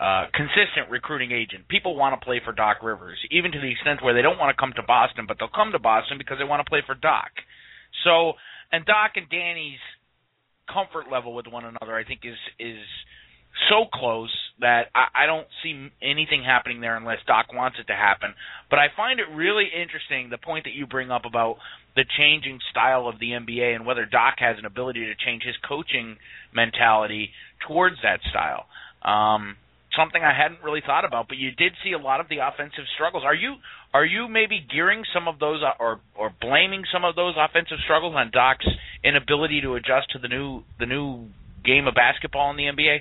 uh, 0.00 0.26
consistent 0.34 0.90
recruiting 0.90 1.32
agent. 1.32 1.68
People 1.68 1.96
want 1.96 2.18
to 2.18 2.24
play 2.24 2.40
for 2.44 2.52
Doc 2.52 2.78
Rivers, 2.82 3.18
even 3.30 3.52
to 3.52 3.60
the 3.60 3.70
extent 3.70 4.02
where 4.02 4.14
they 4.14 4.22
don't 4.22 4.38
want 4.38 4.54
to 4.54 4.60
come 4.60 4.72
to 4.76 4.82
Boston, 4.82 5.24
but 5.26 5.38
they'll 5.38 5.48
come 5.48 5.72
to 5.72 5.78
Boston 5.78 6.18
because 6.18 6.38
they 6.38 6.44
want 6.44 6.64
to 6.64 6.68
play 6.68 6.82
for 6.86 6.94
Doc. 6.94 7.30
So, 8.04 8.34
and 8.72 8.84
Doc 8.84 9.12
and 9.16 9.28
Danny's 9.28 9.82
comfort 10.72 11.10
level 11.10 11.34
with 11.34 11.46
one 11.46 11.64
another, 11.64 11.96
I 11.96 12.04
think, 12.04 12.20
is 12.24 12.38
is 12.58 12.78
so 13.70 13.86
close 13.92 14.30
that 14.60 14.86
I, 14.94 15.24
I 15.24 15.26
don't 15.26 15.46
see 15.62 15.90
anything 16.02 16.42
happening 16.44 16.80
there 16.80 16.96
unless 16.96 17.18
Doc 17.26 17.52
wants 17.52 17.78
it 17.80 17.86
to 17.86 17.94
happen. 17.94 18.34
But 18.70 18.78
I 18.78 18.88
find 18.96 19.20
it 19.20 19.26
really 19.34 19.66
interesting 19.66 20.30
the 20.30 20.38
point 20.38 20.64
that 20.64 20.74
you 20.74 20.86
bring 20.86 21.10
up 21.10 21.24
about 21.24 21.56
the 21.96 22.04
changing 22.18 22.58
style 22.70 23.08
of 23.08 23.18
the 23.18 23.30
NBA 23.30 23.74
and 23.74 23.86
whether 23.86 24.04
Doc 24.04 24.34
has 24.38 24.56
an 24.58 24.66
ability 24.66 25.06
to 25.06 25.14
change 25.14 25.42
his 25.42 25.56
coaching 25.66 26.16
mentality 26.54 27.30
towards 27.66 27.96
that 28.02 28.20
style. 28.30 28.66
Um, 29.02 29.56
something 29.96 30.22
I 30.22 30.36
hadn't 30.36 30.62
really 30.62 30.82
thought 30.84 31.04
about, 31.04 31.28
but 31.28 31.38
you 31.38 31.50
did 31.50 31.72
see 31.82 31.92
a 31.92 31.98
lot 31.98 32.20
of 32.20 32.28
the 32.28 32.38
offensive 32.38 32.84
struggles. 32.94 33.24
Are 33.24 33.34
you 33.34 33.56
are 33.94 34.04
you 34.04 34.28
maybe 34.28 34.64
gearing 34.70 35.02
some 35.14 35.28
of 35.28 35.38
those 35.38 35.62
uh, 35.62 35.72
or 35.80 36.00
or 36.14 36.30
blaming 36.40 36.84
some 36.92 37.04
of 37.04 37.16
those 37.16 37.34
offensive 37.38 37.78
struggles 37.84 38.14
on 38.14 38.30
Doc's 38.32 38.66
inability 39.02 39.60
to 39.62 39.74
adjust 39.74 40.10
to 40.12 40.18
the 40.18 40.28
new 40.28 40.62
the 40.78 40.86
new 40.86 41.26
game 41.64 41.86
of 41.86 41.94
basketball 41.94 42.50
in 42.50 42.56
the 42.56 42.64
NBA? 42.64 43.00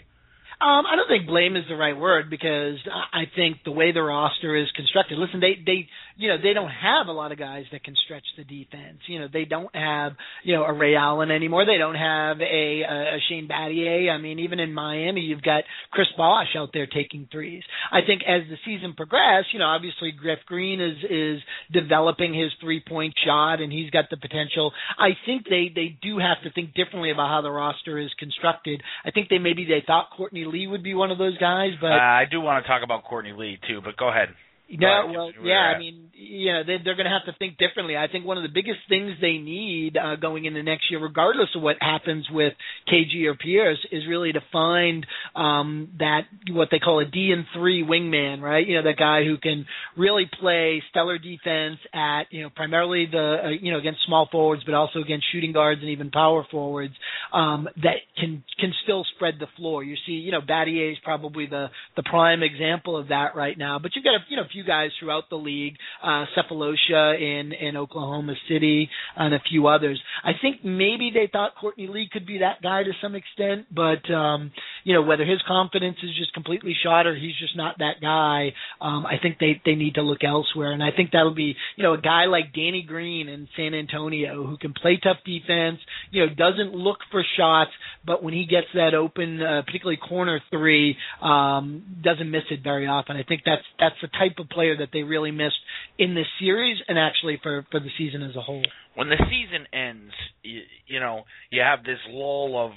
Um, 0.60 0.86
I 0.90 0.96
don't 0.96 1.08
think 1.08 1.28
blame 1.28 1.56
is 1.56 1.66
the 1.70 1.76
right 1.76 1.96
word 1.96 2.32
because 2.32 2.78
I 3.14 3.26
think 3.36 3.58
the 3.64 3.72
way 3.72 3.92
the 3.92 4.02
roster 4.02 4.56
is 4.56 4.68
constructed. 4.76 5.20
Listen, 5.20 5.40
they 5.40 5.54
they 5.64 5.88
you 6.18 6.30
know 6.30 6.38
they 6.42 6.54
don't 6.54 6.70
have 6.70 7.08
a 7.08 7.12
lot 7.12 7.32
of 7.32 7.38
guys 7.38 7.66
that 7.72 7.84
can 7.84 7.96
stretch 8.06 8.26
the 8.38 8.44
defense. 8.44 9.00
You 9.08 9.20
know 9.20 9.28
they 9.32 9.46
don't 9.46 9.74
have 9.76 10.14
you 10.44 10.56
know 10.56 10.64
a 10.64 10.74
Ray 10.74 10.96
Allen 10.96 11.32
anymore. 11.32 11.66
They 11.66 11.78
don't 11.78 11.96
have 11.96 12.42
a, 12.42 12.82
a 12.82 13.18
Shane 13.30 13.48
Battier. 13.48 14.10
I 14.10 14.18
mean, 14.18 14.40
even 14.40 14.60
in 14.60 14.74
Miami, 14.74 15.22
you've 15.22 15.42
got 15.42 15.64
Chris 15.92 16.08
Bosh 16.18 16.56
out 16.58 16.70
there 16.74 16.88
taking 16.88 17.28
threes. 17.32 17.64
I 17.92 18.00
think 18.06 18.24
as 18.28 18.42
the 18.50 18.58
season 18.66 18.94
progressed, 18.94 19.54
you 19.54 19.60
know, 19.60 19.66
obviously 19.66 20.12
Jeff 20.12 20.40
Green 20.46 20.82
is 20.82 20.98
is 21.10 21.42
developing 21.72 22.34
his 22.34 22.52
three 22.60 22.82
point 22.86 23.14
shot 23.26 23.62
and 23.62 23.72
he's 23.72 23.90
got 23.92 24.06
the 24.10 24.18
potential. 24.18 24.74
I 24.98 25.10
think 25.26 25.46
they 25.50 25.72
they 25.74 25.98
do 26.02 26.18
have 26.20 26.42
to 26.44 26.52
think 26.52 26.74
differently 26.74 27.12
about 27.12 27.30
how 27.30 27.42
the 27.42 27.52
roster 27.52 27.98
is 27.98 28.10
constructed. 28.18 28.82
I 29.06 29.12
think 29.12 29.30
they 29.30 29.38
maybe 29.38 29.66
they 29.66 29.84
thought 29.86 30.10
Courtney 30.16 30.46
Lee 30.46 30.68
would 30.68 30.84
be 30.84 30.94
one 30.94 31.12
of 31.12 31.18
those 31.18 31.38
guys, 31.38 31.72
but 31.80 31.92
uh, 31.92 31.96
I 31.96 32.26
do 32.30 32.42
want 32.42 32.64
to 32.64 32.68
talk 32.68 32.84
about 32.84 33.04
Courtney 33.04 33.34
Lee 33.34 33.60
too. 33.68 33.82
But 33.84 33.98
go 33.98 34.10
ahead. 34.10 34.30
No, 34.70 35.12
well, 35.14 35.32
yeah. 35.44 35.74
I 35.76 35.80
mean, 35.80 36.10
you 36.14 36.52
know, 36.52 36.64
they, 36.66 36.78
they're 36.84 36.96
going 36.96 37.06
to 37.06 37.12
have 37.12 37.26
to 37.32 37.38
think 37.38 37.58
differently. 37.58 37.96
I 37.96 38.08
think 38.08 38.26
one 38.26 38.38
of 38.38 38.44
the 38.44 38.50
biggest 38.54 38.80
things 38.90 39.14
they 39.22 39.38
need 39.38 39.96
uh, 39.98 40.16
going 40.18 40.46
into 40.46 40.62
next 40.64 40.92
year, 40.92 41.02
regardless 41.02 41.50
of 41.56 41.62
what 41.62 41.78
happens 41.80 42.28
with 42.30 42.54
KG 42.92 43.26
or 43.28 43.36
Pierce, 43.36 43.78
is 43.92 44.04
really 44.10 44.34
to 44.34 44.42
find 44.52 45.06
um, 45.36 45.90
that 46.00 46.22
what 46.52 46.70
they 46.70 46.80
call 46.80 47.00
a 47.00 47.06
D 47.06 47.32
and 47.32 47.46
three 47.56 47.84
wingman, 47.84 48.42
right? 48.42 48.66
You 48.68 48.76
know, 48.76 48.84
that 48.84 48.98
guy 48.98 49.24
who 49.24 49.38
can 49.38 49.66
really 49.96 50.30
play 50.40 50.82
stellar 50.90 51.18
defense 51.18 51.78
at 51.94 52.24
you 52.32 52.44
know 52.44 52.50
primarily 52.50 53.06
the 53.10 53.38
uh, 53.46 53.50
you 53.50 53.72
know 53.72 53.80
against 53.80 54.00
small 54.06 54.28
forwards, 54.32 54.64
but 54.66 54.74
also 54.74 55.00
against 55.00 55.26
shooting 55.32 55.54
guards 55.54 55.82
and 55.82 55.92
even 55.92 56.12
power 56.12 56.46
forwards 56.52 56.94
um, 57.34 57.68
that 57.84 57.98
can 58.18 58.44
can 58.60 58.74
still 58.84 59.06
spread 59.16 59.36
the 59.40 59.48
floor. 59.56 59.84
You 59.84 59.96
see, 60.06 60.14
you 60.14 60.32
know, 60.32 60.42
Battier 60.42 60.92
is 60.92 60.98
probably 61.04 61.46
the 61.46 61.68
the 61.96 62.04
prime 62.04 62.44
example 62.44 62.98
of 62.98 63.10
that 63.10 63.36
right 63.36 63.58
now. 63.58 63.80
But 63.80 63.92
you've 63.96 64.04
got 64.04 64.16
a 64.16 64.20
you 64.30 64.38
know 64.38 64.44
few 64.58 64.64
guys 64.64 64.90
throughout 65.00 65.30
the 65.30 65.36
league, 65.36 65.76
uh, 66.04 66.26
Sefolosha 66.36 67.20
in 67.22 67.52
in 67.52 67.78
Oklahoma 67.78 68.34
City, 68.50 68.90
and 69.16 69.34
a 69.34 69.40
few 69.50 69.68
others. 69.68 70.02
I 70.24 70.32
think 70.42 70.66
maybe 70.66 71.12
they 71.14 71.30
thought 71.32 71.52
Courtney 71.60 71.88
Lee 71.88 72.10
could 72.12 72.26
be 72.26 72.40
that 72.40 72.62
guy 72.64 72.84
to 72.84 72.92
some 73.02 73.14
extent, 73.14 73.68
but 73.74 74.12
um, 74.12 74.52
you 74.84 74.94
know 74.94 75.04
whether 75.04 75.26
his 75.26 75.40
confidence 75.48 75.98
is 76.02 76.10
just 76.18 76.34
completely 76.34 76.76
shot 76.84 77.06
or 77.06 77.16
he's 77.16 77.38
just 77.40 77.56
not 77.56 77.78
that 77.80 78.02
guy. 78.02 78.54
Um, 78.82 79.06
I 79.06 79.18
think 79.22 79.38
they 79.40 79.62
they 79.64 79.76
need 79.76 79.96
to 79.96 80.02
look 80.02 80.24
elsewhere, 80.24 80.72
and 80.72 80.84
I 80.84 80.90
think 80.96 81.12
that'll 81.12 81.36
be 81.36 81.56
you 81.76 81.84
know 81.84 81.94
a 81.94 82.02
guy 82.02 82.26
like 82.26 82.54
Danny 82.54 82.84
Green 82.88 83.30
in 83.30 83.48
San 83.56 83.76
Antonio 83.76 84.46
who 84.46 84.58
can 84.58 84.74
play 84.74 85.00
tough 85.02 85.18
defense. 85.26 85.78
You 86.10 86.26
know 86.26 86.34
doesn't 86.34 86.74
look 86.74 86.98
for 87.12 87.24
shots, 87.38 87.72
but 88.06 88.24
when 88.24 88.34
he 88.34 88.46
gets 88.46 88.68
that 88.74 88.96
open, 88.96 89.40
uh, 89.42 89.62
particularly 89.66 89.98
corner 89.98 90.42
three, 90.50 90.98
um, 91.22 91.84
doesn't 92.04 92.32
miss 92.32 92.44
it 92.50 92.64
very 92.64 92.88
often. 92.88 93.16
I 93.16 93.24
think 93.24 93.42
that's 93.46 93.62
that's 93.80 93.96
the 94.02 94.08
type 94.08 94.40
of 94.40 94.47
player 94.48 94.78
that 94.78 94.90
they 94.94 95.04
really 95.04 95.32
missed 95.32 95.60
in 95.98 96.16
this 96.16 96.28
series 96.40 96.78
and 96.88 96.98
actually 96.98 97.40
for 97.42 97.66
for 97.72 97.80
the 97.80 97.90
season 97.98 98.24
as 98.24 98.36
a 98.36 98.42
whole. 98.42 98.64
When 98.96 99.10
the 99.10 99.18
season 99.18 99.68
ends, 99.74 100.14
you, 100.44 100.62
you 100.88 101.00
know 101.00 101.24
you 101.50 101.62
have 101.62 101.84
this 101.84 102.00
lull 102.10 102.66
of. 102.66 102.72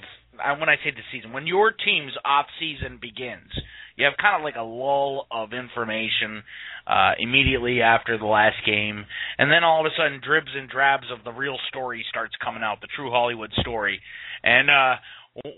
When 0.59 0.69
I 0.69 0.77
say 0.77 0.91
the 0.91 1.03
season, 1.11 1.33
when 1.33 1.45
your 1.45 1.71
team's 1.71 2.13
off 2.23 2.45
season 2.57 2.97
begins, 3.01 3.51
you 3.97 4.05
have 4.05 4.13
kind 4.19 4.41
of 4.41 4.43
like 4.43 4.55
a 4.55 4.63
lull 4.63 5.27
of 5.29 5.53
information 5.53 6.41
uh, 6.87 7.11
immediately 7.19 7.81
after 7.81 8.17
the 8.17 8.25
last 8.25 8.55
game, 8.65 9.05
and 9.37 9.51
then 9.51 9.63
all 9.63 9.85
of 9.85 9.91
a 9.91 9.95
sudden, 9.95 10.21
dribs 10.25 10.51
and 10.55 10.69
drabs 10.69 11.11
of 11.11 11.23
the 11.23 11.31
real 11.31 11.57
story 11.69 12.03
starts 12.09 12.33
coming 12.43 12.63
out, 12.63 12.81
the 12.81 12.87
true 12.95 13.11
Hollywood 13.11 13.51
story. 13.59 13.99
And 14.43 14.69
uh, 14.69 14.95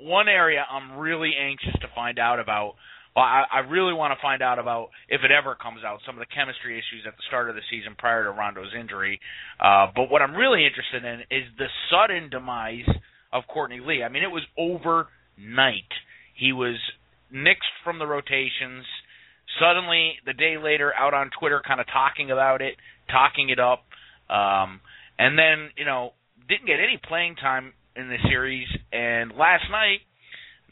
one 0.01 0.28
area 0.28 0.66
I'm 0.70 0.97
really 0.97 1.32
anxious 1.39 1.74
to 1.82 1.88
find 1.95 2.20
out 2.20 2.39
about 2.39 2.76
I, 3.16 3.43
I 3.51 3.59
really 3.59 3.93
want 3.93 4.18
to 4.18 4.22
find 4.22 4.41
out 4.41 4.57
about 4.57 4.89
if 5.07 5.22
it 5.24 5.32
ever 5.32 5.55
comes 5.55 5.84
out 5.86 5.99
some 6.05 6.16
of 6.16 6.20
the 6.20 6.34
chemistry 6.34 6.74
issues 6.74 7.05
at 7.05 7.16
the 7.16 7.24
start 7.28 7.49
of 7.49 7.55
the 7.55 7.61
season 7.70 7.95
prior 7.97 8.24
to 8.24 8.32
Rondo's 8.32 8.74
injury. 8.78 9.20
Uh, 9.59 9.88
but 9.95 10.09
what 10.09 10.22
I'm 10.22 10.36
really 10.36 10.66
interested 10.66 11.05
in 11.05 11.22
is 11.30 11.45
the 11.57 11.68
sudden 11.91 12.30
demise 12.30 12.89
of 13.32 13.43
Courtney 13.47 13.80
Lee. 13.86 14.03
I 14.03 14.09
mean, 14.09 14.24
it 14.24 14.32
was 14.32 14.43
overnight. 14.57 15.91
He 16.36 16.53
was 16.53 16.78
nixed 17.34 17.74
from 17.84 17.99
the 17.99 18.07
rotations. 18.07 18.86
Suddenly, 19.59 20.14
the 20.26 20.34
day 20.34 20.57
later, 20.57 20.93
out 20.97 21.14
on 21.14 21.30
Twitter, 21.38 21.61
kind 21.66 21.80
of 21.80 21.88
talking 21.88 22.32
about 22.32 22.61
it, 22.61 22.76
talking 23.11 23.49
it 23.49 23.59
up, 23.59 23.86
um, 24.30 24.82
and 25.20 25.38
then 25.38 25.70
you 25.78 25.86
know 25.86 26.14
didn't 26.49 26.66
get 26.66 26.80
any 26.80 26.99
playing 27.07 27.36
time 27.36 27.74
in 27.95 28.09
the 28.09 28.18
series. 28.28 28.68
And 28.91 29.32
last 29.32 29.66
night, 29.70 29.99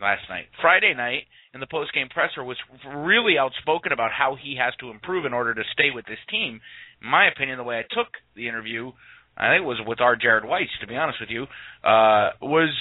last 0.01 0.23
night, 0.29 0.45
Friday 0.61 0.93
night, 0.95 1.23
in 1.53 1.59
the 1.59 1.67
post 1.67 1.93
game 1.93 2.09
presser 2.09 2.43
was 2.43 2.57
really 2.95 3.37
outspoken 3.37 3.91
about 3.91 4.11
how 4.11 4.35
he 4.41 4.57
has 4.59 4.73
to 4.79 4.89
improve 4.89 5.25
in 5.25 5.33
order 5.33 5.53
to 5.53 5.63
stay 5.73 5.89
with 5.93 6.05
this 6.05 6.19
team. 6.29 6.59
In 7.01 7.09
my 7.09 7.27
opinion, 7.27 7.57
the 7.57 7.63
way 7.63 7.77
I 7.77 7.83
took 7.83 8.07
the 8.35 8.47
interview, 8.47 8.91
I 9.37 9.51
think 9.51 9.63
it 9.63 9.67
was 9.67 9.81
with 9.85 10.01
our 10.01 10.15
Jared 10.15 10.45
Weiss, 10.45 10.69
to 10.81 10.87
be 10.87 10.95
honest 10.95 11.19
with 11.19 11.29
you, 11.29 11.43
uh, 11.83 12.31
was 12.41 12.73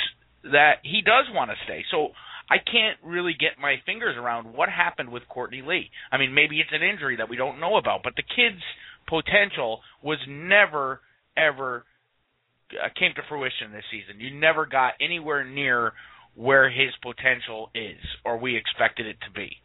that 0.44 0.80
he 0.82 1.02
does 1.02 1.26
want 1.32 1.50
to 1.50 1.56
stay. 1.64 1.84
So 1.90 2.08
I 2.48 2.56
can't 2.58 2.98
really 3.04 3.34
get 3.38 3.60
my 3.60 3.76
fingers 3.86 4.16
around 4.16 4.54
what 4.54 4.68
happened 4.68 5.10
with 5.10 5.28
Courtney 5.28 5.62
Lee. 5.64 5.90
I 6.10 6.18
mean, 6.18 6.34
maybe 6.34 6.60
it's 6.60 6.72
an 6.72 6.82
injury 6.82 7.16
that 7.16 7.28
we 7.28 7.36
don't 7.36 7.60
know 7.60 7.76
about, 7.76 8.00
but 8.02 8.14
the 8.16 8.22
kid's 8.22 8.62
potential 9.08 9.80
was 10.02 10.18
never 10.28 11.00
ever 11.36 11.84
uh, 12.72 12.88
came 12.98 13.12
to 13.14 13.22
fruition 13.28 13.72
this 13.72 13.84
season. 13.90 14.20
You 14.20 14.38
never 14.38 14.66
got 14.66 14.94
anywhere 15.00 15.44
near 15.44 15.92
where 16.35 16.70
his 16.70 16.91
potential 17.03 17.70
is, 17.74 18.01
or 18.24 18.39
we 18.39 18.57
expected 18.57 19.07
it 19.07 19.16
to 19.22 19.31
be. 19.33 19.57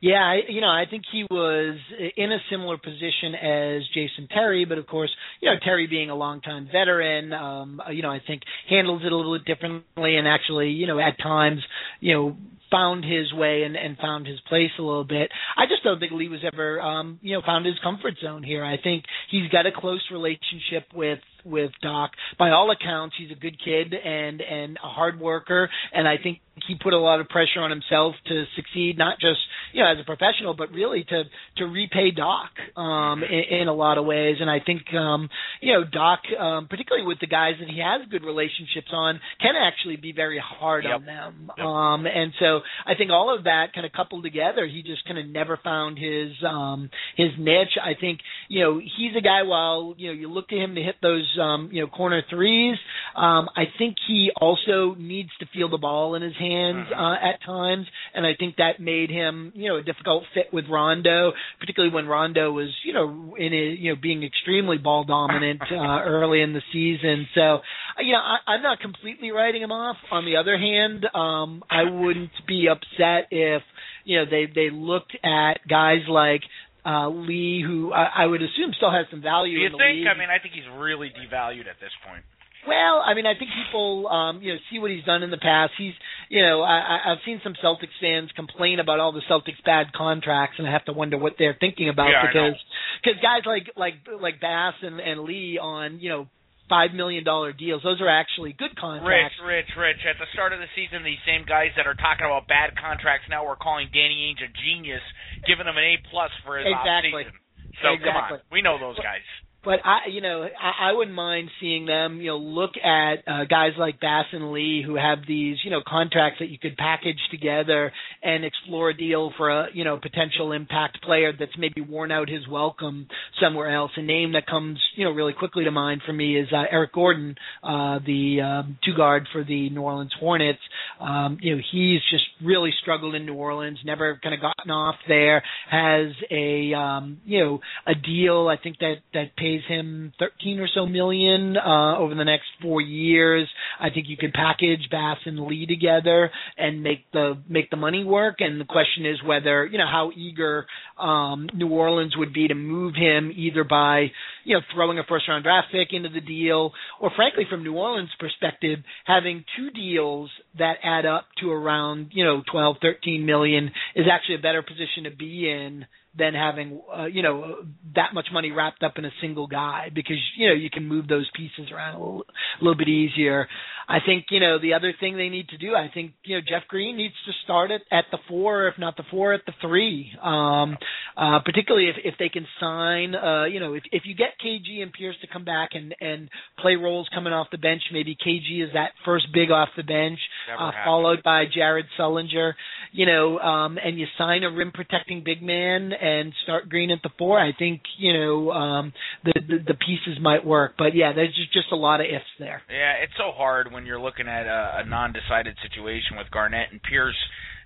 Yeah, 0.00 0.36
you 0.48 0.62
know, 0.62 0.68
I 0.68 0.84
think 0.88 1.02
he 1.12 1.24
was 1.30 1.76
in 2.16 2.32
a 2.32 2.38
similar 2.50 2.78
position 2.78 3.34
as 3.34 3.82
Jason 3.92 4.28
Terry, 4.32 4.64
but 4.64 4.78
of 4.78 4.86
course, 4.86 5.10
you 5.42 5.50
know, 5.50 5.56
Terry 5.62 5.86
being 5.86 6.08
a 6.08 6.14
longtime 6.14 6.68
veteran, 6.72 7.34
um, 7.34 7.82
you 7.92 8.00
know, 8.00 8.10
I 8.10 8.20
think 8.26 8.42
handles 8.68 9.02
it 9.04 9.12
a 9.12 9.16
little 9.16 9.36
bit 9.38 9.44
differently, 9.44 10.16
and 10.16 10.26
actually, 10.26 10.70
you 10.70 10.86
know, 10.86 10.98
at 10.98 11.18
times, 11.22 11.60
you 12.00 12.14
know, 12.14 12.36
found 12.70 13.04
his 13.04 13.32
way 13.34 13.64
and, 13.64 13.76
and 13.76 13.98
found 13.98 14.26
his 14.26 14.38
place 14.48 14.70
a 14.78 14.82
little 14.82 15.04
bit. 15.04 15.30
I 15.56 15.66
just 15.66 15.82
don't 15.82 15.98
think 15.98 16.12
Lee 16.12 16.28
was 16.28 16.40
ever, 16.50 16.80
um, 16.80 17.18
you 17.20 17.34
know, 17.34 17.42
found 17.44 17.66
his 17.66 17.74
comfort 17.82 18.14
zone 18.22 18.42
here. 18.42 18.64
I 18.64 18.76
think 18.82 19.04
he's 19.30 19.50
got 19.50 19.66
a 19.66 19.72
close 19.72 20.04
relationship 20.10 20.86
with 20.94 21.18
with 21.44 21.70
Doc. 21.82 22.10
By 22.38 22.50
all 22.50 22.70
accounts, 22.70 23.16
he's 23.18 23.30
a 23.30 23.40
good 23.40 23.56
kid 23.62 23.92
and 23.92 24.40
and 24.40 24.76
a 24.76 24.88
hard 24.88 25.18
worker, 25.20 25.68
and 25.92 26.06
I 26.06 26.16
think 26.22 26.40
he 26.66 26.74
put 26.80 26.92
a 26.92 26.98
lot 26.98 27.20
of 27.20 27.28
pressure 27.28 27.60
on 27.60 27.70
himself 27.70 28.14
to 28.26 28.44
succeed, 28.56 28.96
not 28.98 29.18
just 29.20 29.38
you 29.72 29.82
know 29.82 29.90
as 29.90 29.98
a 30.00 30.04
professional, 30.04 30.54
but 30.54 30.70
really 30.72 31.04
to 31.04 31.24
to 31.58 31.64
repay 31.64 32.10
Doc 32.10 32.50
um, 32.76 33.22
in, 33.22 33.60
in 33.62 33.68
a 33.68 33.74
lot 33.74 33.98
of 33.98 34.04
ways. 34.04 34.36
And 34.40 34.50
I 34.50 34.58
think 34.64 34.82
um, 34.94 35.28
you 35.60 35.72
know 35.72 35.84
Doc, 35.84 36.20
um, 36.38 36.68
particularly 36.68 37.06
with 37.06 37.20
the 37.20 37.26
guys 37.26 37.54
that 37.60 37.68
he 37.68 37.80
has 37.80 38.06
good 38.10 38.24
relationships 38.24 38.88
on, 38.92 39.20
can 39.40 39.54
actually 39.56 39.96
be 39.96 40.12
very 40.12 40.40
hard 40.42 40.84
Yep. 40.84 40.94
on 40.94 41.04
them. 41.06 41.50
Yep. 41.56 41.66
Um, 41.66 42.06
and 42.06 42.32
so 42.38 42.60
I 42.86 42.94
think 42.96 43.10
all 43.10 43.36
of 43.36 43.44
that 43.44 43.72
kind 43.74 43.84
of 43.86 43.92
coupled 43.92 44.24
together, 44.24 44.66
he 44.66 44.82
just 44.82 45.04
kind 45.04 45.18
of 45.18 45.26
never 45.26 45.58
found 45.62 45.98
his 45.98 46.30
um, 46.46 46.90
his 47.16 47.28
niche. 47.38 47.76
I 47.82 47.92
think 48.00 48.20
you 48.48 48.60
know 48.60 48.78
he's 48.78 49.12
a 49.16 49.20
guy. 49.20 49.42
While 49.42 49.94
you 49.96 50.08
know 50.08 50.12
you 50.14 50.28
look 50.30 50.48
to 50.48 50.56
him 50.56 50.74
to 50.74 50.82
hit 50.82 50.96
those 51.02 51.26
um, 51.40 51.70
you 51.72 51.82
know 51.82 51.88
corner 51.88 52.22
threes, 52.30 52.76
um, 53.16 53.48
I 53.56 53.64
think 53.78 53.96
he 54.06 54.30
also 54.40 54.94
needs 54.98 55.30
to 55.40 55.46
feel 55.52 55.68
the 55.68 55.78
ball 55.78 56.14
in 56.14 56.22
his 56.22 56.34
hands 56.50 56.86
uh, 56.92 57.14
at 57.22 57.42
times, 57.44 57.86
and 58.14 58.26
I 58.26 58.32
think 58.38 58.56
that 58.56 58.80
made 58.80 59.10
him 59.10 59.52
you 59.54 59.68
know 59.68 59.76
a 59.76 59.82
difficult 59.82 60.24
fit 60.34 60.52
with 60.52 60.64
Rondo, 60.70 61.32
particularly 61.58 61.94
when 61.94 62.06
Rondo 62.06 62.52
was 62.52 62.68
you 62.84 62.92
know 62.92 63.34
in 63.38 63.52
a, 63.52 63.74
you 63.78 63.94
know 63.94 64.00
being 64.00 64.22
extremely 64.22 64.78
ball 64.78 65.04
dominant 65.04 65.62
uh, 65.70 66.00
early 66.04 66.40
in 66.40 66.52
the 66.52 66.62
season. 66.72 67.26
So 67.34 67.40
uh, 67.40 68.02
you 68.02 68.12
know 68.12 68.18
I, 68.18 68.52
I'm 68.52 68.62
not 68.62 68.80
completely 68.80 69.30
writing 69.30 69.62
him 69.62 69.72
off. 69.72 69.96
On 70.10 70.24
the 70.24 70.36
other 70.36 70.58
hand, 70.58 71.06
um, 71.14 71.62
I 71.70 71.84
wouldn't 71.84 72.32
be 72.46 72.66
upset 72.70 73.28
if 73.30 73.62
you 74.04 74.18
know 74.18 74.24
they 74.30 74.46
they 74.52 74.70
looked 74.70 75.16
at 75.22 75.66
guys 75.68 76.02
like 76.08 76.42
uh 76.84 77.08
Lee, 77.08 77.62
who 77.64 77.92
I, 77.92 78.24
I 78.24 78.26
would 78.26 78.42
assume 78.42 78.72
still 78.76 78.90
has 78.90 79.06
some 79.10 79.22
value 79.22 79.58
Do 79.58 79.62
you 79.62 79.70
think? 79.70 80.00
league. 80.00 80.06
I 80.06 80.18
mean, 80.18 80.30
I 80.30 80.38
think 80.40 80.54
he's 80.54 80.68
really 80.78 81.08
devalued 81.08 81.68
at 81.68 81.78
this 81.80 81.92
point. 82.08 82.24
Well, 82.68 83.00
I 83.04 83.14
mean, 83.14 83.24
I 83.26 83.32
think 83.38 83.50
people, 83.56 84.06
um, 84.08 84.42
you 84.42 84.52
know, 84.52 84.58
see 84.70 84.78
what 84.78 84.90
he's 84.90 85.04
done 85.04 85.22
in 85.22 85.30
the 85.30 85.38
past. 85.40 85.72
He's, 85.78 85.94
you 86.28 86.42
know, 86.42 86.60
I, 86.60 86.76
I- 86.76 87.12
I've 87.12 87.22
seen 87.24 87.40
some 87.42 87.54
Celtics 87.64 87.96
fans 88.00 88.30
complain 88.36 88.80
about 88.80 89.00
all 89.00 89.12
the 89.12 89.22
Celtics 89.30 89.62
bad 89.64 89.92
contracts, 89.94 90.56
and 90.58 90.68
I 90.68 90.72
have 90.72 90.84
to 90.84 90.92
wonder 90.92 91.16
what 91.16 91.34
they're 91.38 91.56
thinking 91.58 91.88
about 91.88 92.10
Yeah, 92.10 92.26
because 92.26 92.56
because 93.02 93.18
guys 93.22 93.42
like 93.46 93.70
like 93.76 93.94
like 94.20 94.40
Bass 94.40 94.74
and, 94.82 95.00
and 95.00 95.20
Lee 95.24 95.58
on, 95.58 96.00
you 96.00 96.10
know, 96.10 96.28
five 96.68 96.92
million 96.92 97.24
dollar 97.24 97.52
deals, 97.52 97.82
those 97.82 98.00
are 98.00 98.08
actually 98.12 98.52
good 98.52 98.76
contracts. 98.76 99.34
Rich, 99.42 99.66
Rich, 99.72 99.72
Rich. 99.80 100.02
At 100.06 100.18
the 100.20 100.28
start 100.36 100.52
of 100.52 100.60
the 100.60 100.68
season, 100.76 101.02
these 101.02 101.18
same 101.26 101.44
guys 101.48 101.72
that 101.80 101.86
are 101.88 101.96
talking 101.96 102.26
about 102.28 102.46
bad 102.46 102.76
contracts 102.76 103.26
now 103.30 103.46
we're 103.48 103.56
calling 103.56 103.88
Danny 103.88 104.28
Ainge 104.30 104.44
a 104.44 104.52
genius, 104.52 105.02
giving 105.48 105.64
him 105.66 105.76
an 105.80 105.84
A 105.84 105.96
plus 106.12 106.30
for 106.44 106.58
his 106.60 106.68
Exactly. 106.68 107.24
off 107.24 107.32
season. 107.32 107.40
So 107.82 107.88
come 108.04 108.16
on, 108.20 108.40
we 108.52 108.60
know 108.60 108.76
those 108.78 109.00
guys. 109.00 109.24
But 109.62 109.80
I, 109.84 110.08
you 110.10 110.22
know, 110.22 110.42
I, 110.42 110.90
I 110.90 110.92
wouldn't 110.92 111.14
mind 111.14 111.50
seeing 111.60 111.84
them, 111.84 112.20
you 112.20 112.28
know, 112.28 112.38
look 112.38 112.70
at 112.82 113.16
uh, 113.26 113.44
guys 113.44 113.72
like 113.78 114.00
Bass 114.00 114.24
and 114.32 114.52
Lee 114.52 114.82
who 114.84 114.96
have 114.96 115.18
these, 115.28 115.58
you 115.64 115.70
know, 115.70 115.82
contracts 115.86 116.38
that 116.40 116.48
you 116.48 116.58
could 116.58 116.78
package 116.78 117.18
together 117.30 117.92
and 118.22 118.44
explore 118.44 118.90
a 118.90 118.96
deal 118.96 119.32
for 119.36 119.50
a, 119.50 119.66
you 119.74 119.84
know, 119.84 119.98
potential 119.98 120.52
impact 120.52 121.02
player 121.02 121.32
that's 121.38 121.52
maybe 121.58 121.82
worn 121.82 122.10
out 122.10 122.30
his 122.30 122.48
welcome 122.48 123.06
somewhere 123.42 123.74
else. 123.74 123.90
A 123.96 124.02
name 124.02 124.32
that 124.32 124.46
comes, 124.46 124.78
you 124.96 125.04
know, 125.04 125.10
really 125.10 125.34
quickly 125.34 125.64
to 125.64 125.70
mind 125.70 126.00
for 126.06 126.12
me 126.14 126.38
is 126.38 126.48
uh, 126.52 126.64
Eric 126.70 126.94
Gordon, 126.94 127.36
uh, 127.62 127.98
the 128.06 128.40
um, 128.40 128.78
two 128.82 128.94
guard 128.96 129.28
for 129.30 129.44
the 129.44 129.68
New 129.68 129.82
Orleans 129.82 130.14
Hornets. 130.18 130.60
Um, 131.00 131.38
you 131.42 131.56
know, 131.56 131.62
he's 131.70 132.00
just 132.10 132.24
really 132.42 132.70
struggled 132.80 133.14
in 133.14 133.26
New 133.26 133.34
Orleans, 133.34 133.78
never 133.84 134.18
kind 134.22 134.34
of 134.34 134.40
gotten 134.40 134.70
off 134.70 134.96
there. 135.06 135.42
Has 135.70 136.12
a, 136.30 136.72
um, 136.72 137.20
you 137.26 137.44
know, 137.44 137.60
a 137.86 137.94
deal 137.94 138.48
I 138.48 138.56
think 138.56 138.78
that 138.78 138.96
that 139.12 139.36
pays 139.36 139.49
him 139.68 140.12
13 140.18 140.60
or 140.60 140.68
so 140.72 140.86
million 140.86 141.56
uh, 141.56 141.98
over 141.98 142.14
the 142.14 142.24
next 142.24 142.46
four 142.62 142.80
years. 142.80 143.48
I 143.80 143.90
think 143.90 144.06
you 144.08 144.16
could 144.16 144.32
package 144.32 144.88
Bass 144.90 145.18
and 145.26 145.40
Lee 145.40 145.66
together 145.66 146.30
and 146.56 146.82
make 146.82 147.10
the 147.12 147.38
make 147.48 147.70
the 147.70 147.76
money 147.76 148.04
work. 148.04 148.36
And 148.38 148.60
the 148.60 148.64
question 148.64 149.06
is 149.06 149.22
whether 149.24 149.66
you 149.66 149.78
know 149.78 149.86
how 149.90 150.10
eager 150.16 150.66
um, 150.98 151.48
New 151.54 151.68
Orleans 151.68 152.16
would 152.16 152.32
be 152.32 152.48
to 152.48 152.54
move 152.54 152.94
him 152.94 153.32
either 153.34 153.64
by 153.64 154.06
you 154.44 154.56
know 154.56 154.60
throwing 154.74 154.98
a 154.98 155.04
first 155.08 155.28
round 155.28 155.44
draft 155.44 155.68
pick 155.72 155.88
into 155.92 156.08
the 156.08 156.20
deal, 156.20 156.72
or 157.00 157.10
frankly 157.16 157.44
from 157.48 157.62
New 157.62 157.74
Orleans' 157.74 158.10
perspective, 158.18 158.78
having 159.04 159.44
two 159.56 159.70
deals 159.70 160.30
that 160.58 160.74
add 160.82 161.06
up 161.06 161.26
to 161.40 161.50
around 161.50 162.10
you 162.12 162.24
know 162.24 162.42
12, 162.50 162.76
13 162.80 163.26
million 163.26 163.70
is 163.94 164.06
actually 164.10 164.36
a 164.36 164.38
better 164.42 164.62
position 164.62 165.04
to 165.04 165.10
be 165.10 165.48
in 165.50 165.86
than 166.16 166.34
having 166.34 166.80
uh, 166.96 167.06
you 167.06 167.22
know 167.22 167.56
that 167.94 168.12
much 168.14 168.26
money 168.32 168.50
wrapped 168.50 168.82
up 168.82 168.94
in 168.96 169.04
a 169.04 169.10
single 169.20 169.46
guy 169.46 169.90
because 169.94 170.16
you 170.36 170.48
know 170.48 170.54
you 170.54 170.68
can 170.70 170.86
move 170.86 171.06
those 171.06 171.30
pieces 171.36 171.70
around 171.72 171.94
a 171.94 171.98
little, 171.98 172.24
a 172.60 172.64
little 172.64 172.76
bit 172.76 172.88
easier. 172.88 173.46
I 173.88 173.98
think 174.04 174.26
you 174.30 174.40
know 174.40 174.58
the 174.60 174.74
other 174.74 174.92
thing 174.98 175.16
they 175.16 175.28
need 175.28 175.48
to 175.48 175.58
do. 175.58 175.74
I 175.74 175.90
think 175.92 176.12
you 176.24 176.36
know 176.36 176.42
Jeff 176.42 176.66
Green 176.68 176.96
needs 176.96 177.14
to 177.26 177.32
start 177.44 177.70
it 177.70 177.82
at 177.92 178.04
the 178.10 178.18
four, 178.28 178.66
if 178.68 178.74
not 178.78 178.96
the 178.96 179.04
four, 179.10 179.34
at 179.34 179.42
the 179.46 179.52
three. 179.60 180.10
Um, 180.22 180.76
uh, 181.16 181.40
particularly 181.44 181.88
if 181.88 181.96
if 182.04 182.14
they 182.18 182.28
can 182.28 182.46
sign, 182.60 183.14
uh, 183.14 183.44
you 183.44 183.60
know, 183.60 183.74
if 183.74 183.82
if 183.92 184.02
you 184.04 184.14
get 184.14 184.28
KG 184.44 184.82
and 184.82 184.92
Pierce 184.92 185.16
to 185.20 185.26
come 185.26 185.44
back 185.44 185.70
and 185.74 185.94
and 186.00 186.28
play 186.58 186.76
roles 186.76 187.08
coming 187.14 187.32
off 187.32 187.48
the 187.50 187.58
bench, 187.58 187.82
maybe 187.92 188.16
KG 188.16 188.64
is 188.64 188.70
that 188.74 188.92
first 189.04 189.26
big 189.32 189.50
off 189.50 189.68
the 189.76 189.82
bench, 189.82 190.18
uh, 190.58 190.70
followed 190.84 191.22
by 191.22 191.44
Jared 191.52 191.86
Sullinger, 191.98 192.54
you 192.92 193.06
know, 193.06 193.38
um, 193.38 193.78
and 193.82 193.98
you 193.98 194.06
sign 194.18 194.42
a 194.42 194.50
rim 194.50 194.72
protecting 194.72 195.22
big 195.24 195.42
man 195.42 195.92
and 195.92 196.32
start 196.42 196.68
Green 196.68 196.90
at 196.90 197.02
the 197.02 197.10
four. 197.18 197.38
I 197.38 197.52
think 197.56 197.82
you 197.98 198.12
know 198.12 198.50
um, 198.50 198.92
the, 199.24 199.32
the 199.34 199.58
the 199.68 199.74
pieces 199.74 200.20
might 200.20 200.44
work, 200.44 200.74
but 200.76 200.94
yeah, 200.94 201.12
there's 201.12 201.34
just 201.34 201.52
just 201.52 201.72
a 201.72 201.76
lot 201.76 202.00
of 202.00 202.06
ifs 202.06 202.24
there. 202.38 202.62
Yeah, 202.68 203.02
it's 203.02 203.12
so 203.16 203.32
hard 203.32 203.72
when 203.72 203.86
you're 203.86 204.00
looking 204.00 204.28
at 204.28 204.46
a, 204.46 204.82
a 204.82 204.84
non-decided 204.88 205.56
situation 205.62 206.16
with 206.16 206.30
Garnett 206.30 206.72
and 206.72 206.82
Pierce, 206.82 207.18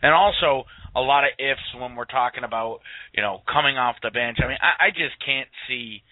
and 0.03 0.13
also 0.13 0.65
a 0.95 1.01
lot 1.01 1.25
of 1.25 1.31
ifs 1.39 1.81
when 1.81 1.97
we're 1.97 2.05
talking 2.05 2.45
about 2.45 2.81
you 3.15 3.23
know 3.23 3.41
coming 3.51 3.79
off 3.79 3.97
the 4.03 4.11
bench. 4.11 4.39
I 4.45 4.49
mean, 4.49 4.59
I, 4.61 4.87
I 4.87 4.91
just 4.91 5.17
can't 5.25 5.49
see 5.69 6.03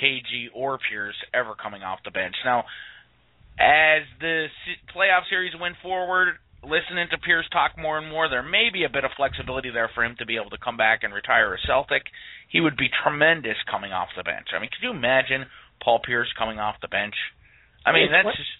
KG 0.00 0.48
or 0.54 0.78
Pierce 0.90 1.16
ever 1.34 1.54
coming 1.60 1.82
off 1.82 1.98
the 2.04 2.10
bench. 2.10 2.34
Now, 2.44 2.64
as 3.58 4.02
the 4.20 4.46
playoff 4.94 5.28
series 5.28 5.52
went 5.60 5.74
forward, 5.82 6.38
listening 6.62 7.08
to 7.10 7.18
Pierce 7.18 7.48
talk 7.52 7.78
more 7.78 7.98
and 7.98 8.08
more, 8.08 8.28
there 8.28 8.42
may 8.42 8.68
be 8.72 8.84
a 8.84 8.88
bit 8.88 9.04
of 9.04 9.10
flexibility 9.16 9.70
there 9.70 9.88
for 9.94 10.04
him 10.04 10.16
to 10.18 10.26
be 10.26 10.36
able 10.36 10.50
to 10.50 10.58
come 10.58 10.76
back 10.76 11.02
and 11.02 11.12
retire 11.14 11.54
a 11.54 11.58
Celtic. 11.66 12.02
He 12.48 12.60
would 12.60 12.76
be 12.76 12.88
tremendous 13.02 13.56
coming 13.70 13.92
off 13.92 14.08
the 14.16 14.22
bench. 14.22 14.48
I 14.54 14.58
mean, 14.60 14.70
could 14.70 14.82
you 14.82 14.90
imagine 14.90 15.46
Paul 15.82 16.00
Pierce 16.04 16.32
coming 16.38 16.58
off 16.58 16.76
the 16.82 16.88
bench? 16.88 17.14
I 17.86 17.92
mean, 17.92 18.04
It's 18.04 18.12
that's 18.12 18.24
what- 18.26 18.36
just 18.36 18.50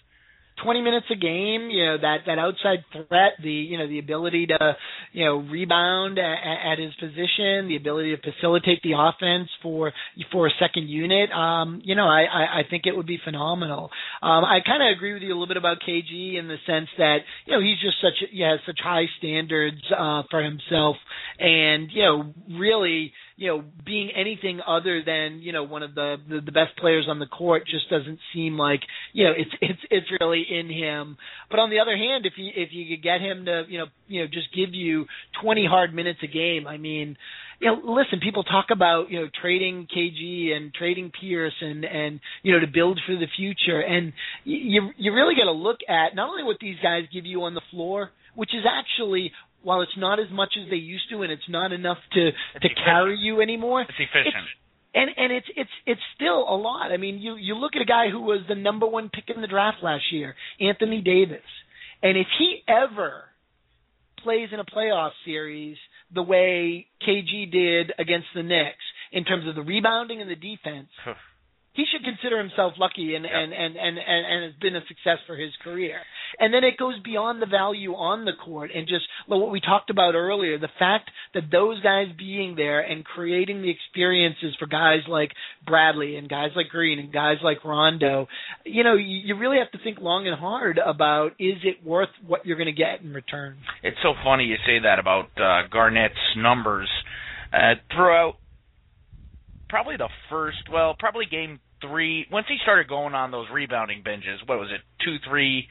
20 0.63 0.81
minutes 0.81 1.05
a 1.11 1.15
game, 1.15 1.69
you 1.69 1.85
know, 1.85 1.97
that 1.97 2.19
that 2.27 2.37
outside 2.37 2.83
threat, 2.91 3.33
the 3.41 3.51
you 3.51 3.77
know, 3.77 3.87
the 3.87 3.99
ability 3.99 4.47
to, 4.47 4.77
you 5.11 5.25
know, 5.25 5.37
rebound 5.37 6.19
at, 6.19 6.71
at 6.73 6.79
his 6.79 6.93
position, 6.95 7.67
the 7.67 7.75
ability 7.77 8.15
to 8.15 8.21
facilitate 8.21 8.81
the 8.83 8.93
offense 8.97 9.49
for 9.61 9.91
for 10.31 10.47
a 10.47 10.51
second 10.59 10.87
unit, 10.89 11.31
um, 11.31 11.81
you 11.83 11.95
know, 11.95 12.05
I 12.07 12.23
I, 12.23 12.59
I 12.59 12.61
think 12.69 12.85
it 12.85 12.95
would 12.95 13.07
be 13.07 13.19
phenomenal. 13.23 13.89
Um 14.21 14.45
I 14.45 14.59
kind 14.65 14.83
of 14.83 14.95
agree 14.95 15.13
with 15.13 15.23
you 15.23 15.29
a 15.29 15.33
little 15.35 15.47
bit 15.47 15.57
about 15.57 15.77
KG 15.87 16.37
in 16.37 16.47
the 16.47 16.57
sense 16.67 16.89
that, 16.97 17.19
you 17.45 17.53
know, 17.53 17.61
he's 17.61 17.79
just 17.81 17.97
such 18.01 18.29
he 18.31 18.41
has 18.41 18.59
such 18.65 18.79
high 18.83 19.05
standards 19.17 19.81
uh 19.97 20.23
for 20.29 20.41
himself 20.43 20.97
and, 21.39 21.89
you 21.91 22.03
know, 22.03 22.33
really 22.59 23.13
you 23.41 23.47
know, 23.47 23.63
being 23.83 24.11
anything 24.15 24.59
other 24.67 25.01
than 25.03 25.39
you 25.41 25.51
know 25.51 25.63
one 25.63 25.81
of 25.81 25.95
the, 25.95 26.17
the 26.29 26.41
the 26.41 26.51
best 26.51 26.77
players 26.77 27.07
on 27.09 27.17
the 27.17 27.25
court 27.25 27.63
just 27.65 27.89
doesn't 27.89 28.19
seem 28.35 28.55
like 28.55 28.81
you 29.13 29.23
know 29.23 29.31
it's 29.35 29.49
it's 29.59 29.79
it's 29.89 30.05
really 30.19 30.45
in 30.47 30.69
him. 30.69 31.17
But 31.49 31.59
on 31.59 31.71
the 31.71 31.79
other 31.79 31.97
hand, 31.97 32.27
if 32.27 32.33
you 32.37 32.51
if 32.55 32.69
you 32.71 32.85
could 32.87 33.01
get 33.01 33.19
him 33.19 33.45
to 33.45 33.63
you 33.67 33.79
know 33.79 33.85
you 34.07 34.21
know 34.21 34.27
just 34.27 34.53
give 34.53 34.75
you 34.75 35.07
20 35.41 35.65
hard 35.65 35.91
minutes 35.91 36.19
a 36.21 36.27
game, 36.27 36.67
I 36.67 36.77
mean, 36.77 37.17
you 37.59 37.65
know, 37.65 37.81
listen, 37.83 38.19
people 38.21 38.43
talk 38.43 38.67
about 38.71 39.09
you 39.09 39.21
know 39.21 39.27
trading 39.41 39.87
KG 39.87 40.51
and 40.51 40.71
trading 40.71 41.11
Pierce 41.19 41.55
and 41.61 41.83
and 41.83 42.19
you 42.43 42.53
know 42.53 42.59
to 42.59 42.71
build 42.71 43.01
for 43.07 43.15
the 43.15 43.27
future, 43.35 43.79
and 43.81 44.13
you 44.43 44.91
you 44.97 45.13
really 45.15 45.33
got 45.33 45.45
to 45.45 45.51
look 45.51 45.79
at 45.89 46.13
not 46.13 46.29
only 46.29 46.43
what 46.43 46.57
these 46.61 46.77
guys 46.83 47.05
give 47.11 47.25
you 47.25 47.41
on 47.41 47.55
the 47.55 47.61
floor, 47.71 48.11
which 48.35 48.51
is 48.53 48.65
actually 48.69 49.31
while 49.63 49.81
it's 49.81 49.97
not 49.97 50.19
as 50.19 50.27
much 50.31 50.53
as 50.61 50.69
they 50.69 50.77
used 50.77 51.09
to 51.09 51.21
and 51.21 51.31
it's 51.31 51.49
not 51.49 51.71
enough 51.71 51.97
to 52.13 52.31
to 52.61 52.69
carry 52.85 53.17
you 53.17 53.41
anymore 53.41 53.81
it's 53.81 53.91
efficient. 53.99 54.47
and 54.93 55.09
and 55.15 55.31
it's 55.31 55.47
it's 55.55 55.69
it's 55.85 56.01
still 56.15 56.39
a 56.49 56.55
lot. 56.55 56.91
I 56.91 56.97
mean, 56.97 57.19
you 57.19 57.35
you 57.35 57.55
look 57.55 57.75
at 57.75 57.81
a 57.81 57.85
guy 57.85 58.09
who 58.09 58.21
was 58.21 58.41
the 58.47 58.55
number 58.55 58.87
one 58.87 59.09
pick 59.09 59.33
in 59.33 59.41
the 59.41 59.47
draft 59.47 59.77
last 59.81 60.03
year, 60.11 60.35
Anthony 60.59 61.01
Davis, 61.01 61.47
and 62.03 62.17
if 62.17 62.27
he 62.37 62.63
ever 62.67 63.23
plays 64.23 64.49
in 64.51 64.59
a 64.59 64.65
playoff 64.65 65.11
series 65.25 65.77
the 66.13 66.21
way 66.21 66.87
KG 67.07 67.51
did 67.51 67.93
against 67.97 68.27
the 68.35 68.43
Knicks 68.43 68.83
in 69.11 69.23
terms 69.23 69.47
of 69.47 69.55
the 69.55 69.61
rebounding 69.61 70.21
and 70.21 70.29
the 70.29 70.35
defense, 70.35 70.89
he 71.73 71.85
should 71.91 72.03
consider 72.03 72.37
himself 72.37 72.73
lucky 72.77 73.15
and 73.15 73.25
and, 73.25 73.53
and 73.53 73.75
and 73.77 73.97
and 73.97 74.25
and 74.25 74.43
has 74.43 74.59
been 74.61 74.75
a 74.75 74.81
success 74.87 75.19
for 75.25 75.35
his 75.35 75.51
career. 75.63 75.99
and 76.39 76.53
then 76.53 76.63
it 76.63 76.77
goes 76.77 76.95
beyond 77.03 77.41
the 77.41 77.45
value 77.45 77.93
on 77.93 78.25
the 78.25 78.33
court 78.43 78.71
and 78.75 78.87
just 78.87 79.05
well, 79.27 79.39
what 79.39 79.51
we 79.51 79.61
talked 79.61 79.89
about 79.89 80.15
earlier, 80.15 80.57
the 80.57 80.69
fact 80.79 81.11
that 81.33 81.43
those 81.51 81.81
guys 81.81 82.07
being 82.17 82.55
there 82.55 82.81
and 82.81 83.05
creating 83.05 83.61
the 83.61 83.69
experiences 83.69 84.55
for 84.59 84.67
guys 84.67 85.01
like 85.07 85.31
Bradley 85.65 86.17
and 86.17 86.27
guys 86.27 86.51
like 86.55 86.69
Green 86.69 86.99
and 86.99 87.11
guys 87.13 87.37
like 87.43 87.63
Rondo, 87.63 88.27
you 88.65 88.83
know, 88.83 88.95
you, 88.95 89.21
you 89.25 89.37
really 89.37 89.57
have 89.57 89.71
to 89.71 89.83
think 89.83 89.99
long 89.99 90.27
and 90.27 90.37
hard 90.37 90.79
about 90.83 91.31
is 91.39 91.57
it 91.63 91.85
worth 91.85 92.09
what 92.25 92.45
you're 92.45 92.57
going 92.57 92.65
to 92.65 92.71
get 92.73 93.01
in 93.01 93.13
return. 93.13 93.57
It's 93.83 93.97
so 94.03 94.13
funny 94.23 94.45
you 94.45 94.57
say 94.65 94.79
that 94.83 94.99
about 94.99 95.29
uh, 95.37 95.67
Garnett's 95.71 96.15
numbers 96.35 96.89
uh, 97.53 97.75
throughout 97.93 98.35
probably 99.71 99.95
the 99.95 100.11
first, 100.29 100.67
well, 100.69 100.93
probably 100.99 101.25
game 101.25 101.59
three. 101.79 102.27
Once 102.29 102.45
he 102.47 102.57
started 102.61 102.91
going 102.91 103.15
on 103.15 103.31
those 103.31 103.47
rebounding 103.51 104.03
binges, 104.03 104.43
what 104.45 104.59
was 104.59 104.69
it, 104.69 104.83
two, 105.03 105.15
three, 105.27 105.65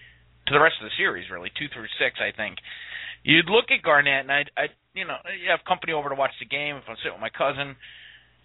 to 0.49 0.55
the 0.55 0.59
rest 0.59 0.81
of 0.81 0.89
the 0.89 0.97
series, 0.97 1.29
really, 1.31 1.53
two 1.53 1.69
through 1.69 1.87
six, 2.01 2.17
I 2.19 2.35
think. 2.35 2.57
You'd 3.23 3.53
look 3.53 3.69
at 3.69 3.85
Garnett, 3.85 4.25
and 4.25 4.33
I, 4.33 4.43
I, 4.57 4.65
you 4.97 5.05
know, 5.05 5.21
you 5.37 5.53
have 5.53 5.61
company 5.69 5.93
over 5.93 6.09
to 6.09 6.17
watch 6.17 6.33
the 6.41 6.49
game. 6.49 6.77
If 6.77 6.89
I'm 6.89 6.97
sitting 7.05 7.13
with 7.13 7.21
my 7.21 7.31
cousin, 7.31 7.77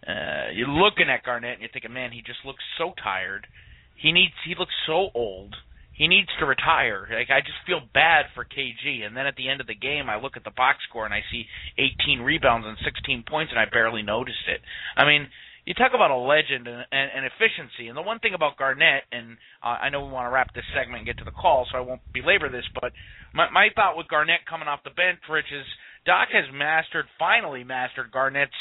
uh, 0.04 0.52
you're 0.52 0.68
looking 0.68 1.08
at 1.08 1.24
Garnett, 1.24 1.58
and 1.58 1.62
you're 1.64 1.72
thinking, 1.72 1.96
man, 1.96 2.12
he 2.12 2.20
just 2.20 2.44
looks 2.44 2.62
so 2.78 2.92
tired. 3.02 3.48
He 3.96 4.12
needs, 4.12 4.36
he 4.44 4.60
looks 4.60 4.76
so 4.86 5.08
old. 5.16 5.56
He 5.96 6.10
needs 6.10 6.28
to 6.40 6.46
retire. 6.46 7.08
Like 7.08 7.32
I 7.32 7.40
just 7.40 7.64
feel 7.66 7.80
bad 7.80 8.26
for 8.36 8.44
KG. 8.44 9.08
And 9.08 9.16
then 9.16 9.26
at 9.26 9.38
the 9.40 9.48
end 9.48 9.62
of 9.62 9.68
the 9.68 9.80
game, 9.80 10.10
I 10.12 10.20
look 10.20 10.36
at 10.36 10.44
the 10.44 10.52
box 10.52 10.80
score 10.90 11.06
and 11.06 11.14
I 11.14 11.24
see 11.32 11.48
18 11.80 12.20
rebounds 12.20 12.68
and 12.68 12.76
16 12.84 13.24
points, 13.24 13.56
and 13.56 13.60
I 13.60 13.64
barely 13.72 14.04
noticed 14.04 14.44
it. 14.52 14.60
I 15.00 15.08
mean, 15.08 15.32
you 15.66 15.74
talk 15.74 15.92
about 15.94 16.12
a 16.12 16.18
legend 16.18 16.68
and, 16.68 16.86
and, 16.92 17.10
and 17.16 17.26
efficiency. 17.26 17.90
And 17.90 17.98
the 17.98 18.02
one 18.02 18.20
thing 18.20 18.34
about 18.34 18.58
Garnett, 18.58 19.04
and 19.12 19.38
uh, 19.64 19.82
I 19.82 19.90
know 19.90 20.06
we 20.06 20.12
want 20.12 20.30
to 20.30 20.34
wrap 20.34 20.54
this 20.54 20.66
segment 20.78 21.00
and 21.02 21.06
get 21.06 21.18
to 21.20 21.26
the 21.26 21.34
call, 21.34 21.68
so 21.72 21.78
I 21.78 21.82
won't 21.82 22.02
belabor 22.14 22.50
this, 22.50 22.66
but 22.74 22.94
my, 23.34 23.50
my 23.50 23.70
thought 23.76 23.98
with 23.98 24.08
Garnett 24.08 24.46
coming 24.48 24.68
off 24.68 24.86
the 24.86 24.94
bench, 24.94 25.20
Rich, 25.30 25.50
is 25.52 25.66
Doc 26.06 26.30
has 26.32 26.46
mastered, 26.54 27.06
finally 27.18 27.64
mastered 27.64 28.12
Garnett's 28.12 28.54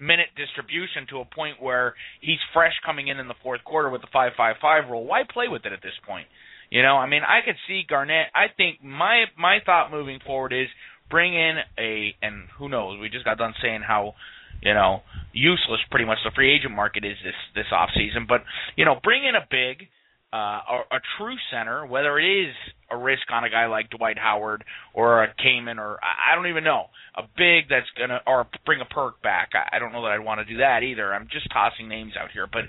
minute 0.00 0.28
distribution 0.36 1.06
to 1.10 1.20
a 1.20 1.24
point 1.24 1.60
where 1.60 1.94
he's 2.20 2.38
fresh 2.54 2.74
coming 2.84 3.08
in 3.08 3.18
in 3.18 3.28
the 3.28 3.34
fourth 3.42 3.62
quarter 3.64 3.90
with 3.90 4.00
the 4.00 4.08
five 4.12 4.32
five 4.36 4.56
five 4.60 4.88
rule. 4.90 5.04
Why 5.04 5.22
play 5.28 5.48
with 5.48 5.66
it 5.66 5.72
at 5.72 5.82
this 5.82 5.96
point? 6.06 6.26
You 6.70 6.82
know, 6.82 6.96
I 6.96 7.08
mean, 7.08 7.22
I 7.22 7.44
could 7.44 7.56
see 7.66 7.82
Garnett. 7.88 8.26
I 8.34 8.46
think 8.56 8.82
my 8.82 9.24
my 9.36 9.58
thought 9.64 9.90
moving 9.90 10.18
forward 10.24 10.52
is 10.52 10.68
bring 11.10 11.34
in 11.34 11.56
a 11.78 12.14
and 12.22 12.44
who 12.58 12.68
knows. 12.68 12.98
We 13.00 13.08
just 13.08 13.24
got 13.24 13.38
done 13.38 13.54
saying 13.62 13.82
how 13.86 14.14
you 14.62 14.74
know 14.74 15.02
useless 15.38 15.80
pretty 15.90 16.04
much 16.04 16.18
the 16.24 16.32
free 16.34 16.54
agent 16.54 16.74
market 16.74 17.04
is 17.04 17.16
this 17.24 17.38
this 17.54 17.70
off 17.72 17.90
season. 17.94 18.26
But 18.28 18.42
you 18.76 18.84
know, 18.84 18.96
bring 19.02 19.24
in 19.24 19.34
a 19.34 19.46
big, 19.50 19.88
uh, 20.32 20.36
a, 20.36 20.98
a 20.98 21.00
true 21.16 21.36
center, 21.50 21.86
whether 21.86 22.18
it 22.18 22.26
is 22.26 22.54
a 22.90 22.96
risk 22.96 23.30
on 23.30 23.44
a 23.44 23.50
guy 23.50 23.66
like 23.66 23.90
Dwight 23.90 24.18
Howard 24.18 24.64
or 24.94 25.22
a 25.22 25.34
Kaman 25.34 25.78
or 25.78 25.98
I 26.02 26.34
don't 26.34 26.48
even 26.48 26.64
know 26.64 26.86
a 27.16 27.22
big 27.36 27.68
that's 27.68 27.88
gonna 27.98 28.20
or 28.26 28.46
bring 28.66 28.80
a 28.80 28.94
perk 28.94 29.22
back. 29.22 29.50
I, 29.54 29.76
I 29.76 29.78
don't 29.78 29.92
know 29.92 30.02
that 30.02 30.12
I'd 30.12 30.24
want 30.24 30.40
to 30.40 30.44
do 30.44 30.58
that 30.58 30.82
either. 30.82 31.12
I'm 31.14 31.28
just 31.30 31.50
tossing 31.52 31.88
names 31.88 32.12
out 32.18 32.30
here, 32.32 32.46
but 32.50 32.64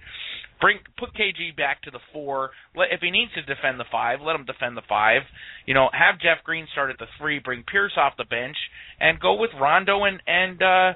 bring 0.60 0.80
put 0.98 1.14
KG 1.14 1.56
back 1.56 1.82
to 1.84 1.92
the 1.92 2.00
four. 2.14 2.52
Let, 2.76 2.92
if 2.92 3.02
he 3.02 3.12
needs 3.12 3.32
to 3.34 3.42
defend 3.42 3.80
the 3.80 3.90
five, 3.92 4.20
let 4.22 4.36
him 4.36 4.46
defend 4.46 4.76
the 4.78 4.88
five. 4.88 5.22
You 5.66 5.74
know, 5.74 5.90
have 5.94 6.20
Jeff 6.20 6.44
Green 6.44 6.68
start 6.72 6.92
at 6.92 7.00
the 7.00 7.08
three, 7.18 7.40
bring 7.40 7.64
Pierce 7.64 7.94
off 7.98 8.14
the 8.18 8.26
bench, 8.26 8.58
and 9.00 9.20
go 9.20 9.36
with 9.36 9.52
Rondo 9.60 10.04
and 10.04 10.22
and 10.28 10.62
uh, 10.62 10.94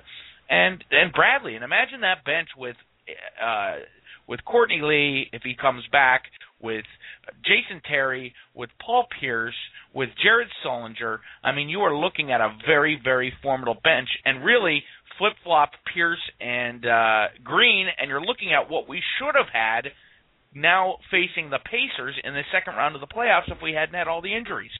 and 0.54 0.84
and 0.92 1.12
Bradley. 1.12 1.56
And 1.56 1.64
imagine 1.64 2.02
that 2.02 2.24
bench 2.26 2.50
with 2.58 2.76
uh, 3.42 3.78
with 4.28 4.46
Courtney 4.46 4.82
Lee 4.82 5.30
if 5.34 5.42
he 5.44 5.56
comes 5.56 5.84
back, 5.92 6.24
with 6.62 6.86
Jason 7.44 7.82
Terry, 7.88 8.34
with 8.54 8.70
Paul 8.84 9.08
Pierce, 9.20 9.56
with 9.94 10.10
Jared 10.22 10.48
Sullinger. 10.66 11.20
I 11.44 11.52
mean, 11.54 11.70
you 11.70 11.80
are 11.80 11.96
looking 11.96 12.32
at 12.32 12.42
a 12.42 12.56
very 12.66 13.00
very 13.04 13.34
formidable 13.42 13.82
bench, 13.84 14.10
and 14.26 14.46
really 14.46 14.84
flip 15.18 15.34
flop 15.44 15.72
Pierce 15.94 16.22
and 16.40 16.86
uh, 16.86 17.26
Green, 17.44 17.88
and 18.00 18.10
you're 18.10 18.22
looking 18.22 18.54
at 18.54 18.70
what 18.70 18.88
we 18.88 19.02
should 19.18 19.36
have 19.36 19.52
had 19.52 19.92
now 20.56 20.98
facing 21.10 21.50
the 21.50 21.60
Pacers 21.60 22.16
in 22.24 22.34
the 22.34 22.44
second 22.52 22.76
round 22.76 22.96
of 22.96 23.02
the 23.02 23.08
playoffs 23.08 23.52
if 23.52 23.58
we 23.62 23.74
hadn't 23.74 23.96
had 23.96 24.08
all 24.08 24.22
the 24.22 24.36
injuries. 24.36 24.72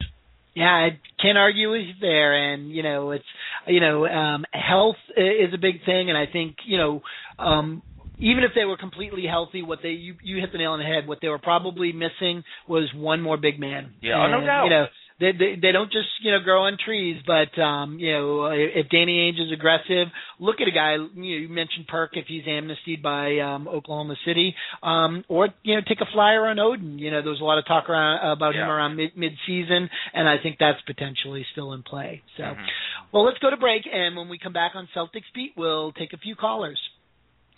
Yeah, 0.56 0.66
I 0.66 1.00
can't 1.20 1.38
argue 1.38 1.72
with 1.72 1.82
you 1.82 1.94
there, 2.00 2.54
and 2.54 2.70
you 2.70 2.84
know 2.84 3.12
it's 3.12 3.26
you 3.68 3.80
know 3.80 4.06
um, 4.06 4.46
health 4.52 4.98
is 5.18 5.54
a 5.54 5.58
big 5.58 5.84
thing, 5.86 6.10
and 6.10 6.18
I 6.18 6.28
think 6.32 6.58
you 6.66 6.78
know 6.78 7.02
um, 7.40 7.82
even 8.20 8.44
if 8.44 8.52
they 8.56 8.64
were 8.64 8.78
completely 8.78 9.26
healthy, 9.28 9.64
what 9.64 9.80
they 9.82 9.90
you, 9.90 10.16
you 10.24 10.40
hit 10.40 10.52
the 10.52 10.58
nail 10.58 10.72
on 10.72 10.80
the 10.80 10.86
head. 10.86 11.08
What 11.08 11.20
they 11.22 11.28
were 11.28 11.40
probably 11.40 11.92
missing 11.92 12.44
was 12.68 12.90
one 12.96 13.22
more 13.22 13.38
big 13.38 13.60
man. 13.60 13.96
Yeah, 14.02 14.24
and, 14.24 14.32
no 14.32 14.46
doubt. 14.46 14.64
You 14.66 14.70
know, 14.70 14.86
they, 15.20 15.32
they 15.32 15.56
they 15.62 15.72
don't 15.72 15.92
just 15.92 16.08
you 16.22 16.32
know 16.32 16.40
grow 16.40 16.64
on 16.64 16.78
trees, 16.84 17.22
but 17.26 17.60
um, 17.62 18.00
you 18.00 18.12
know 18.12 18.46
if 18.48 18.90
Danny 18.90 19.32
Ainge 19.32 19.42
is 19.46 19.52
aggressive, 19.52 20.08
look 20.40 20.62
at 20.62 20.68
a 20.68 20.72
guy. 20.72 20.94
You, 20.94 21.10
know, 21.16 21.42
you 21.44 21.50
mentioned 21.50 21.88
Perk 21.88 22.12
if 22.18 22.26
he's 22.28 22.44
amnestied 22.48 23.02
by 23.02 23.40
um, 23.40 23.68
Oklahoma 23.68 24.16
City, 24.26 24.56
um, 24.82 25.24
or 25.28 25.50
you 25.64 25.76
know 25.76 25.82
take 25.88 26.02
a 26.02 26.12
flyer 26.12 26.48
on 26.48 26.58
Oden. 26.58 27.00
You 27.00 27.12
know 27.12 27.22
there 27.22 27.32
was 27.32 27.42
a 27.42 27.44
lot 27.46 27.58
of 27.60 27.66
talk 27.66 27.90
around 27.90 28.32
about 28.32 28.56
Yeah. 28.56 28.64
him 28.64 28.70
around 28.70 28.96
mid 28.96 29.16
mid 29.16 29.34
season, 29.46 29.90
and 30.14 30.28
I 30.28 30.38
think 30.42 30.58
that's 30.60 30.82
potentially 30.82 31.46
still 31.52 31.74
in 31.74 31.84
play. 31.84 32.22
So, 32.38 32.44
Mhm. 32.44 32.68
well, 33.12 33.24
let's 33.24 33.38
go 33.40 33.50
to 33.50 33.58
break, 33.58 33.88
and 33.92 34.16
when 34.16 34.30
we 34.30 34.38
come 34.38 34.54
back 34.54 34.76
on 34.76 34.88
Celtics 34.96 35.32
Beat, 35.34 35.54
we'll 35.56 35.92
take 35.94 36.14
a 36.14 36.18
few 36.18 36.36
callers. 36.36 36.80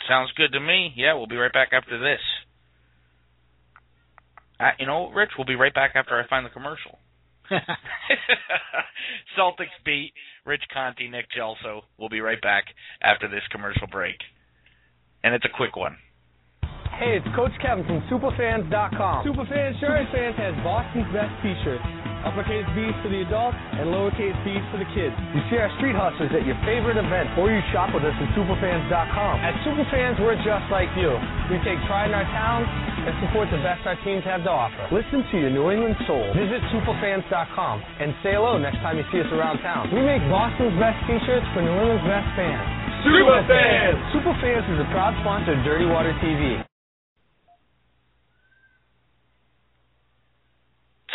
Sounds 0.08 0.32
good 0.34 0.52
to 0.52 0.60
me. 0.60 0.94
Yeah, 0.96 1.14
we'll 1.14 1.28
be 1.28 1.38
right 1.38 1.54
back 1.54 1.70
after 1.72 1.98
this. 1.98 2.22
Uh, 4.60 4.72
you 4.80 4.86
know, 4.86 5.10
Rich, 5.10 5.32
we'll 5.38 5.46
be 5.46 5.56
right 5.56 5.74
back 5.74 5.92
after 5.96 6.18
I 6.18 6.28
find 6.28 6.46
the 6.46 6.50
commercial. 6.50 7.00
Celtics 9.38 9.68
beat 9.84 10.14
Rich 10.46 10.64
Conte, 10.74 11.08
Nick 11.08 11.28
Gelso. 11.38 11.82
We'll 11.98 12.10
be 12.10 12.22
right 12.22 12.42
back 12.42 12.66
after 13.02 13.28
this 13.28 13.44
commercial 13.52 13.88
break. 13.88 14.18
And 15.24 15.34
it's 15.34 15.46
a 15.46 15.58
quick 15.58 15.76
one. 15.76 15.98
Hey, 16.94 17.18
it's 17.18 17.28
Coach 17.36 17.52
Kevin 17.60 17.84
from 17.90 18.00
Superfans.com. 18.08 19.26
Superfans 19.26 19.76
Shirt 19.82 20.06
Fans 20.14 20.38
has 20.38 20.54
Boston's 20.64 21.10
best 21.12 21.34
t-shirts. 21.42 21.84
Uppercase 22.26 22.66
B's 22.74 22.96
for 23.06 23.10
the 23.14 23.22
adults 23.22 23.54
and 23.78 23.94
lowercase 23.94 24.34
b's 24.42 24.64
for 24.74 24.82
the 24.82 24.90
kids. 24.98 25.14
You 25.38 25.46
see 25.46 25.62
our 25.62 25.70
street 25.78 25.94
hustlers 25.94 26.34
at 26.34 26.42
your 26.42 26.58
favorite 26.66 26.98
event, 26.98 27.30
or 27.38 27.54
you 27.54 27.62
shop 27.70 27.94
with 27.94 28.02
us 28.02 28.18
at 28.18 28.30
Superfans.com. 28.34 29.34
At 29.46 29.54
Superfans, 29.62 30.18
we're 30.18 30.40
just 30.42 30.66
like 30.74 30.90
you. 30.98 31.14
We 31.54 31.62
take 31.62 31.78
pride 31.86 32.10
in 32.10 32.18
our 32.18 32.26
town 32.34 32.66
and 33.06 33.14
support 33.22 33.54
the 33.54 33.62
best 33.62 33.86
our 33.86 33.94
teams 34.02 34.26
have 34.26 34.42
to 34.42 34.50
offer. 34.50 34.90
Listen 34.90 35.22
to 35.22 35.36
your 35.38 35.54
New 35.54 35.70
England 35.70 35.94
soul. 36.10 36.26
Visit 36.34 36.66
Superfans.com 36.74 37.76
and 38.02 38.10
say 38.26 38.34
hello 38.34 38.58
next 38.58 38.82
time 38.82 38.98
you 38.98 39.06
see 39.14 39.22
us 39.22 39.30
around 39.30 39.62
town. 39.62 39.94
We 39.94 40.02
make 40.02 40.26
Boston's 40.26 40.74
best 40.82 40.98
t-shirts 41.06 41.46
for 41.54 41.62
New 41.62 41.78
England's 41.78 42.10
best 42.10 42.26
fans. 42.34 42.66
Superfans! 43.06 44.02
Superfans 44.18 44.66
is 44.66 44.80
a 44.82 44.88
proud 44.90 45.14
sponsor 45.22 45.54
of 45.54 45.62
Dirty 45.62 45.86
Water 45.86 46.10
TV. 46.26 46.66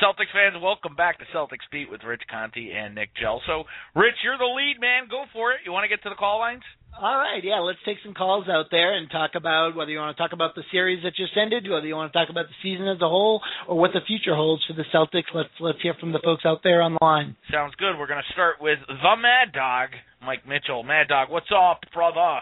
Celtics 0.01 0.33
fans, 0.33 0.57
welcome 0.63 0.97
back 0.97 1.19
to 1.19 1.27
Celtics 1.29 1.69
Beat 1.71 1.91
with 1.91 2.01
Rich 2.03 2.23
Conte 2.33 2.57
and 2.57 2.95
Nick 2.95 3.11
Gelso. 3.21 3.65
Rich, 3.95 4.17
you're 4.25 4.39
the 4.39 4.49
lead 4.49 4.81
man. 4.81 5.09
Go 5.11 5.25
for 5.31 5.53
it. 5.53 5.61
You 5.67 5.73
want 5.73 5.85
to 5.85 5.93
get 5.93 6.03
to 6.05 6.09
the 6.09 6.17
call 6.17 6.39
lines? 6.41 6.63
All 6.97 7.19
right, 7.21 7.45
yeah, 7.45 7.61
let's 7.61 7.79
take 7.85 7.99
some 8.03 8.15
calls 8.15 8.49
out 8.49 8.67
there 8.71 8.97
and 8.97 9.11
talk 9.11 9.33
about 9.37 9.77
whether 9.77 9.91
you 9.91 9.99
want 9.99 10.17
to 10.17 10.23
talk 10.23 10.33
about 10.33 10.55
the 10.55 10.65
series 10.73 11.05
that 11.05 11.15
just 11.15 11.37
ended, 11.37 11.69
whether 11.69 11.87
you 11.87 11.95
want 11.95 12.11
to 12.11 12.19
talk 12.19 12.31
about 12.31 12.47
the 12.49 12.57
season 12.65 12.89
as 12.89 12.97
a 13.03 13.09
whole, 13.13 13.43
or 13.69 13.79
what 13.79 13.93
the 13.93 14.01
future 14.09 14.35
holds 14.35 14.65
for 14.65 14.73
the 14.73 14.89
Celtics. 14.89 15.29
Let's 15.35 15.53
let's 15.61 15.83
hear 15.83 15.93
from 16.01 16.13
the 16.13 16.21
folks 16.25 16.45
out 16.47 16.65
there 16.65 16.81
on 16.81 16.97
the 16.97 17.05
line. 17.05 17.37
Sounds 17.53 17.75
good. 17.77 18.01
We're 18.01 18.09
going 18.09 18.25
to 18.25 18.33
start 18.33 18.57
with 18.59 18.79
the 18.89 19.17
Mad 19.21 19.53
Dog, 19.53 19.91
Mike 20.25 20.49
Mitchell. 20.49 20.83
Mad 20.83 21.09
Dog, 21.09 21.29
what's 21.29 21.53
up, 21.53 21.85
brother? 21.93 22.41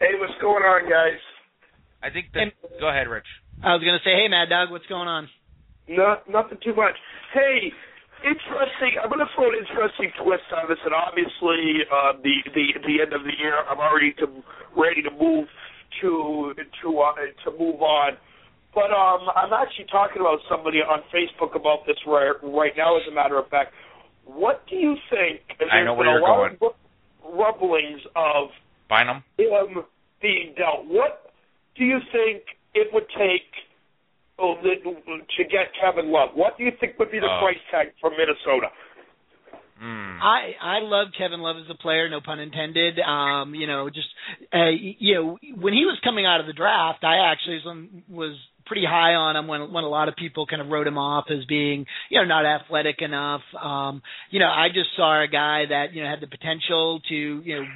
Hey, 0.00 0.18
what's 0.18 0.34
going 0.42 0.66
on, 0.66 0.90
guys? 0.90 1.22
I 2.02 2.10
think 2.10 2.34
that. 2.34 2.58
Go 2.80 2.90
ahead, 2.90 3.06
Rich. 3.06 3.30
I 3.62 3.74
was 3.74 3.82
going 3.82 3.94
to 3.94 4.02
say, 4.02 4.18
hey, 4.18 4.26
Mad 4.26 4.50
Dog, 4.50 4.70
what's 4.70 4.86
going 4.86 5.06
on? 5.06 5.28
No, 5.88 6.16
nothing 6.28 6.58
too 6.62 6.74
much. 6.74 6.94
Hey, 7.32 7.72
interesting. 8.24 9.00
I'm 9.00 9.08
going 9.08 9.24
to 9.24 9.30
throw 9.34 9.48
an 9.48 9.58
interesting 9.58 10.12
twist 10.22 10.44
on 10.52 10.68
this, 10.68 10.78
and 10.84 10.92
obviously, 10.92 11.88
uh, 11.88 12.12
the 12.22 12.36
the 12.52 12.66
the 12.84 12.94
end 13.02 13.12
of 13.12 13.24
the 13.24 13.34
year, 13.40 13.56
I'm 13.64 13.80
already 13.80 14.12
to, 14.20 14.26
ready 14.76 15.02
to 15.02 15.10
move 15.10 15.48
to 16.02 16.54
to 16.82 16.88
uh, 17.00 17.14
to 17.44 17.48
move 17.58 17.80
on. 17.80 18.20
But 18.74 18.92
um, 18.92 19.32
I'm 19.34 19.52
actually 19.52 19.88
talking 19.90 20.20
about 20.20 20.38
somebody 20.48 20.78
on 20.78 21.00
Facebook 21.08 21.56
about 21.56 21.86
this 21.86 21.96
right 22.06 22.36
right 22.42 22.72
now. 22.76 22.96
As 22.96 23.02
a 23.10 23.14
matter 23.14 23.38
of 23.38 23.48
fact, 23.48 23.72
what 24.24 24.62
do 24.68 24.76
you 24.76 24.94
think? 25.10 25.40
I 25.72 25.84
know 25.84 25.94
where 25.94 26.06
you're 26.06 26.52
of 26.52 26.76
rumblings 27.24 28.00
of 28.14 28.48
Bynum? 28.88 29.24
him 29.38 29.84
being 30.20 30.54
dealt. 30.56 30.86
What 30.86 31.32
do 31.76 31.84
you 31.84 31.98
think 32.12 32.42
it 32.74 32.88
would 32.92 33.08
take 33.16 33.48
oh, 34.38 34.54
to 34.62 35.44
get 35.44 35.72
Kevin 35.80 36.10
Love? 36.12 36.30
What 36.34 36.56
do 36.58 36.64
you 36.64 36.72
think 36.80 36.98
would 36.98 37.10
be 37.10 37.18
the 37.20 37.26
Oh. 37.26 37.40
price 37.40 37.58
tag 37.70 37.92
for 38.00 38.10
Minnesota? 38.10 38.68
Hmm. 39.78 40.18
I 40.20 40.56
I 40.60 40.78
love 40.80 41.08
Kevin 41.16 41.40
Love 41.40 41.56
as 41.56 41.70
a 41.70 41.74
player, 41.76 42.08
no 42.08 42.20
pun 42.20 42.40
intended. 42.40 42.98
Um, 42.98 43.54
you 43.54 43.68
know, 43.68 43.88
just 43.88 44.08
uh, 44.52 44.70
you 44.70 45.14
know, 45.14 45.38
when 45.56 45.72
he 45.72 45.84
was 45.84 45.98
coming 46.02 46.26
out 46.26 46.40
of 46.40 46.46
the 46.46 46.52
draft, 46.52 47.04
I 47.04 47.30
actually 47.30 47.60
was, 47.64 47.86
was 48.08 48.36
pretty 48.66 48.84
high 48.84 49.14
on 49.14 49.36
him 49.36 49.46
when 49.46 49.72
when 49.72 49.84
a 49.84 49.88
lot 49.88 50.08
of 50.08 50.16
people 50.16 50.46
kind 50.46 50.60
of 50.60 50.68
wrote 50.68 50.86
him 50.88 50.98
off 50.98 51.26
as 51.30 51.44
being 51.44 51.86
you 52.10 52.18
know 52.18 52.24
not 52.24 52.44
athletic 52.44 53.00
enough. 53.02 53.42
Um, 53.60 54.02
you 54.30 54.40
know, 54.40 54.48
I 54.48 54.66
just 54.68 54.90
saw 54.96 55.22
a 55.22 55.28
guy 55.28 55.66
that 55.68 55.94
you 55.94 56.02
know 56.02 56.10
had 56.10 56.20
the 56.20 56.26
potential 56.26 57.00
to 57.08 57.14
you 57.14 57.60
know 57.60 57.66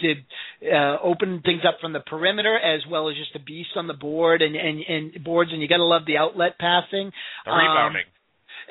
to 0.00 0.14
uh, 0.70 0.98
open 1.02 1.42
things 1.44 1.62
up 1.66 1.78
from 1.80 1.92
the 1.92 2.00
perimeter 2.00 2.56
as 2.56 2.82
well 2.90 3.08
as 3.08 3.16
just 3.16 3.34
a 3.36 3.38
beast 3.38 3.70
on 3.76 3.86
the 3.86 3.94
board 3.94 4.42
and 4.42 4.56
and, 4.56 4.80
and 4.88 5.24
boards 5.24 5.50
and 5.52 5.62
you 5.62 5.68
got 5.68 5.78
to 5.78 5.84
love 5.84 6.02
the 6.06 6.16
outlet 6.16 6.58
passing. 6.58 7.10
The 7.44 7.52
rebounding. 7.52 8.02
Um, 8.02 8.14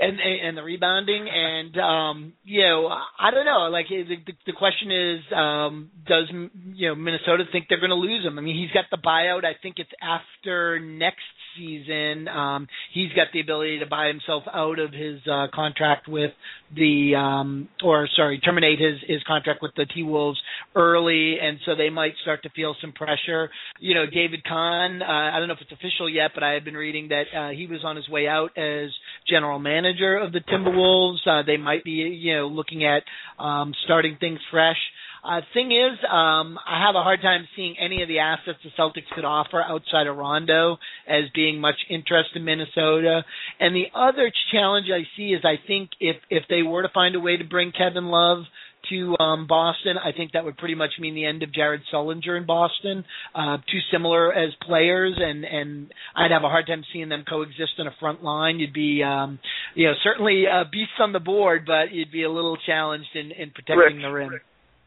and 0.01 0.19
and 0.19 0.57
the 0.57 0.63
rebounding 0.63 1.27
and 1.29 1.77
um 1.77 2.33
you 2.43 2.61
know 2.61 2.87
I 2.87 3.31
don't 3.31 3.45
know 3.45 3.69
like 3.71 3.87
the 3.89 4.17
the 4.45 4.53
question 4.53 4.91
is 4.91 5.19
um 5.35 5.91
does 6.07 6.31
you 6.73 6.89
know 6.89 6.95
Minnesota 6.95 7.43
think 7.51 7.65
they're 7.69 7.79
going 7.79 7.89
to 7.91 7.95
lose 7.95 8.25
him 8.25 8.37
I 8.39 8.41
mean 8.41 8.55
he's 8.55 8.71
got 8.71 8.85
the 8.89 8.97
buyout 8.97 9.45
I 9.45 9.53
think 9.61 9.75
it's 9.77 9.91
after 10.01 10.79
next 10.79 11.21
season 11.57 12.27
um 12.27 12.67
he's 12.93 13.11
got 13.13 13.27
the 13.33 13.39
ability 13.39 13.79
to 13.79 13.85
buy 13.85 14.07
himself 14.07 14.43
out 14.53 14.79
of 14.79 14.91
his 14.93 15.19
uh 15.31 15.47
contract 15.53 16.07
with 16.07 16.31
the 16.75 17.13
um 17.15 17.67
or 17.83 18.07
sorry 18.15 18.39
terminate 18.39 18.79
his 18.79 18.95
his 19.07 19.21
contract 19.23 19.61
with 19.61 19.71
the 19.75 19.85
T-Wolves 19.85 20.41
early 20.75 21.37
and 21.41 21.59
so 21.65 21.75
they 21.75 21.89
might 21.89 22.13
start 22.21 22.43
to 22.43 22.49
feel 22.49 22.75
some 22.81 22.91
pressure 22.91 23.49
you 23.79 23.93
know 23.93 24.05
David 24.05 24.43
Kahn 24.43 25.01
uh, 25.01 25.05
I 25.05 25.39
don't 25.39 25.47
know 25.47 25.55
if 25.55 25.61
it's 25.61 25.71
official 25.71 26.09
yet 26.09 26.31
but 26.33 26.43
I 26.43 26.53
had 26.53 26.65
been 26.65 26.77
reading 26.77 27.09
that 27.09 27.23
uh 27.35 27.49
he 27.49 27.67
was 27.67 27.83
on 27.83 27.95
his 27.95 28.09
way 28.09 28.27
out 28.27 28.57
as 28.57 28.89
general 29.29 29.59
manager 29.59 29.83
manager 29.83 30.17
of 30.17 30.31
the 30.31 30.39
Timberwolves. 30.39 31.25
Uh, 31.25 31.43
they 31.45 31.57
might 31.57 31.83
be, 31.83 31.91
you 31.91 32.35
know, 32.35 32.47
looking 32.47 32.85
at 32.85 33.03
um, 33.43 33.73
starting 33.85 34.17
things 34.19 34.39
fresh. 34.51 34.77
Uh, 35.23 35.39
thing 35.53 35.71
is, 35.71 35.97
um, 36.03 36.59
I 36.67 36.83
have 36.85 36.95
a 36.95 37.03
hard 37.03 37.21
time 37.21 37.47
seeing 37.55 37.75
any 37.79 38.01
of 38.01 38.09
the 38.09 38.19
assets 38.19 38.59
the 38.63 38.71
Celtics 38.77 39.07
could 39.15 39.23
offer 39.23 39.61
outside 39.61 40.07
of 40.07 40.17
Rondo 40.17 40.77
as 41.07 41.23
being 41.33 41.61
much 41.61 41.77
interest 41.89 42.31
in 42.35 42.43
Minnesota. 42.43 43.23
And 43.59 43.73
the 43.73 43.85
other 43.95 44.31
challenge 44.51 44.87
I 44.93 45.03
see 45.15 45.29
is 45.29 45.41
I 45.45 45.55
think 45.65 45.91
if 45.99 46.17
if 46.29 46.43
they 46.49 46.61
were 46.61 46.81
to 46.81 46.89
find 46.93 47.15
a 47.15 47.21
way 47.21 47.37
to 47.37 47.43
bring 47.45 47.71
Kevin 47.71 48.07
Love 48.07 48.43
to 48.89 49.15
um, 49.17 49.47
Boston, 49.47 49.95
I 49.97 50.11
think 50.11 50.33
that 50.33 50.43
would 50.43 50.57
pretty 50.57 50.75
much 50.75 50.91
mean 50.99 51.15
the 51.15 51.25
end 51.25 51.41
of 51.41 51.53
Jared 51.53 51.81
Sullinger 51.93 52.37
in 52.37 52.45
Boston. 52.45 53.05
Uh, 53.33 53.57
too 53.71 53.79
similar 53.93 54.33
as 54.33 54.49
players, 54.67 55.17
and 55.17 55.45
and 55.45 55.93
I'd 56.17 56.31
have 56.31 56.43
a 56.43 56.49
hard 56.49 56.67
time 56.67 56.83
seeing 56.91 57.07
them 57.07 57.23
coexist 57.27 57.73
in 57.79 57.87
a 57.87 57.95
front 57.99 58.23
line. 58.23 58.59
You'd 58.59 58.73
be, 58.73 59.01
um, 59.03 59.39
you 59.73 59.87
know, 59.87 59.93
certainly 60.03 60.43
uh, 60.51 60.65
beasts 60.69 60.99
on 60.99 61.13
the 61.13 61.21
board, 61.21 61.63
but 61.65 61.93
you'd 61.93 62.11
be 62.11 62.23
a 62.23 62.29
little 62.29 62.57
challenged 62.65 63.15
in, 63.15 63.31
in 63.31 63.51
protecting 63.51 63.77
Rick, 63.77 64.01
the 64.01 64.09
rim. 64.09 64.29
Rick, 64.29 64.41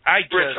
I 0.07 0.22
Rich, 0.30 0.30
just. 0.30 0.59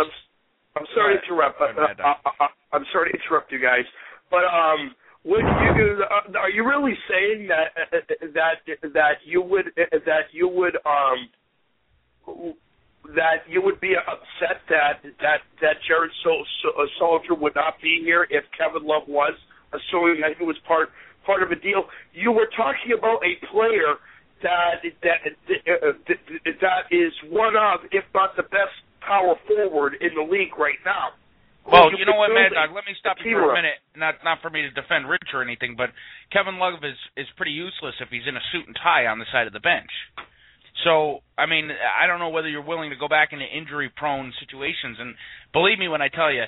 I'm, 0.75 0.83
I'm 0.83 0.87
sorry 0.93 1.17
to 1.17 1.23
interrupt. 1.23 1.57
But, 1.59 1.73
uh, 1.79 1.95
uh, 2.03 2.29
uh, 2.43 2.47
I'm 2.73 2.85
sorry 2.91 3.11
to 3.11 3.17
interrupt 3.17 3.51
you 3.51 3.59
guys, 3.59 3.85
but 4.29 4.43
um, 4.43 4.93
would 5.23 5.43
you 5.43 6.03
uh, 6.03 6.37
are 6.37 6.49
you 6.49 6.67
really 6.67 6.93
saying 7.09 7.47
that 7.47 7.75
uh, 7.75 7.97
that 8.33 8.61
that 8.93 9.17
you 9.25 9.41
would 9.41 9.67
uh, 9.79 9.99
that 10.05 10.31
you 10.31 10.47
would 10.47 10.77
um 10.85 11.27
that 13.15 13.47
you 13.47 13.61
would 13.61 13.79
be 13.79 13.95
upset 13.95 14.61
that 14.69 15.01
that 15.19 15.39
that 15.61 15.75
Jared 15.87 16.11
so, 16.23 16.43
so, 16.63 16.69
uh, 16.81 16.85
Soldier 16.99 17.35
would 17.35 17.55
not 17.55 17.75
be 17.81 18.01
here 18.03 18.27
if 18.29 18.43
Kevin 18.57 18.87
Love 18.87 19.03
was, 19.07 19.33
assuming 19.73 20.21
that 20.21 20.37
he 20.37 20.43
was 20.43 20.57
part 20.67 20.89
part 21.25 21.43
of 21.43 21.51
a 21.51 21.55
deal. 21.55 21.85
You 22.13 22.31
were 22.31 22.49
talking 22.55 22.95
about 22.97 23.19
a 23.23 23.35
player 23.51 23.95
that 24.43 24.83
that 25.03 25.19
that, 26.07 26.17
that 26.61 26.83
is 26.91 27.11
one 27.29 27.55
of, 27.55 27.81
if 27.91 28.03
not 28.13 28.35
the 28.35 28.43
best 28.43 28.75
power 29.07 29.35
forward 29.47 29.95
in 30.01 30.11
the 30.13 30.21
league 30.21 30.53
right 30.59 30.79
now. 30.85 31.15
Well, 31.67 31.91
you 31.91 31.99
you 31.99 32.05
know 32.07 32.15
what, 32.15 32.31
Mad 32.31 32.55
Dog? 32.55 32.71
Let 32.71 32.87
me 32.87 32.95
stop 32.99 33.17
you 33.23 33.35
for 33.35 33.51
a 33.51 33.55
minute. 33.55 33.79
Not 33.95 34.15
not 34.23 34.39
for 34.41 34.49
me 34.49 34.61
to 34.63 34.71
defend 34.71 35.09
Rich 35.09 35.35
or 35.35 35.43
anything, 35.43 35.75
but 35.75 35.91
Kevin 36.31 36.59
Love 36.59 36.79
is 36.83 36.95
is 37.19 37.27
pretty 37.35 37.51
useless 37.51 37.95
if 37.99 38.07
he's 38.07 38.23
in 38.27 38.39
a 38.39 38.43
suit 38.51 38.67
and 38.67 38.75
tie 38.75 39.07
on 39.07 39.19
the 39.19 39.27
side 39.31 39.47
of 39.47 39.53
the 39.53 39.59
bench. 39.59 39.91
So, 40.85 41.25
I 41.35 41.47
mean, 41.49 41.73
I 41.73 42.05
don't 42.05 42.19
know 42.19 42.29
whether 42.29 42.47
you're 42.47 42.63
willing 42.63 42.91
to 42.91 42.95
go 42.95 43.07
back 43.09 43.33
into 43.33 43.43
injury-prone 43.43 44.31
situations. 44.39 45.01
And 45.01 45.15
believe 45.51 45.79
me 45.79 45.89
when 45.89 46.03
I 46.05 46.07
tell 46.07 46.31
you, 46.31 46.45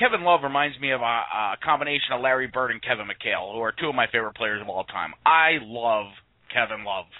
Kevin 0.00 0.24
Love 0.24 0.40
reminds 0.42 0.80
me 0.80 0.90
of 0.90 1.02
a, 1.02 1.04
a 1.04 1.60
combination 1.62 2.16
of 2.16 2.22
Larry 2.22 2.48
Bird 2.48 2.72
and 2.72 2.80
Kevin 2.82 3.06
McHale, 3.06 3.52
who 3.52 3.60
are 3.60 3.76
two 3.76 3.90
of 3.90 3.94
my 3.94 4.06
favorite 4.10 4.34
players 4.34 4.62
of 4.62 4.70
all 4.70 4.84
time. 4.84 5.12
I 5.26 5.60
love 5.60 6.06
Kevin 6.48 6.82
Love, 6.82 7.12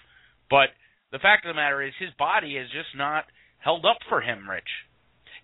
but 0.49 0.73
the 1.13 1.21
fact 1.21 1.45
of 1.45 1.51
the 1.51 1.61
matter 1.61 1.83
is, 1.83 1.93
his 2.01 2.11
body 2.19 2.57
is 2.57 2.67
just 2.73 2.97
not 2.97 3.25
held 3.59 3.85
up 3.85 3.99
for 4.09 4.21
him, 4.21 4.49
Rich. 4.49 4.69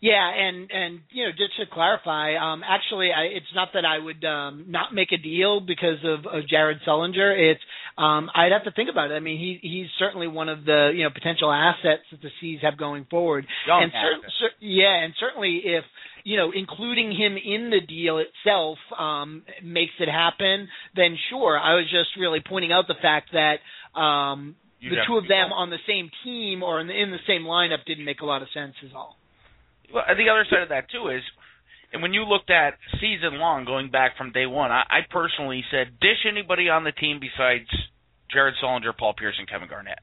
Yeah, 0.05 0.31
and 0.31 0.71
and 0.71 1.01
you 1.13 1.25
know, 1.25 1.31
just 1.31 1.57
to 1.59 1.65
clarify, 1.73 2.37
um, 2.37 2.63
actually, 2.63 3.09
I, 3.11 3.23
it's 3.23 3.55
not 3.55 3.71
that 3.73 3.87
I 3.87 3.99
would 3.99 4.23
um, 4.23 4.67
not 4.69 4.93
make 4.93 5.13
a 5.13 5.17
deal 5.17 5.61
because 5.61 5.97
of, 6.05 6.27
of 6.27 6.47
Jared 6.47 6.81
Sullinger. 6.87 7.33
It's 7.53 7.61
um, 7.97 8.29
I'd 8.35 8.53
have 8.53 8.65
to 8.65 8.73
think 8.73 8.91
about 8.91 9.11
it. 9.11 9.15
I 9.15 9.21
mean, 9.21 9.39
he 9.39 9.67
he's 9.67 9.87
certainly 9.99 10.29
one 10.29 10.51
of 10.51 10.67
the 10.67 10.93
you 10.95 11.05
know 11.05 11.11
potential 11.11 11.51
assets 11.51 12.03
that 12.11 12.21
the 12.21 12.29
C's 12.39 12.61
have 12.61 12.77
going 12.77 13.07
forward. 13.09 13.47
Young 13.67 13.85
and 13.85 13.93
cer- 13.93 14.29
cer- 14.41 14.57
yeah, 14.61 15.05
and 15.05 15.15
certainly 15.19 15.63
if 15.65 15.85
you 16.25 16.37
know 16.37 16.53
including 16.55 17.11
him 17.13 17.39
in 17.39 17.71
the 17.71 17.81
deal 17.81 18.19
itself 18.19 18.77
um, 18.99 19.43
makes 19.63 19.95
it 20.01 20.11
happen, 20.11 20.69
then 20.95 21.17
sure. 21.31 21.59
I 21.59 21.77
was 21.77 21.85
just 21.85 22.11
really 22.21 22.43
pointing 22.47 22.73
out 22.73 22.89
the 22.89 23.01
fact 23.01 23.31
that. 23.33 23.61
Um, 23.99 24.57
You'd 24.85 25.01
the 25.01 25.09
two 25.09 25.17
of 25.17 25.25
them 25.25 25.53
on 25.53 25.71
the 25.71 25.81
same 25.89 26.11
team 26.23 26.63
or 26.63 26.81
in 26.81 26.87
the, 26.87 26.93
in 26.93 27.11
the 27.11 27.25
same 27.27 27.43
lineup 27.43 27.85
didn't 27.87 28.05
make 28.05 28.21
a 28.21 28.27
lot 28.27 28.43
of 28.43 28.49
sense, 28.53 28.75
is 28.85 28.93
all. 28.95 29.17
Well, 29.93 30.05
the 30.09 30.29
other 30.29 30.45
side 30.51 30.61
of 30.61 30.69
that 30.69 30.91
too 30.93 31.09
is, 31.09 31.23
and 31.93 32.03
when 32.03 32.13
you 32.13 32.25
looked 32.25 32.51
at 32.51 32.75
season 33.01 33.39
long, 33.39 33.65
going 33.65 33.91
back 33.91 34.19
from 34.19 34.33
day 34.33 34.45
one, 34.45 34.71
I, 34.71 34.83
I 34.91 35.01
personally 35.09 35.65
said 35.71 35.99
dish 36.01 36.29
anybody 36.29 36.69
on 36.69 36.85
the 36.85 36.93
team 36.93 37.21
besides 37.21 37.71
Jared 38.31 38.55
Sullinger, 38.63 38.93
Paul 38.97 39.15
Pierce, 39.17 39.37
and 39.39 39.49
Kevin 39.49 39.69
Garnett. 39.69 40.01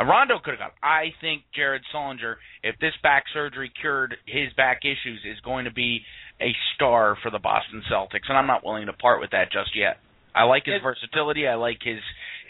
Rondo 0.00 0.40
could 0.42 0.58
have 0.58 0.58
gone. 0.58 0.70
I 0.82 1.14
think 1.20 1.42
Jared 1.54 1.82
Sullinger, 1.94 2.36
if 2.62 2.76
this 2.80 2.94
back 3.02 3.24
surgery 3.32 3.70
cured 3.80 4.16
his 4.26 4.52
back 4.56 4.80
issues, 4.82 5.20
is 5.24 5.38
going 5.44 5.66
to 5.66 5.72
be 5.72 6.00
a 6.40 6.50
star 6.74 7.16
for 7.22 7.30
the 7.30 7.38
Boston 7.38 7.82
Celtics, 7.92 8.28
and 8.28 8.36
I'm 8.36 8.46
not 8.46 8.64
willing 8.64 8.86
to 8.86 8.92
part 8.92 9.20
with 9.20 9.30
that 9.30 9.52
just 9.52 9.76
yet. 9.76 9.98
I 10.34 10.44
like 10.44 10.64
his 10.64 10.80
versatility. 10.82 11.46
I 11.46 11.54
like 11.54 11.78
his 11.82 12.00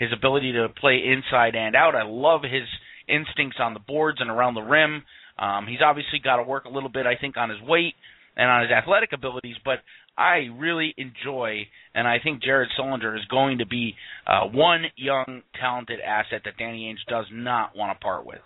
his 0.03 0.13
ability 0.13 0.53
to 0.53 0.69
play 0.69 1.01
inside 1.05 1.55
and 1.55 1.77
out. 1.77 1.95
I 1.95 2.03
love 2.03 2.43
his 2.43 2.69
instincts 3.09 3.59
on 3.61 3.75
the 3.75 3.81
boards 3.81 4.19
and 4.21 4.31
around 4.31 4.55
the 4.55 4.63
rim. 4.63 5.03
Um, 5.39 5.67
he's 5.67 5.81
obviously 5.85 6.19
got 6.19 6.37
to 6.37 6.43
work 6.43 6.65
a 6.65 6.69
little 6.69 6.89
bit, 6.89 7.07
I 7.07 7.17
think, 7.21 7.37
on 7.37 7.51
his 7.51 7.61
weight 7.63 7.95
and 8.37 8.51
on 8.51 8.63
his 8.63 8.71
athletic 8.71 9.13
abilities, 9.13 9.57
but 9.65 9.79
I 10.17 10.49
really 10.59 10.95
enjoy, 10.97 11.67
and 11.95 12.07
I 12.07 12.19
think 12.23 12.43
Jared 12.43 12.69
Sullinger 12.79 13.17
is 13.17 13.25
going 13.31 13.59
to 13.59 13.67
be 13.67 13.95
uh, 14.27 14.47
one 14.47 14.85
young, 14.97 15.43
talented 15.59 16.01
asset 16.01 16.43
that 16.45 16.57
Danny 16.59 16.93
Ainge 16.93 17.09
does 17.11 17.27
not 17.33 17.77
want 17.77 17.99
to 17.99 18.03
part 18.03 18.27
with. 18.27 18.41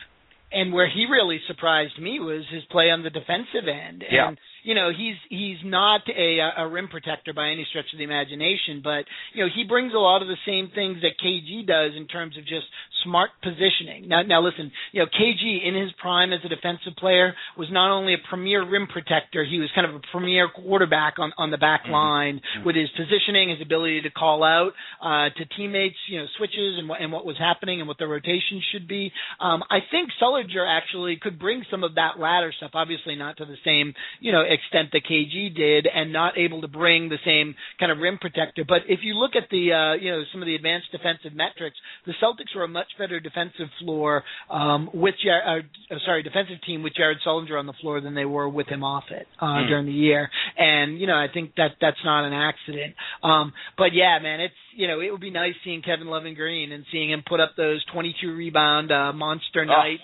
And 0.52 0.72
where 0.72 0.88
he 0.88 1.07
really 1.11 1.40
surprised 1.48 2.00
me 2.00 2.20
was 2.20 2.44
his 2.52 2.62
play 2.70 2.90
on 2.90 3.02
the 3.02 3.11
defensive 3.11 3.66
end. 3.66 4.02
And 4.02 4.12
Yeah. 4.12 4.34
You 4.66 4.74
know, 4.74 4.90
he's 4.90 5.14
he's 5.30 5.58
not 5.64 6.00
a 6.10 6.38
a 6.58 6.68
rim 6.68 6.88
protector 6.88 7.32
by 7.32 7.50
any 7.50 7.64
stretch 7.70 7.86
of 7.92 7.98
the 7.98 8.04
imagination, 8.04 8.82
but 8.82 9.06
you 9.32 9.44
know, 9.44 9.48
he 9.54 9.62
brings 9.62 9.94
a 9.94 9.98
lot 9.98 10.22
of 10.22 10.28
the 10.28 10.36
same 10.44 10.70
things 10.74 10.98
that 11.02 11.14
KG 11.22 11.64
does 11.64 11.92
in 11.96 12.08
terms 12.08 12.36
of 12.36 12.42
just 12.42 12.66
smart 13.04 13.30
positioning. 13.44 14.08
Now 14.08 14.22
now 14.22 14.42
listen, 14.42 14.72
you 14.90 15.00
know, 15.00 15.06
KG 15.06 15.62
in 15.62 15.76
his 15.80 15.92
prime 16.02 16.32
as 16.32 16.40
a 16.44 16.48
defensive 16.48 16.98
player 16.98 17.34
was 17.56 17.68
not 17.70 17.94
only 17.94 18.14
a 18.14 18.18
premier 18.28 18.68
rim 18.68 18.88
protector, 18.88 19.44
he 19.44 19.60
was 19.60 19.70
kind 19.72 19.86
of 19.86 19.94
a 19.94 20.00
premier 20.10 20.48
quarterback 20.48 21.20
on 21.20 21.32
on 21.38 21.52
the 21.52 21.58
back 21.58 21.82
line 21.88 22.40
with 22.64 22.74
his 22.74 22.88
positioning, 22.96 23.50
his 23.50 23.62
ability 23.62 24.02
to 24.02 24.10
call 24.10 24.42
out 24.42 24.72
uh 24.98 25.30
to 25.38 25.44
teammates, 25.56 25.94
you 26.08 26.18
know, 26.18 26.26
switches 26.36 26.74
and 26.78 26.88
what 26.88 27.00
and 27.00 27.12
what 27.12 27.24
was 27.24 27.38
happening 27.38 27.78
and 27.78 27.86
what 27.86 27.98
the 27.98 28.06
rotation 28.06 28.60
should 28.72 28.88
be. 28.88 29.12
Um 29.38 29.62
I 29.70 29.78
think 29.92 30.10
Sullinger 30.20 30.66
actually 30.66 31.18
could 31.22 31.38
bring 31.38 31.62
some 31.70 31.84
of 31.84 31.94
that 31.94 32.18
latter 32.18 32.52
stuff, 32.56 32.72
obviously 32.74 33.14
not 33.14 33.36
to 33.36 33.44
the 33.44 33.56
same, 33.64 33.94
you 34.18 34.32
know, 34.32 34.42
extent 34.59 34.88
that 34.92 35.02
KG 35.11 35.54
did 35.54 35.86
and 35.86 36.12
not 36.12 36.36
able 36.44 36.61
to 36.62 36.68
bring 36.68 37.09
the 37.09 37.20
same 37.24 37.54
kind 37.78 37.92
of 37.92 37.98
rim 37.98 38.18
protector. 38.18 38.64
But 38.66 38.82
if 38.88 39.00
you 39.07 39.14
look 39.14 39.32
at 39.36 39.46
the 39.50 39.64
uh, 39.80 39.94
you 40.02 40.11
know, 40.12 40.22
some 40.32 40.42
of 40.42 40.46
the 40.46 40.54
advanced 40.54 40.88
defensive 40.92 41.34
metrics, 41.34 41.76
the 42.07 42.14
Celtics 42.22 42.52
were 42.57 42.64
a 42.64 42.68
much 42.80 42.90
better 42.98 43.20
defensive 43.20 43.68
floor 43.80 44.24
um 44.50 44.90
with 44.94 45.14
Jar- 45.24 45.44
uh, 45.46 45.61
uh, 45.94 45.98
sorry, 46.04 46.22
defensive 46.22 46.61
team 46.66 46.82
with 46.82 46.94
Jared 46.94 47.18
Sullinger 47.26 47.59
on 47.59 47.66
the 47.66 47.76
floor 47.80 48.00
than 48.00 48.14
they 48.14 48.24
were 48.36 48.48
with 48.48 48.68
him 48.68 48.82
off 48.82 49.04
it 49.11 49.26
uh 49.40 49.62
Hmm. 49.62 49.68
during 49.68 49.86
the 49.86 49.92
year. 50.09 50.28
And 50.59 50.98
you 51.00 51.07
know, 51.07 51.16
I 51.16 51.28
think 51.32 51.54
that 51.57 51.72
that's 51.80 52.02
not 52.04 52.24
an 52.24 52.32
accident. 52.32 52.94
Um 53.22 53.52
but 53.78 53.90
yeah, 53.92 54.18
man, 54.22 54.40
it's 54.40 54.54
you 54.74 54.86
know, 54.88 55.00
it 55.00 55.11
would 55.11 55.20
be 55.30 55.30
nice 55.30 55.54
seeing 55.64 55.82
Kevin 55.82 56.07
Love 56.09 56.24
and 56.26 56.36
Green 56.36 56.72
and 56.72 56.84
seeing 56.92 57.11
him 57.11 57.22
put 57.26 57.40
up 57.40 57.52
those 57.57 57.84
22 57.92 58.34
rebound 58.34 58.90
uh 58.92 59.12
monster 59.12 59.64
nights 59.64 60.02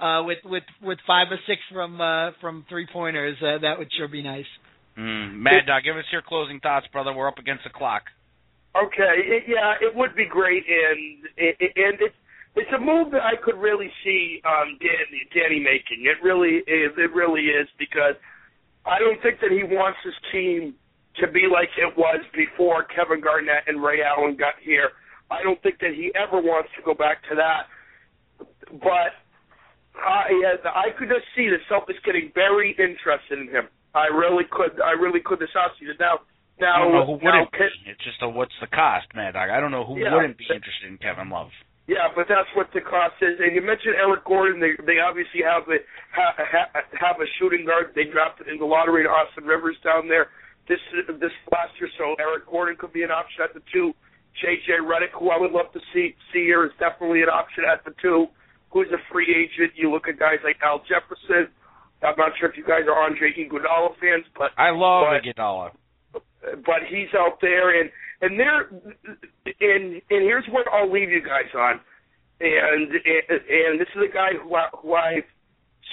uh 0.00 0.22
with 0.24 0.38
with 0.44 0.64
with 0.82 0.98
five 1.06 1.28
or 1.30 1.38
six 1.46 1.60
from 1.72 2.00
uh 2.00 2.30
from 2.40 2.64
three 2.68 2.86
pointers. 2.92 3.36
Uh, 3.42 3.58
that 3.58 3.78
would 3.78 3.88
sure 3.96 4.08
be 4.08 4.22
nice. 4.22 4.46
Mm, 4.98 5.34
Mad 5.34 5.66
Dog, 5.66 5.82
give 5.84 5.96
us 5.96 6.04
your 6.12 6.22
closing 6.22 6.60
thoughts, 6.60 6.86
brother. 6.92 7.12
We're 7.12 7.28
up 7.28 7.38
against 7.38 7.64
the 7.64 7.70
clock. 7.70 8.02
Okay, 8.76 9.14
it, 9.22 9.44
yeah, 9.46 9.74
it 9.80 9.94
would 9.94 10.16
be 10.16 10.26
great, 10.26 10.64
and 10.66 11.24
it, 11.36 11.56
it, 11.60 11.72
and 11.76 11.94
it's 12.00 12.14
it's 12.56 12.70
a 12.74 12.78
move 12.78 13.10
that 13.10 13.22
I 13.22 13.34
could 13.42 13.58
really 13.58 13.90
see 14.04 14.40
um, 14.44 14.78
Danny 14.78 15.26
Danny 15.34 15.60
making. 15.60 16.06
It 16.06 16.22
really 16.22 16.62
is. 16.66 16.94
It 16.96 17.12
really 17.14 17.50
is 17.50 17.68
because 17.78 18.14
I 18.86 18.98
don't 18.98 19.20
think 19.22 19.40
that 19.40 19.50
he 19.50 19.64
wants 19.64 19.98
his 20.04 20.14
team 20.30 20.74
to 21.20 21.30
be 21.30 21.46
like 21.50 21.70
it 21.78 21.96
was 21.96 22.20
before 22.34 22.84
Kevin 22.84 23.20
Garnett 23.20 23.64
and 23.66 23.82
Ray 23.82 24.02
Allen 24.02 24.36
got 24.36 24.54
here. 24.62 24.90
I 25.30 25.42
don't 25.42 25.60
think 25.62 25.78
that 25.80 25.94
he 25.94 26.12
ever 26.14 26.40
wants 26.40 26.70
to 26.76 26.82
go 26.84 26.94
back 26.94 27.22
to 27.30 27.34
that. 27.34 27.66
But 28.82 29.14
Uh, 29.94 30.26
I, 30.66 30.90
I 30.90 30.98
could 30.98 31.08
just 31.08 31.26
see 31.36 31.48
the 31.48 31.58
Celtics 31.70 32.02
getting 32.04 32.30
very 32.34 32.74
interested 32.78 33.38
in 33.38 33.48
him. 33.48 33.68
I 33.94 34.10
really 34.10 34.44
could. 34.50 34.80
I 34.82 34.92
really 34.98 35.20
could 35.22 35.38
this 35.38 35.54
offseason. 35.54 35.98
Now, 36.00 36.26
now, 36.60 36.74
I 36.74 36.78
don't 36.82 36.92
know 36.94 37.06
who 37.06 37.18
now, 37.22 37.34
wouldn't 37.46 37.52
be. 37.54 37.90
It's 37.90 38.02
just 38.02 38.22
a 38.22 38.28
what's 38.28 38.54
the 38.60 38.66
cost, 38.70 39.06
Dog. 39.14 39.50
I 39.50 39.58
don't 39.58 39.70
know 39.70 39.84
who 39.84 39.98
Yeah. 39.98 40.14
wouldn't 40.14 40.38
be 40.38 40.46
interested 40.50 40.86
in 40.90 40.98
Kevin 40.98 41.30
Love. 41.30 41.50
Yeah, 41.86 42.08
but 42.16 42.26
that's 42.28 42.48
what 42.56 42.72
the 42.72 42.80
cost 42.80 43.20
is. 43.20 43.38
And 43.40 43.54
you 43.54 43.60
mentioned 43.60 43.94
Eric 44.00 44.24
Gordon. 44.24 44.58
They 44.58 44.72
they 44.86 44.98
obviously 45.00 45.42
have 45.42 45.68
a 45.68 45.78
ha, 46.14 46.32
ha, 46.38 46.64
have 46.98 47.20
a 47.20 47.26
shooting 47.38 47.66
guard. 47.66 47.92
They 47.94 48.04
drafted 48.04 48.48
in 48.48 48.58
the 48.58 48.64
lottery 48.64 49.04
Austin 49.06 49.44
Rivers 49.44 49.76
down 49.84 50.08
there 50.08 50.30
this 50.66 50.80
this 51.20 51.34
last 51.52 51.74
year. 51.78 51.90
So 51.98 52.14
Eric 52.18 52.46
Gordon 52.46 52.76
could 52.76 52.92
be 52.92 53.02
an 53.02 53.10
option 53.10 53.44
at 53.44 53.52
the 53.52 53.60
two. 53.72 53.92
JJ 54.42 54.82
Redick, 54.82 55.12
who 55.14 55.30
I 55.30 55.38
would 55.38 55.52
love 55.52 55.70
to 55.74 55.80
see 55.92 56.16
see 56.32 56.44
here, 56.48 56.64
is 56.64 56.72
definitely 56.80 57.22
an 57.22 57.28
option 57.28 57.64
at 57.68 57.84
the 57.84 57.92
two. 58.00 58.26
Who's 58.74 58.88
a 58.92 58.98
free 59.10 59.30
agent? 59.30 59.72
You 59.76 59.90
look 59.90 60.08
at 60.08 60.18
guys 60.18 60.42
like 60.42 60.56
Al 60.62 60.80
Jefferson. 60.80 61.46
I'm 62.02 62.18
not 62.18 62.32
sure 62.38 62.50
if 62.50 62.56
you 62.56 62.64
guys 62.66 62.82
are 62.86 63.00
Andre 63.00 63.32
Iguodala 63.32 63.94
fans, 64.00 64.26
but 64.36 64.50
I 64.58 64.70
love 64.70 65.06
but, 65.08 65.22
Iguodala. 65.22 65.70
but 66.66 66.82
he's 66.90 67.08
out 67.16 67.38
there 67.40 67.80
and 67.80 67.88
and 68.20 68.38
there 68.38 68.66
and 68.66 70.02
and 70.10 70.20
here's 70.26 70.44
what 70.50 70.66
I'll 70.74 70.90
leave 70.92 71.08
you 71.08 71.22
guys 71.22 71.48
on 71.54 71.80
and 72.40 72.90
and, 72.90 73.40
and 73.48 73.80
this 73.80 73.88
is 73.94 74.02
a 74.10 74.12
guy 74.12 74.30
who 74.42 74.54
I, 74.54 74.66
who 74.82 74.94
I 74.94 75.12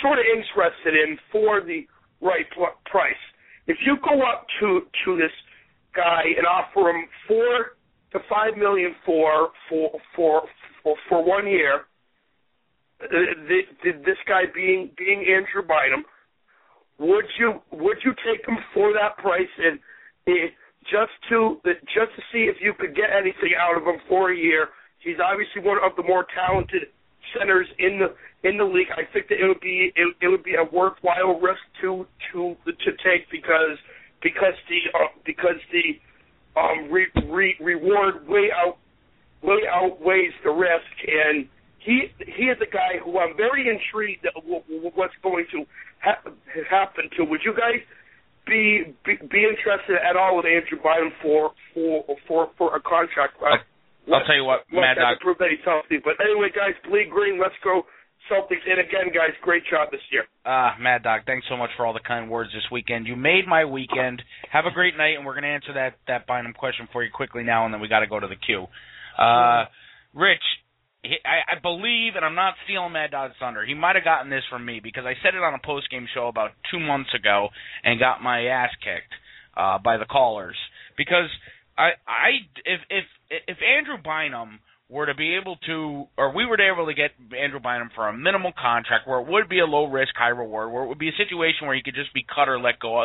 sort 0.01 0.17
of 0.17 0.25
interested 0.25 0.95
in 0.95 1.17
for 1.31 1.61
the 1.61 1.85
right 2.19 2.49
price. 2.85 3.13
If 3.67 3.77
you 3.85 3.97
go 4.03 4.25
up 4.25 4.47
to 4.59 4.81
to 5.05 5.17
this 5.17 5.31
guy 5.95 6.23
and 6.35 6.47
offer 6.47 6.89
him 6.89 7.05
four 7.27 7.77
to 8.13 8.19
five 8.27 8.57
million 8.57 8.95
for 9.05 9.49
for 9.69 9.91
for 10.15 10.43
for, 10.83 10.95
for 11.07 11.23
one 11.23 11.47
year, 11.47 11.85
the, 13.09 13.61
the, 13.83 13.91
this 14.05 14.17
guy 14.27 14.43
being 14.53 14.91
being 14.97 15.25
Andrew 15.25 15.65
Bynum, 15.65 16.03
would 16.99 17.25
you 17.39 17.61
would 17.71 17.97
you 18.05 18.13
take 18.25 18.47
him 18.47 18.57
for 18.73 18.93
that 18.93 19.17
price 19.17 19.51
and 19.57 19.79
eh, 20.27 20.53
just 20.83 21.11
to 21.29 21.59
just 21.85 22.13
to 22.15 22.21
see 22.31 22.45
if 22.45 22.57
you 22.61 22.73
could 22.77 22.95
get 22.95 23.09
anything 23.09 23.53
out 23.59 23.77
of 23.77 23.83
him 23.83 24.01
for 24.07 24.31
a 24.31 24.37
year? 24.37 24.69
He's 24.99 25.17
obviously 25.17 25.61
one 25.61 25.77
of 25.83 25.95
the 25.97 26.03
more 26.03 26.25
talented 26.35 26.93
centers 27.37 27.67
in 27.79 27.99
the 27.99 28.13
in 28.47 28.57
the 28.57 28.63
league. 28.63 28.91
I 28.93 29.09
think 29.11 29.27
that 29.29 29.41
it 29.41 29.47
would 29.47 29.61
be 29.61 29.91
it, 29.95 30.15
it 30.21 30.27
would 30.27 30.43
be 30.43 30.55
a 30.55 30.63
worthwhile 30.63 31.39
risk 31.39 31.61
to 31.81 32.05
to 32.33 32.55
to 32.65 32.91
take 33.03 33.29
because 33.31 33.77
because 34.21 34.53
the 34.69 34.79
uh, 34.93 35.09
because 35.25 35.57
the 35.71 35.97
um, 36.59 36.91
re, 36.91 37.07
re, 37.25 37.55
reward 37.61 38.27
way 38.27 38.49
out 38.53 38.77
way 39.41 39.61
outweighs 39.71 40.33
the 40.43 40.51
risk 40.51 40.93
and 41.07 41.47
he 41.83 42.13
he 42.25 42.45
is 42.53 42.57
a 42.61 42.69
guy 42.69 43.01
who 43.03 43.17
I'm 43.19 43.35
very 43.35 43.67
intrigued 43.69 44.25
at 44.25 44.35
w- 44.35 44.61
w- 44.69 44.91
what's 44.95 45.17
going 45.23 45.45
to 45.51 45.65
ha- 46.01 46.21
happen 46.69 47.09
to. 47.17 47.23
Would 47.25 47.41
you 47.43 47.53
guys 47.53 47.81
be, 48.45 48.93
be 49.05 49.17
be 49.29 49.41
interested 49.45 49.97
at 49.97 50.15
all 50.15 50.37
with 50.37 50.45
Andrew 50.45 50.77
Bynum 50.81 51.11
for 51.21 51.51
for 51.73 52.05
for 52.27 52.49
for 52.57 52.75
a 52.75 52.81
contract? 52.81 53.33
Uh, 53.41 53.57
I'll 54.13 54.25
tell 54.25 54.35
you 54.35 54.45
what, 54.45 54.65
Mad 54.71 54.97
Dog. 54.97 55.19
prove 55.21 55.37
that 55.37 55.49
he's 55.49 55.63
healthy. 55.65 55.97
But 56.03 56.17
anyway, 56.21 56.49
guys, 56.53 56.73
bleed 56.89 57.09
green. 57.09 57.39
Let's 57.39 57.57
go 57.63 57.85
Celtics. 58.29 58.65
And 58.69 58.79
again, 58.79 59.13
guys, 59.13 59.33
great 59.41 59.63
job 59.69 59.89
this 59.91 60.01
year. 60.11 60.25
Ah, 60.45 60.75
Mad 60.79 61.03
Dog, 61.03 61.21
thanks 61.25 61.45
so 61.49 61.55
much 61.57 61.69
for 61.77 61.85
all 61.85 61.93
the 61.93 61.99
kind 62.05 62.29
words 62.29 62.49
this 62.53 62.65
weekend. 62.71 63.05
You 63.07 63.15
made 63.15 63.47
my 63.47 63.65
weekend. 63.65 64.21
Have 64.51 64.65
a 64.65 64.71
great 64.71 64.97
night, 64.97 65.17
and 65.17 65.25
we're 65.25 65.33
going 65.33 65.43
to 65.49 65.53
answer 65.53 65.73
that 65.73 65.95
that 66.07 66.25
Bynum 66.27 66.53
question 66.53 66.87
for 66.91 67.03
you 67.03 67.09
quickly 67.13 67.43
now, 67.43 67.65
and 67.65 67.73
then 67.73 67.81
we 67.81 67.87
got 67.87 67.99
to 68.01 68.07
go 68.07 68.19
to 68.19 68.27
the 68.27 68.35
queue. 68.37 68.65
Uh, 69.17 69.65
Rich, 70.13 70.43
I, 71.03 71.59
believe, 71.61 72.13
and 72.15 72.23
I'm 72.23 72.35
not 72.35 72.53
stealing 72.65 72.93
Mad 72.93 73.11
Dog's 73.11 73.33
thunder. 73.39 73.65
He 73.65 73.73
might 73.73 73.95
have 73.95 74.03
gotten 74.03 74.29
this 74.29 74.43
from 74.49 74.65
me 74.65 74.79
because 74.81 75.03
I 75.05 75.13
said 75.23 75.33
it 75.33 75.41
on 75.41 75.53
a 75.53 75.65
post 75.65 75.89
game 75.89 76.07
show 76.13 76.27
about 76.27 76.51
two 76.69 76.79
months 76.79 77.09
ago 77.15 77.49
and 77.83 77.99
got 77.99 78.21
my 78.21 78.45
ass 78.45 78.69
kicked 78.83 79.13
uh, 79.57 79.79
by 79.79 79.97
the 79.97 80.05
callers 80.05 80.57
because 80.97 81.29
I 81.77 81.91
I 82.07 82.29
if 82.65 82.81
if 82.89 83.05
if 83.47 83.57
Andrew 83.65 83.97
Bynum 84.03 84.59
were 84.91 85.05
to 85.05 85.15
be 85.15 85.37
able 85.39 85.55
to, 85.65 86.05
or 86.17 86.35
we 86.35 86.45
were 86.45 86.57
to 86.57 86.67
able 86.67 86.85
to 86.85 86.93
get 86.93 87.11
Andrew 87.31 87.61
Bynum 87.61 87.91
for 87.95 88.09
a 88.09 88.13
minimal 88.13 88.51
contract 88.51 89.07
where 89.07 89.21
it 89.21 89.27
would 89.27 89.47
be 89.47 89.59
a 89.59 89.65
low 89.65 89.85
risk, 89.85 90.11
high 90.17 90.35
reward, 90.35 90.71
where 90.71 90.83
it 90.83 90.87
would 90.87 90.99
be 90.99 91.07
a 91.07 91.15
situation 91.15 91.65
where 91.65 91.75
he 91.75 91.81
could 91.81 91.95
just 91.95 92.13
be 92.13 92.25
cut 92.27 92.49
or 92.49 92.59
let 92.59 92.77
go. 92.77 92.99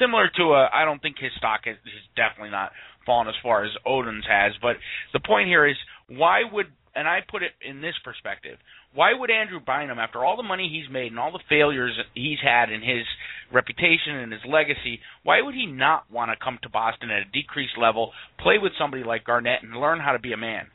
Similar 0.00 0.28
to 0.36 0.42
a, 0.58 0.68
I 0.74 0.84
don't 0.84 1.00
think 1.00 1.16
his 1.20 1.30
stock 1.38 1.60
is, 1.66 1.76
is 1.86 2.02
definitely 2.16 2.50
not 2.50 2.72
fallen 3.06 3.28
as 3.28 3.34
far 3.44 3.64
as 3.64 3.70
Oden's 3.86 4.26
has, 4.28 4.52
but 4.60 4.74
the 5.12 5.20
point 5.20 5.46
here 5.46 5.66
is 5.68 5.76
why 6.08 6.42
would, 6.52 6.66
and 7.00 7.08
I 7.08 7.20
put 7.26 7.42
it 7.42 7.52
in 7.66 7.80
this 7.80 7.94
perspective, 8.04 8.58
why 8.94 9.14
would 9.14 9.30
Andrew 9.30 9.58
Bynum, 9.58 9.98
after 9.98 10.22
all 10.22 10.36
the 10.36 10.42
money 10.42 10.68
he's 10.68 10.92
made 10.92 11.10
and 11.12 11.18
all 11.18 11.32
the 11.32 11.40
failures 11.48 11.98
he's 12.14 12.38
had 12.42 12.70
in 12.70 12.82
his 12.82 13.06
reputation 13.50 14.16
and 14.16 14.30
his 14.30 14.42
legacy, 14.46 15.00
why 15.22 15.40
would 15.40 15.54
he 15.54 15.64
not 15.64 16.04
want 16.12 16.30
to 16.30 16.44
come 16.44 16.58
to 16.62 16.68
Boston 16.68 17.10
at 17.10 17.22
a 17.22 17.30
decreased 17.32 17.78
level, 17.80 18.12
play 18.38 18.58
with 18.60 18.72
somebody 18.78 19.02
like 19.02 19.24
Garnett, 19.24 19.62
and 19.62 19.72
learn 19.72 19.98
how 19.98 20.12
to 20.12 20.18
be 20.18 20.34
a 20.34 20.36
man? 20.36 20.66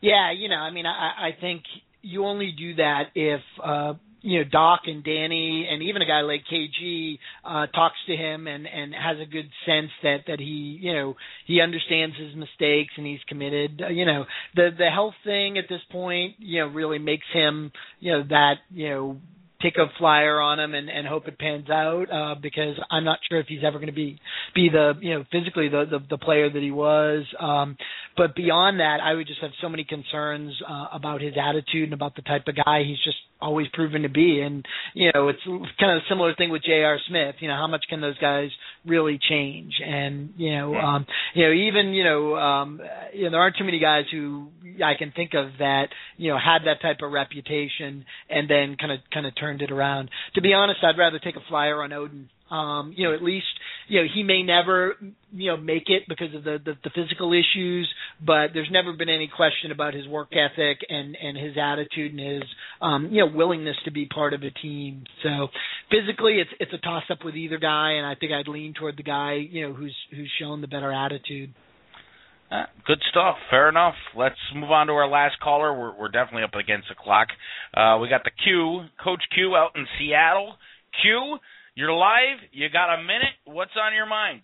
Yeah, 0.00 0.32
you 0.32 0.48
know, 0.48 0.56
I 0.56 0.72
mean, 0.72 0.86
I, 0.86 1.28
I 1.28 1.40
think 1.40 1.62
you 2.02 2.24
only 2.24 2.50
do 2.50 2.74
that 2.74 3.04
if 3.14 3.40
uh, 3.62 3.94
you 4.22 4.38
know 4.38 4.44
Doc 4.50 4.82
and 4.86 5.04
Danny 5.04 5.68
and 5.70 5.82
even 5.82 6.02
a 6.02 6.06
guy 6.06 6.20
like 6.22 6.42
KG 6.50 7.18
uh, 7.44 7.66
talks 7.68 7.96
to 8.06 8.16
him 8.16 8.46
and 8.46 8.66
and 8.66 8.94
has 8.94 9.18
a 9.20 9.30
good 9.30 9.50
sense 9.66 9.90
that 10.02 10.18
that 10.28 10.38
he 10.38 10.78
you 10.80 10.92
know 10.94 11.16
he 11.46 11.60
understands 11.60 12.16
his 12.16 12.34
mistakes 12.34 12.92
and 12.96 13.06
he's 13.06 13.20
committed. 13.28 13.82
Uh, 13.82 13.88
you 13.88 14.06
know, 14.06 14.24
the 14.54 14.70
the 14.76 14.88
health 14.90 15.14
thing 15.24 15.58
at 15.58 15.64
this 15.68 15.82
point, 15.90 16.36
you 16.38 16.60
know, 16.60 16.68
really 16.68 16.98
makes 16.98 17.26
him 17.32 17.72
you 18.00 18.12
know 18.12 18.22
that 18.28 18.54
you 18.70 18.88
know 18.88 19.16
take 19.62 19.76
a 19.76 19.86
flyer 19.98 20.40
on 20.40 20.58
him 20.60 20.74
and, 20.74 20.88
and 20.90 21.06
hope 21.06 21.28
it 21.28 21.38
pans 21.38 21.70
out 21.70 22.06
uh, 22.12 22.34
because 22.40 22.76
I'm 22.90 23.04
not 23.04 23.18
sure 23.28 23.40
if 23.40 23.46
he's 23.46 23.64
ever 23.64 23.78
going 23.78 23.86
to 23.88 23.94
be 23.94 24.18
be 24.54 24.68
the 24.68 24.94
you 25.00 25.14
know 25.14 25.24
physically 25.30 25.68
the, 25.68 25.84
the 25.90 25.98
the 26.10 26.18
player 26.18 26.50
that 26.50 26.62
he 26.62 26.70
was. 26.70 27.24
Um, 27.38 27.76
but 28.16 28.34
beyond 28.34 28.80
that, 28.80 28.98
I 29.02 29.14
would 29.14 29.26
just 29.26 29.40
have 29.40 29.52
so 29.60 29.68
many 29.68 29.84
concerns 29.84 30.52
uh, 30.68 30.86
about 30.92 31.20
his 31.20 31.34
attitude 31.40 31.84
and 31.84 31.94
about 31.94 32.16
the 32.16 32.22
type 32.22 32.48
of 32.48 32.56
guy 32.56 32.82
he's 32.84 33.02
just 33.04 33.18
always 33.40 33.66
proven 33.72 34.02
to 34.02 34.08
be. 34.08 34.40
And 34.40 34.66
you 34.94 35.10
know, 35.14 35.28
it's 35.28 35.42
kind 35.78 35.92
of 35.92 35.98
a 35.98 36.08
similar 36.08 36.34
thing 36.34 36.50
with 36.50 36.62
J.R. 36.62 36.98
Smith. 37.08 37.36
You 37.40 37.48
know, 37.48 37.56
how 37.56 37.66
much 37.66 37.84
can 37.88 38.00
those 38.00 38.18
guys 38.18 38.50
really 38.86 39.18
change? 39.18 39.74
And 39.84 40.34
you 40.36 40.56
know, 40.56 40.74
um, 40.74 41.06
you 41.34 41.46
know, 41.46 41.52
even 41.52 41.92
you 41.92 42.04
know, 42.04 42.36
um, 42.36 42.80
you 43.12 43.24
know, 43.24 43.30
there 43.30 43.40
aren't 43.40 43.56
too 43.56 43.64
many 43.64 43.78
guys 43.78 44.04
who 44.10 44.48
I 44.84 44.94
can 44.98 45.12
think 45.12 45.34
of 45.34 45.58
that 45.58 45.88
you 46.16 46.30
know 46.30 46.38
had 46.38 46.66
that 46.66 46.80
type 46.80 46.98
of 47.02 47.12
reputation 47.12 48.04
and 48.28 48.48
then 48.48 48.76
kind 48.78 48.92
of 48.92 48.98
kind 49.12 49.26
of 49.26 49.34
turned 49.38 49.62
it 49.62 49.70
around. 49.70 50.10
To 50.34 50.40
be 50.40 50.52
honest, 50.54 50.80
I'd 50.82 50.98
rather 50.98 51.18
take 51.18 51.36
a 51.36 51.42
flyer 51.48 51.82
on 51.82 51.90
Oden. 51.90 52.26
Um, 52.52 52.92
you 52.94 53.08
know, 53.08 53.14
at 53.14 53.22
least 53.22 53.46
you 53.88 54.00
know 54.00 54.06
he 54.14 54.22
may 54.22 54.42
never 54.42 54.94
you 55.32 55.50
know 55.50 55.56
make 55.56 55.84
it 55.86 56.02
because 56.06 56.34
of 56.34 56.44
the, 56.44 56.58
the 56.62 56.74
the 56.84 56.90
physical 56.90 57.32
issues, 57.32 57.88
but 58.24 58.48
there's 58.52 58.68
never 58.70 58.92
been 58.92 59.08
any 59.08 59.30
question 59.34 59.72
about 59.72 59.94
his 59.94 60.06
work 60.06 60.28
ethic 60.32 60.78
and 60.88 61.16
and 61.16 61.38
his 61.38 61.56
attitude 61.56 62.12
and 62.12 62.20
his 62.20 62.42
um, 62.82 63.08
you 63.10 63.24
know 63.24 63.32
willingness 63.34 63.76
to 63.86 63.90
be 63.90 64.04
part 64.04 64.34
of 64.34 64.42
a 64.42 64.50
team. 64.50 65.04
So 65.22 65.48
physically, 65.90 66.40
it's 66.40 66.50
it's 66.60 66.72
a 66.74 66.78
toss 66.78 67.04
up 67.10 67.24
with 67.24 67.36
either 67.36 67.56
guy, 67.58 67.92
and 67.92 68.06
I 68.06 68.14
think 68.14 68.32
I'd 68.32 68.48
lean 68.48 68.74
toward 68.78 68.98
the 68.98 69.02
guy 69.02 69.46
you 69.50 69.66
know 69.66 69.74
who's 69.74 69.96
who's 70.10 70.30
shown 70.38 70.60
the 70.60 70.68
better 70.68 70.92
attitude. 70.92 71.54
Uh, 72.52 72.66
good 72.86 73.00
stuff. 73.10 73.36
Fair 73.48 73.70
enough. 73.70 73.94
Let's 74.14 74.36
move 74.54 74.70
on 74.70 74.88
to 74.88 74.92
our 74.92 75.08
last 75.08 75.40
caller. 75.40 75.72
We're, 75.72 75.98
we're 75.98 76.10
definitely 76.10 76.42
up 76.42 76.54
against 76.54 76.88
the 76.90 76.94
clock. 76.94 77.28
Uh, 77.72 77.96
we 77.98 78.10
got 78.10 78.24
the 78.24 78.30
Q, 78.44 78.82
Coach 79.02 79.22
Q 79.34 79.56
out 79.56 79.70
in 79.74 79.86
Seattle. 79.98 80.56
Q, 81.00 81.38
you're 81.74 81.92
live. 81.92 82.38
You 82.52 82.68
got 82.68 82.94
a 82.94 83.02
minute. 83.02 83.34
What's 83.44 83.72
on 83.80 83.94
your 83.94 84.06
mind? 84.06 84.42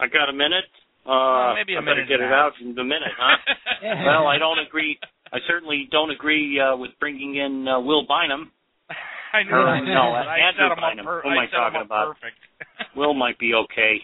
I 0.00 0.06
got 0.06 0.28
a 0.28 0.32
minute. 0.32 0.64
Uh, 1.06 1.10
Uh, 1.10 1.54
maybe 1.54 1.74
a 1.74 1.78
I 1.78 1.80
better 1.80 1.94
minute 2.04 2.08
get 2.08 2.20
it 2.20 2.32
out 2.32 2.52
in 2.60 2.74
the 2.74 2.84
minute, 2.84 3.12
huh? 3.18 3.36
well, 4.06 4.26
I 4.26 4.36
don't 4.38 4.58
agree. 4.58 4.98
I 5.32 5.38
certainly 5.46 5.88
don't 5.90 6.10
agree 6.10 6.58
uh, 6.60 6.76
with 6.76 6.90
bringing 7.00 7.36
in 7.36 7.66
uh, 7.68 7.80
Will 7.80 8.04
Bynum. 8.06 8.50
I 9.32 9.42
knew 9.42 9.54
Uh, 9.54 9.64
that. 9.72 9.84
no, 9.84 10.12
I 10.12 10.38
Andrew 10.38 10.68
set 10.68 10.72
him 10.78 10.84
up 10.84 10.90
Bynum. 10.90 11.04
per- 11.06 11.22
Who 11.22 11.30
am 11.30 11.38
I 11.38 11.44
I 11.44 11.46
talking 11.50 11.80
about? 11.82 12.16
Perfect. 12.16 12.36
Will 12.96 13.14
might 13.14 13.38
be 13.38 13.54
okay. 13.54 14.00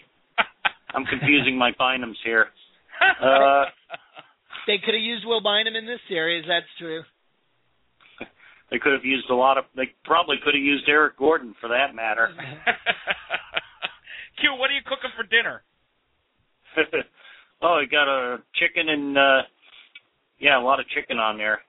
I'm 0.93 1.05
confusing 1.05 1.57
my 1.57 1.71
Bynums 1.79 2.17
here. 2.23 2.47
Uh, 3.01 3.65
They 4.67 4.77
could 4.83 4.93
have 4.95 5.03
used 5.03 5.25
Will 5.25 5.41
Bynum 5.41 5.75
in 5.75 5.85
this 5.85 5.99
series. 6.07 6.45
That's 6.47 6.65
true. 6.79 7.03
They 8.75 8.79
could 8.83 8.91
have 8.91 9.07
used 9.07 9.29
a 9.31 9.33
lot 9.33 9.57
of. 9.57 9.63
They 9.71 9.87
probably 10.03 10.35
could 10.43 10.53
have 10.53 10.61
used 10.61 10.83
Eric 10.89 11.15
Gordon 11.17 11.55
for 11.61 11.69
that 11.71 11.95
matter. 11.95 12.27
Q, 14.41 14.51
what 14.59 14.69
are 14.69 14.75
you 14.75 14.83
cooking 14.83 15.15
for 15.15 15.23
dinner? 15.23 15.63
oh, 17.63 17.79
you 17.79 17.87
got 17.87 18.11
a 18.11 18.43
chicken 18.59 18.89
and 18.89 19.17
uh 19.17 19.47
yeah, 20.43 20.59
a 20.59 20.63
lot 20.63 20.81
of 20.81 20.87
chicken 20.91 21.19
on 21.19 21.37
there. 21.37 21.61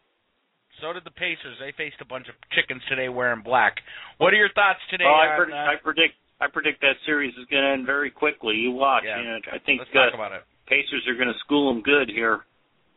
So 0.82 0.92
did 0.92 1.04
the 1.04 1.14
Pacers. 1.14 1.54
They 1.62 1.70
faced 1.78 2.02
a 2.02 2.04
bunch 2.04 2.26
of 2.26 2.34
chickens 2.50 2.82
today 2.88 3.08
wearing 3.08 3.46
black. 3.46 3.76
What 4.18 4.34
are 4.34 4.36
your 4.36 4.50
thoughts 4.50 4.82
today 4.90 5.06
oh, 5.06 5.14
I, 5.14 5.30
on? 5.30 5.36
predict, 5.38 5.54
uh, 5.54 5.70
I 5.70 5.74
predict 5.78 6.14
I 6.40 6.46
predict 6.50 6.80
that 6.80 6.98
series 7.06 7.34
is 7.38 7.46
going 7.52 7.62
to 7.62 7.70
end 7.70 7.86
very 7.86 8.10
quickly. 8.10 8.56
You 8.56 8.72
watch. 8.72 9.04
Yeah. 9.06 9.22
You 9.22 9.30
know, 9.30 9.38
I 9.54 9.62
think 9.62 9.78
Let's 9.78 9.94
uh, 9.94 10.10
talk 10.10 10.14
about 10.18 10.32
it. 10.32 10.42
Pacers 10.66 11.06
are 11.06 11.14
going 11.14 11.30
to 11.30 11.38
school 11.38 11.72
them 11.72 11.86
good 11.86 12.10
here, 12.10 12.40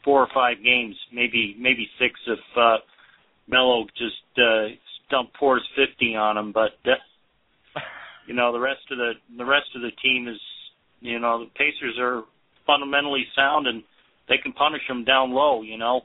four 0.04 0.26
or 0.26 0.30
five 0.34 0.58
games, 0.66 0.98
maybe 1.14 1.54
maybe 1.62 1.86
six 2.02 2.18
if 2.26 2.42
uh, 2.58 2.82
Melo 3.50 3.86
just 3.98 4.24
uh, 4.38 4.68
dump 5.10 5.34
pours 5.34 5.68
fifty 5.76 6.16
on 6.16 6.36
them. 6.36 6.52
But 6.54 6.78
uh, 6.86 6.96
you 8.28 8.34
know 8.34 8.54
the 8.54 8.60
rest 8.60 8.82
of 8.92 8.98
the 8.98 9.14
the 9.38 9.46
rest 9.46 9.68
of 9.76 9.82
the 9.82 9.92
team 10.02 10.28
is 10.28 10.40
you 11.02 11.20
know 11.20 11.46
the 11.46 11.52
Pacers 11.52 11.98
are 12.00 12.24
fundamentally 12.66 13.26
sound 13.36 13.68
and 13.68 13.84
they 14.28 14.38
can 14.38 14.54
punish 14.54 14.82
them 14.88 15.04
down 15.04 15.32
low. 15.32 15.62
You 15.62 15.78
know, 15.78 16.02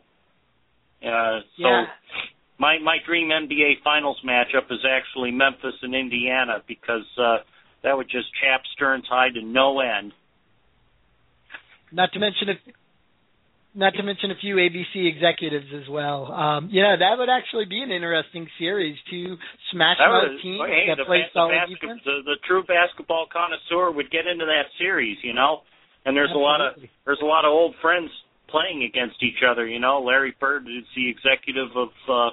uh, 1.03 1.40
so. 1.57 1.68
Yeah. 1.68 1.84
My 2.57 2.78
my 2.78 2.99
dream 3.05 3.30
NBA 3.30 3.82
Finals 3.82 4.22
matchup 4.24 4.70
is 4.70 4.78
actually 4.88 5.32
Memphis 5.32 5.74
and 5.82 5.92
Indiana 5.92 6.62
because 6.68 7.03
uh, 7.18 7.38
that 7.82 7.97
would 7.97 8.09
just 8.09 8.28
chap 8.40 8.62
Stern's 8.72 9.07
hide 9.09 9.34
to 9.34 9.42
no 9.42 9.80
end. 9.80 10.12
Not 11.90 12.12
to 12.12 12.20
mention 12.20 12.49
a, 12.51 12.55
not 13.75 13.95
to 13.95 14.03
mention 14.03 14.31
a 14.31 14.37
few 14.41 14.57
ABC 14.57 15.07
executives 15.11 15.66
as 15.75 15.89
well. 15.91 16.31
Um, 16.31 16.68
you 16.70 16.83
know, 16.83 16.95
that 16.97 17.18
would 17.18 17.29
actually 17.29 17.66
be 17.66 17.83
an 17.83 17.91
interesting 17.91 18.47
series. 18.59 18.97
to 19.11 19.37
smash 19.72 19.99
was- 19.99 20.41
teams 20.43 20.61
hey, 20.66 20.87
that 20.89 20.99
the, 20.99 21.05
play 21.05 21.27
solid 21.33 21.53
basket- 21.53 21.81
defense. 21.81 22.01
the 22.05 22.22
the 22.25 22.37
true 22.47 22.62
basketball 22.62 23.27
connoisseur 23.27 23.91
would 23.91 24.11
get 24.11 24.27
into 24.27 24.47
that 24.47 24.70
series, 24.79 25.18
you 25.22 25.35
know. 25.35 25.62
And 26.07 26.16
there's 26.16 26.31
a 26.31 26.39
lot 26.39 26.61
of 26.61 26.75
there's 27.05 27.20
a 27.22 27.27
lot 27.27 27.45
of 27.45 27.51
old 27.51 27.75
friends 27.83 28.11
playing 28.49 28.85
against 28.85 29.22
each 29.22 29.43
other, 29.43 29.66
you 29.66 29.81
know. 29.81 30.01
Larry 30.01 30.35
Bird 30.39 30.68
is 30.68 30.85
the 30.95 31.09
executive 31.09 31.70
of 31.77 31.89
uh, 32.09 32.31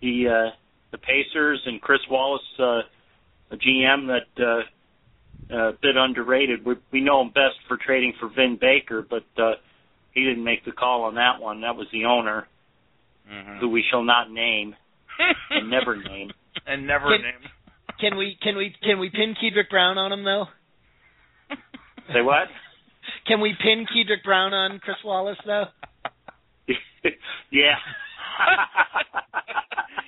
the 0.00 0.28
uh, 0.28 0.50
the 0.92 0.98
Pacers, 0.98 1.60
and 1.66 1.80
Chris 1.80 2.00
Wallace, 2.08 2.42
uh, 2.60 2.82
a 3.50 3.56
GM 3.56 4.06
that 4.06 4.28
uh, 4.38 5.54
uh, 5.54 5.68
a 5.70 5.72
bit 5.82 5.96
underrated. 5.96 6.64
We, 6.64 6.74
we 6.92 7.00
know 7.00 7.22
him 7.22 7.28
best 7.28 7.56
for 7.66 7.76
trading 7.76 8.12
for 8.20 8.28
Vin 8.28 8.56
Baker, 8.60 9.04
but 9.08 9.24
uh, 9.36 9.54
he 10.14 10.24
didn't 10.24 10.44
make 10.44 10.64
the 10.64 10.72
call 10.72 11.04
on 11.04 11.14
that 11.16 11.40
one. 11.40 11.60
That 11.62 11.76
was 11.76 11.86
the 11.92 12.04
owner, 12.06 12.46
Mhm. 13.30 13.58
who 13.58 13.68
we 13.68 13.82
shall 13.90 14.02
not 14.02 14.30
name 14.30 14.74
and 15.50 15.70
never 15.70 15.96
name. 15.96 16.32
and 16.66 16.86
never 16.86 17.06
Can- 17.16 17.22
name. 17.22 17.50
Can 18.00 18.16
we 18.16 18.36
can 18.42 18.56
we 18.56 18.74
can 18.82 18.98
we 18.98 19.08
pin 19.10 19.34
Kedrick 19.40 19.70
Brown 19.70 19.98
on 19.98 20.12
him 20.12 20.24
though? 20.24 20.46
Say 22.12 22.22
what? 22.22 22.48
Can 23.26 23.40
we 23.40 23.54
pin 23.62 23.86
Kedrick 23.86 24.22
Brown 24.24 24.52
on 24.52 24.78
Chris 24.80 24.96
Wallace 25.04 25.38
though? 25.46 25.66
yeah. 27.50 27.76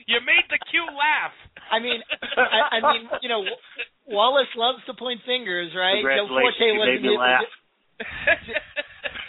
you 0.07 0.19
made 0.27 0.45
the 0.51 0.59
Q 0.71 0.83
laugh. 0.87 1.33
I 1.71 1.79
mean, 1.81 2.01
I, 2.37 2.77
I 2.79 2.93
mean, 2.93 3.09
you 3.23 3.29
know, 3.29 3.43
Wallace 4.07 4.49
loves 4.57 4.79
to 4.87 4.95
point 4.95 5.21
fingers, 5.27 5.73
right? 5.77 5.99
Joe 6.03 6.27
Congratulations, 6.27 6.55
Forte 6.59 6.73
you 6.73 6.79
wasn't 6.79 6.95
made 6.95 7.03
me 7.03 7.09
his, 7.11 7.19
laugh. 7.19 7.43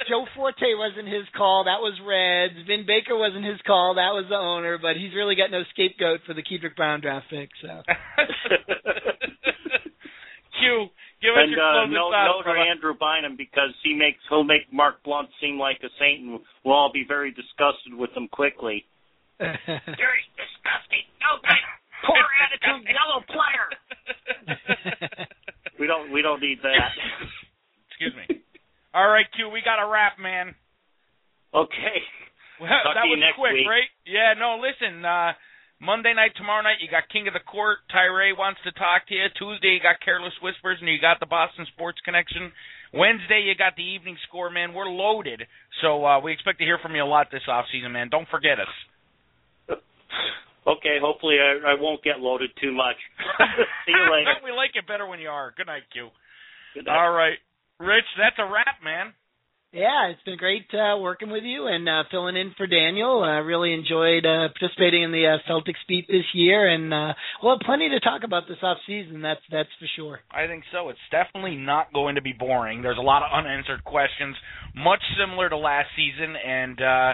Joe 0.08 0.26
Forte 0.36 0.72
wasn't 0.80 1.08
his 1.08 1.28
call. 1.36 1.66
That 1.68 1.84
was 1.84 2.00
Reds. 2.00 2.56
Vin 2.68 2.86
Baker 2.88 3.18
wasn't 3.18 3.44
his 3.44 3.60
call. 3.68 3.96
That 4.00 4.16
was 4.16 4.26
the 4.30 4.40
owner. 4.40 4.78
But 4.80 4.96
he's 4.96 5.12
really 5.14 5.36
got 5.36 5.52
no 5.52 5.64
scapegoat 5.76 6.22
for 6.26 6.34
the 6.34 6.44
Kedrick 6.44 6.76
Brown 6.80 7.02
draft 7.02 7.28
pick. 7.30 7.50
So 7.62 7.68
Q, 10.60 10.88
give 11.20 11.36
us 11.36 11.44
and 11.44 11.52
your 11.52 11.60
uh, 11.60 11.92
closing 11.92 11.94
no, 11.94 12.08
thoughts. 12.10 12.32
no 12.32 12.40
to 12.40 12.56
brother. 12.56 12.64
Andrew 12.72 12.96
Bynum 12.96 13.36
because 13.36 13.76
he 13.84 13.94
makes 13.94 14.24
he'll 14.32 14.48
make 14.48 14.72
Mark 14.72 15.04
Blount 15.04 15.28
seem 15.44 15.60
like 15.60 15.84
a 15.84 15.92
saint, 16.00 16.24
and 16.24 16.40
we'll 16.64 16.74
all 16.76 16.92
be 16.92 17.04
very 17.08 17.32
disgusted 17.36 17.92
with 17.94 18.16
him 18.16 18.28
quickly. 18.32 18.86
Very 19.40 20.24
disgusting. 20.40 21.04
No 21.20 21.38
good. 21.44 21.64
Poor 22.08 22.24
attitude 22.48 22.88
yellow 22.88 23.22
player. 23.28 23.68
We 25.80 25.86
don't 25.86 26.12
we 26.12 26.24
don't 26.24 26.42
need 26.42 26.58
that. 26.64 26.90
Excuse 27.90 28.14
me. 28.18 28.42
All 28.94 29.08
right, 29.08 29.26
Q, 29.36 29.50
we 29.50 29.62
got 29.64 29.84
a 29.84 29.88
wrap, 29.90 30.20
man. 30.20 30.56
okay. 31.54 32.00
Well, 32.58 32.74
Talk 32.74 32.98
that 32.98 33.06
was 33.06 33.22
quick, 33.38 33.54
week. 33.54 33.70
right? 33.70 33.86
Yeah, 34.02 34.34
no, 34.34 34.58
listen, 34.58 35.06
uh 35.06 35.38
Monday 35.78 36.10
night, 36.18 36.34
tomorrow 36.34 36.66
night, 36.66 36.82
you 36.82 36.90
got 36.90 37.06
King 37.14 37.28
of 37.30 37.38
the 37.38 37.46
Court. 37.46 37.86
Tyree 37.94 38.34
wants 38.34 38.58
to 38.66 38.74
talk 38.74 39.06
to 39.08 39.14
you. 39.14 39.30
Tuesday, 39.38 39.78
you 39.78 39.80
got 39.80 40.02
Careless 40.02 40.34
Whispers, 40.42 40.82
and 40.82 40.90
you 40.90 40.98
got 40.98 41.20
the 41.22 41.30
Boston 41.30 41.70
Sports 41.70 42.02
Connection. 42.02 42.50
Wednesday, 42.98 43.46
you 43.46 43.54
got 43.54 43.78
the 43.78 43.86
Evening 43.86 44.18
Score, 44.28 44.50
man. 44.50 44.74
We're 44.74 44.90
loaded. 44.90 45.46
So 45.86 46.02
uh, 46.02 46.18
we 46.20 46.34
expect 46.34 46.58
to 46.58 46.66
hear 46.66 46.80
from 46.82 46.96
you 46.98 47.04
a 47.04 47.06
lot 47.06 47.30
this 47.30 47.46
off 47.48 47.70
season, 47.72 47.94
man. 47.94 48.10
Don't 48.10 48.28
forget 48.30 48.58
us. 48.58 48.74
Okay, 50.68 50.98
hopefully 51.00 51.38
I, 51.40 51.72
I 51.72 51.74
won't 51.80 52.04
get 52.04 52.20
loaded 52.20 52.50
too 52.60 52.74
much. 52.74 52.98
See 53.88 53.94
you 53.96 54.12
later. 54.12 54.36
we 54.44 54.52
like 54.52 54.72
it 54.76 54.86
better 54.86 55.08
when 55.08 55.18
you 55.22 55.30
are. 55.30 55.54
Good 55.56 55.68
night, 55.68 55.84
Q. 55.94 56.10
Good 56.74 56.86
night. 56.88 56.98
All 56.98 57.12
right. 57.14 57.38
Rich, 57.80 58.06
that's 58.18 58.38
a 58.40 58.46
wrap, 58.46 58.82
man. 58.84 59.14
yeah, 59.72 60.10
it's 60.10 60.24
been 60.24 60.38
great 60.38 60.66
uh, 60.74 60.98
working 60.98 61.30
with 61.30 61.44
you 61.44 61.68
and 61.68 61.88
uh, 61.88 62.04
filling 62.10 62.36
in 62.36 62.54
for 62.58 62.66
Daniel. 62.66 63.22
I 63.24 63.38
really 63.38 63.74
enjoyed 63.74 64.26
uh, 64.26 64.50
participating 64.58 65.04
in 65.04 65.12
the 65.12 65.28
uh, 65.28 65.38
Celtics 65.52 65.84
beat 65.88 66.08
this 66.08 66.26
year, 66.34 66.68
and 66.68 66.92
uh, 66.92 67.14
we'll 67.44 67.54
have 67.54 67.66
plenty 67.66 67.90
to 67.90 68.00
talk 68.00 68.22
about 68.24 68.48
this 68.48 68.58
off 68.64 68.78
season. 68.88 69.22
That's 69.22 69.42
that's 69.52 69.70
for 69.80 69.86
sure. 69.96 70.20
I 70.32 70.48
think 70.48 70.64
so. 70.72 70.90
It's 70.90 71.00
definitely 71.12 71.56
not 71.56 71.94
going 71.94 72.16
to 72.16 72.22
be 72.22 72.34
boring. 72.34 72.82
There's 72.82 72.98
a 72.98 73.02
lot 73.02 73.22
of 73.22 73.30
unanswered 73.32 73.84
questions, 73.84 74.36
much 74.76 75.02
similar 75.20 75.50
to 75.50 75.58
last 75.58 75.90
season. 75.96 76.34
And 76.36 76.82
uh, 76.82 77.14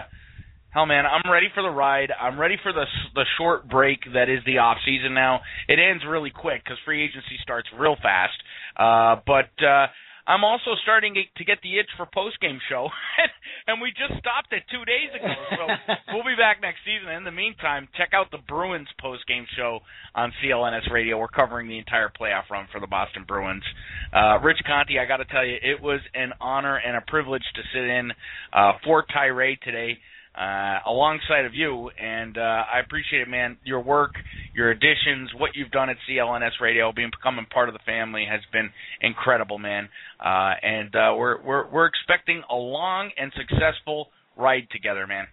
hell, 0.70 0.86
man, 0.86 1.04
I'm 1.04 1.30
ready 1.30 1.48
for 1.54 1.62
the 1.62 1.68
ride. 1.68 2.08
I'm 2.18 2.40
ready 2.40 2.56
for 2.62 2.72
the 2.72 2.86
the 3.14 3.26
short 3.36 3.68
break 3.68 3.98
that 4.14 4.30
is 4.30 4.40
the 4.46 4.58
off 4.58 4.78
season. 4.86 5.12
Now 5.12 5.40
it 5.68 5.78
ends 5.78 6.04
really 6.08 6.30
quick 6.30 6.64
because 6.64 6.78
free 6.86 7.04
agency 7.04 7.36
starts 7.42 7.68
real 7.78 7.96
fast. 8.00 8.38
Uh, 8.78 9.20
but 9.26 9.52
uh, 9.62 9.88
I'm 10.26 10.44
also 10.44 10.72
starting 10.82 11.14
to 11.14 11.44
get 11.44 11.58
the 11.62 11.78
itch 11.78 11.90
for 11.96 12.06
post 12.06 12.40
game 12.40 12.58
show, 12.68 12.88
and 13.66 13.80
we 13.80 13.92
just 13.92 14.18
stopped 14.18 14.52
it 14.52 14.62
two 14.70 14.84
days 14.84 15.12
ago. 15.12 15.28
So 15.50 15.94
we'll 16.14 16.24
be 16.24 16.36
back 16.36 16.62
next 16.62 16.80
season. 16.84 17.12
In 17.12 17.24
the 17.24 17.32
meantime, 17.32 17.88
check 17.96 18.10
out 18.14 18.30
the 18.30 18.40
Bruins 18.48 18.88
post 19.00 19.26
game 19.28 19.46
show 19.56 19.80
on 20.14 20.32
CLNS 20.42 20.90
Radio. 20.90 21.18
We're 21.18 21.28
covering 21.28 21.68
the 21.68 21.78
entire 21.78 22.08
playoff 22.08 22.48
run 22.50 22.66
for 22.72 22.80
the 22.80 22.86
Boston 22.86 23.24
Bruins. 23.28 23.64
Uh, 24.12 24.40
Rich 24.40 24.64
Conte, 24.66 24.98
I 24.98 25.04
got 25.04 25.18
to 25.18 25.26
tell 25.26 25.44
you, 25.44 25.56
it 25.60 25.82
was 25.82 26.00
an 26.14 26.32
honor 26.40 26.76
and 26.76 26.96
a 26.96 27.02
privilege 27.02 27.44
to 27.54 27.62
sit 27.72 27.84
in 27.84 28.12
uh, 28.52 28.72
for 28.82 29.04
Tyree 29.12 29.58
today. 29.62 29.98
Uh, 30.34 30.80
alongside 30.86 31.44
of 31.44 31.54
you, 31.54 31.90
and 31.90 32.36
uh, 32.36 32.40
I 32.40 32.80
appreciate 32.84 33.22
it, 33.22 33.28
man. 33.28 33.56
Your 33.62 33.78
work, 33.78 34.14
your 34.52 34.72
additions, 34.72 35.30
what 35.38 35.50
you've 35.54 35.70
done 35.70 35.90
at 35.90 35.96
CLNS 36.10 36.60
Radio, 36.60 36.92
being 36.92 37.10
becoming 37.16 37.46
part 37.46 37.68
of 37.68 37.72
the 37.72 37.78
family 37.86 38.26
has 38.28 38.40
been 38.52 38.70
incredible, 39.00 39.60
man. 39.60 39.88
Uh, 40.18 40.54
and 40.60 40.94
uh, 40.96 41.14
we're 41.16 41.40
we're 41.40 41.70
we're 41.70 41.86
expecting 41.86 42.42
a 42.50 42.54
long 42.56 43.10
and 43.16 43.32
successful 43.36 44.08
ride 44.36 44.66
together, 44.72 45.06
man. 45.06 45.26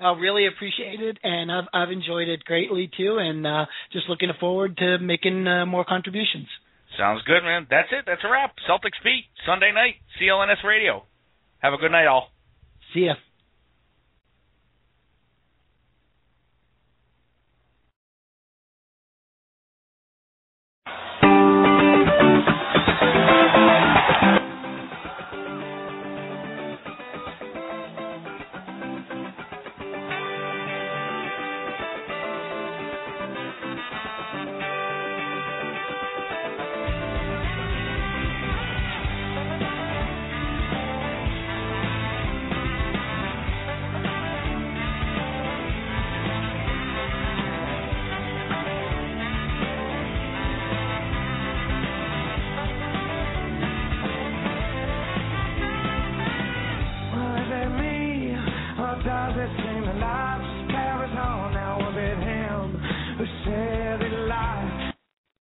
I 0.00 0.18
really 0.18 0.46
appreciate 0.46 1.00
it, 1.00 1.18
and 1.22 1.52
I've 1.52 1.68
I've 1.74 1.90
enjoyed 1.90 2.28
it 2.28 2.42
greatly 2.44 2.90
too, 2.96 3.18
and 3.20 3.46
uh, 3.46 3.66
just 3.92 4.08
looking 4.08 4.30
forward 4.40 4.78
to 4.78 4.98
making 4.98 5.46
uh, 5.46 5.66
more 5.66 5.84
contributions. 5.84 6.48
Sounds 6.98 7.22
good, 7.26 7.42
man. 7.42 7.66
That's 7.70 7.88
it. 7.92 8.04
That's 8.06 8.22
a 8.24 8.30
wrap. 8.30 8.54
Celtics 8.68 8.96
beat 9.04 9.24
Sunday 9.46 9.72
night. 9.72 9.96
CLNS 10.20 10.64
Radio. 10.64 11.04
Have 11.58 11.72
a 11.72 11.76
good 11.76 11.92
night, 11.92 12.06
all. 12.06 12.28
See 12.94 13.06
ya. 13.06 13.14
Was 20.86 21.41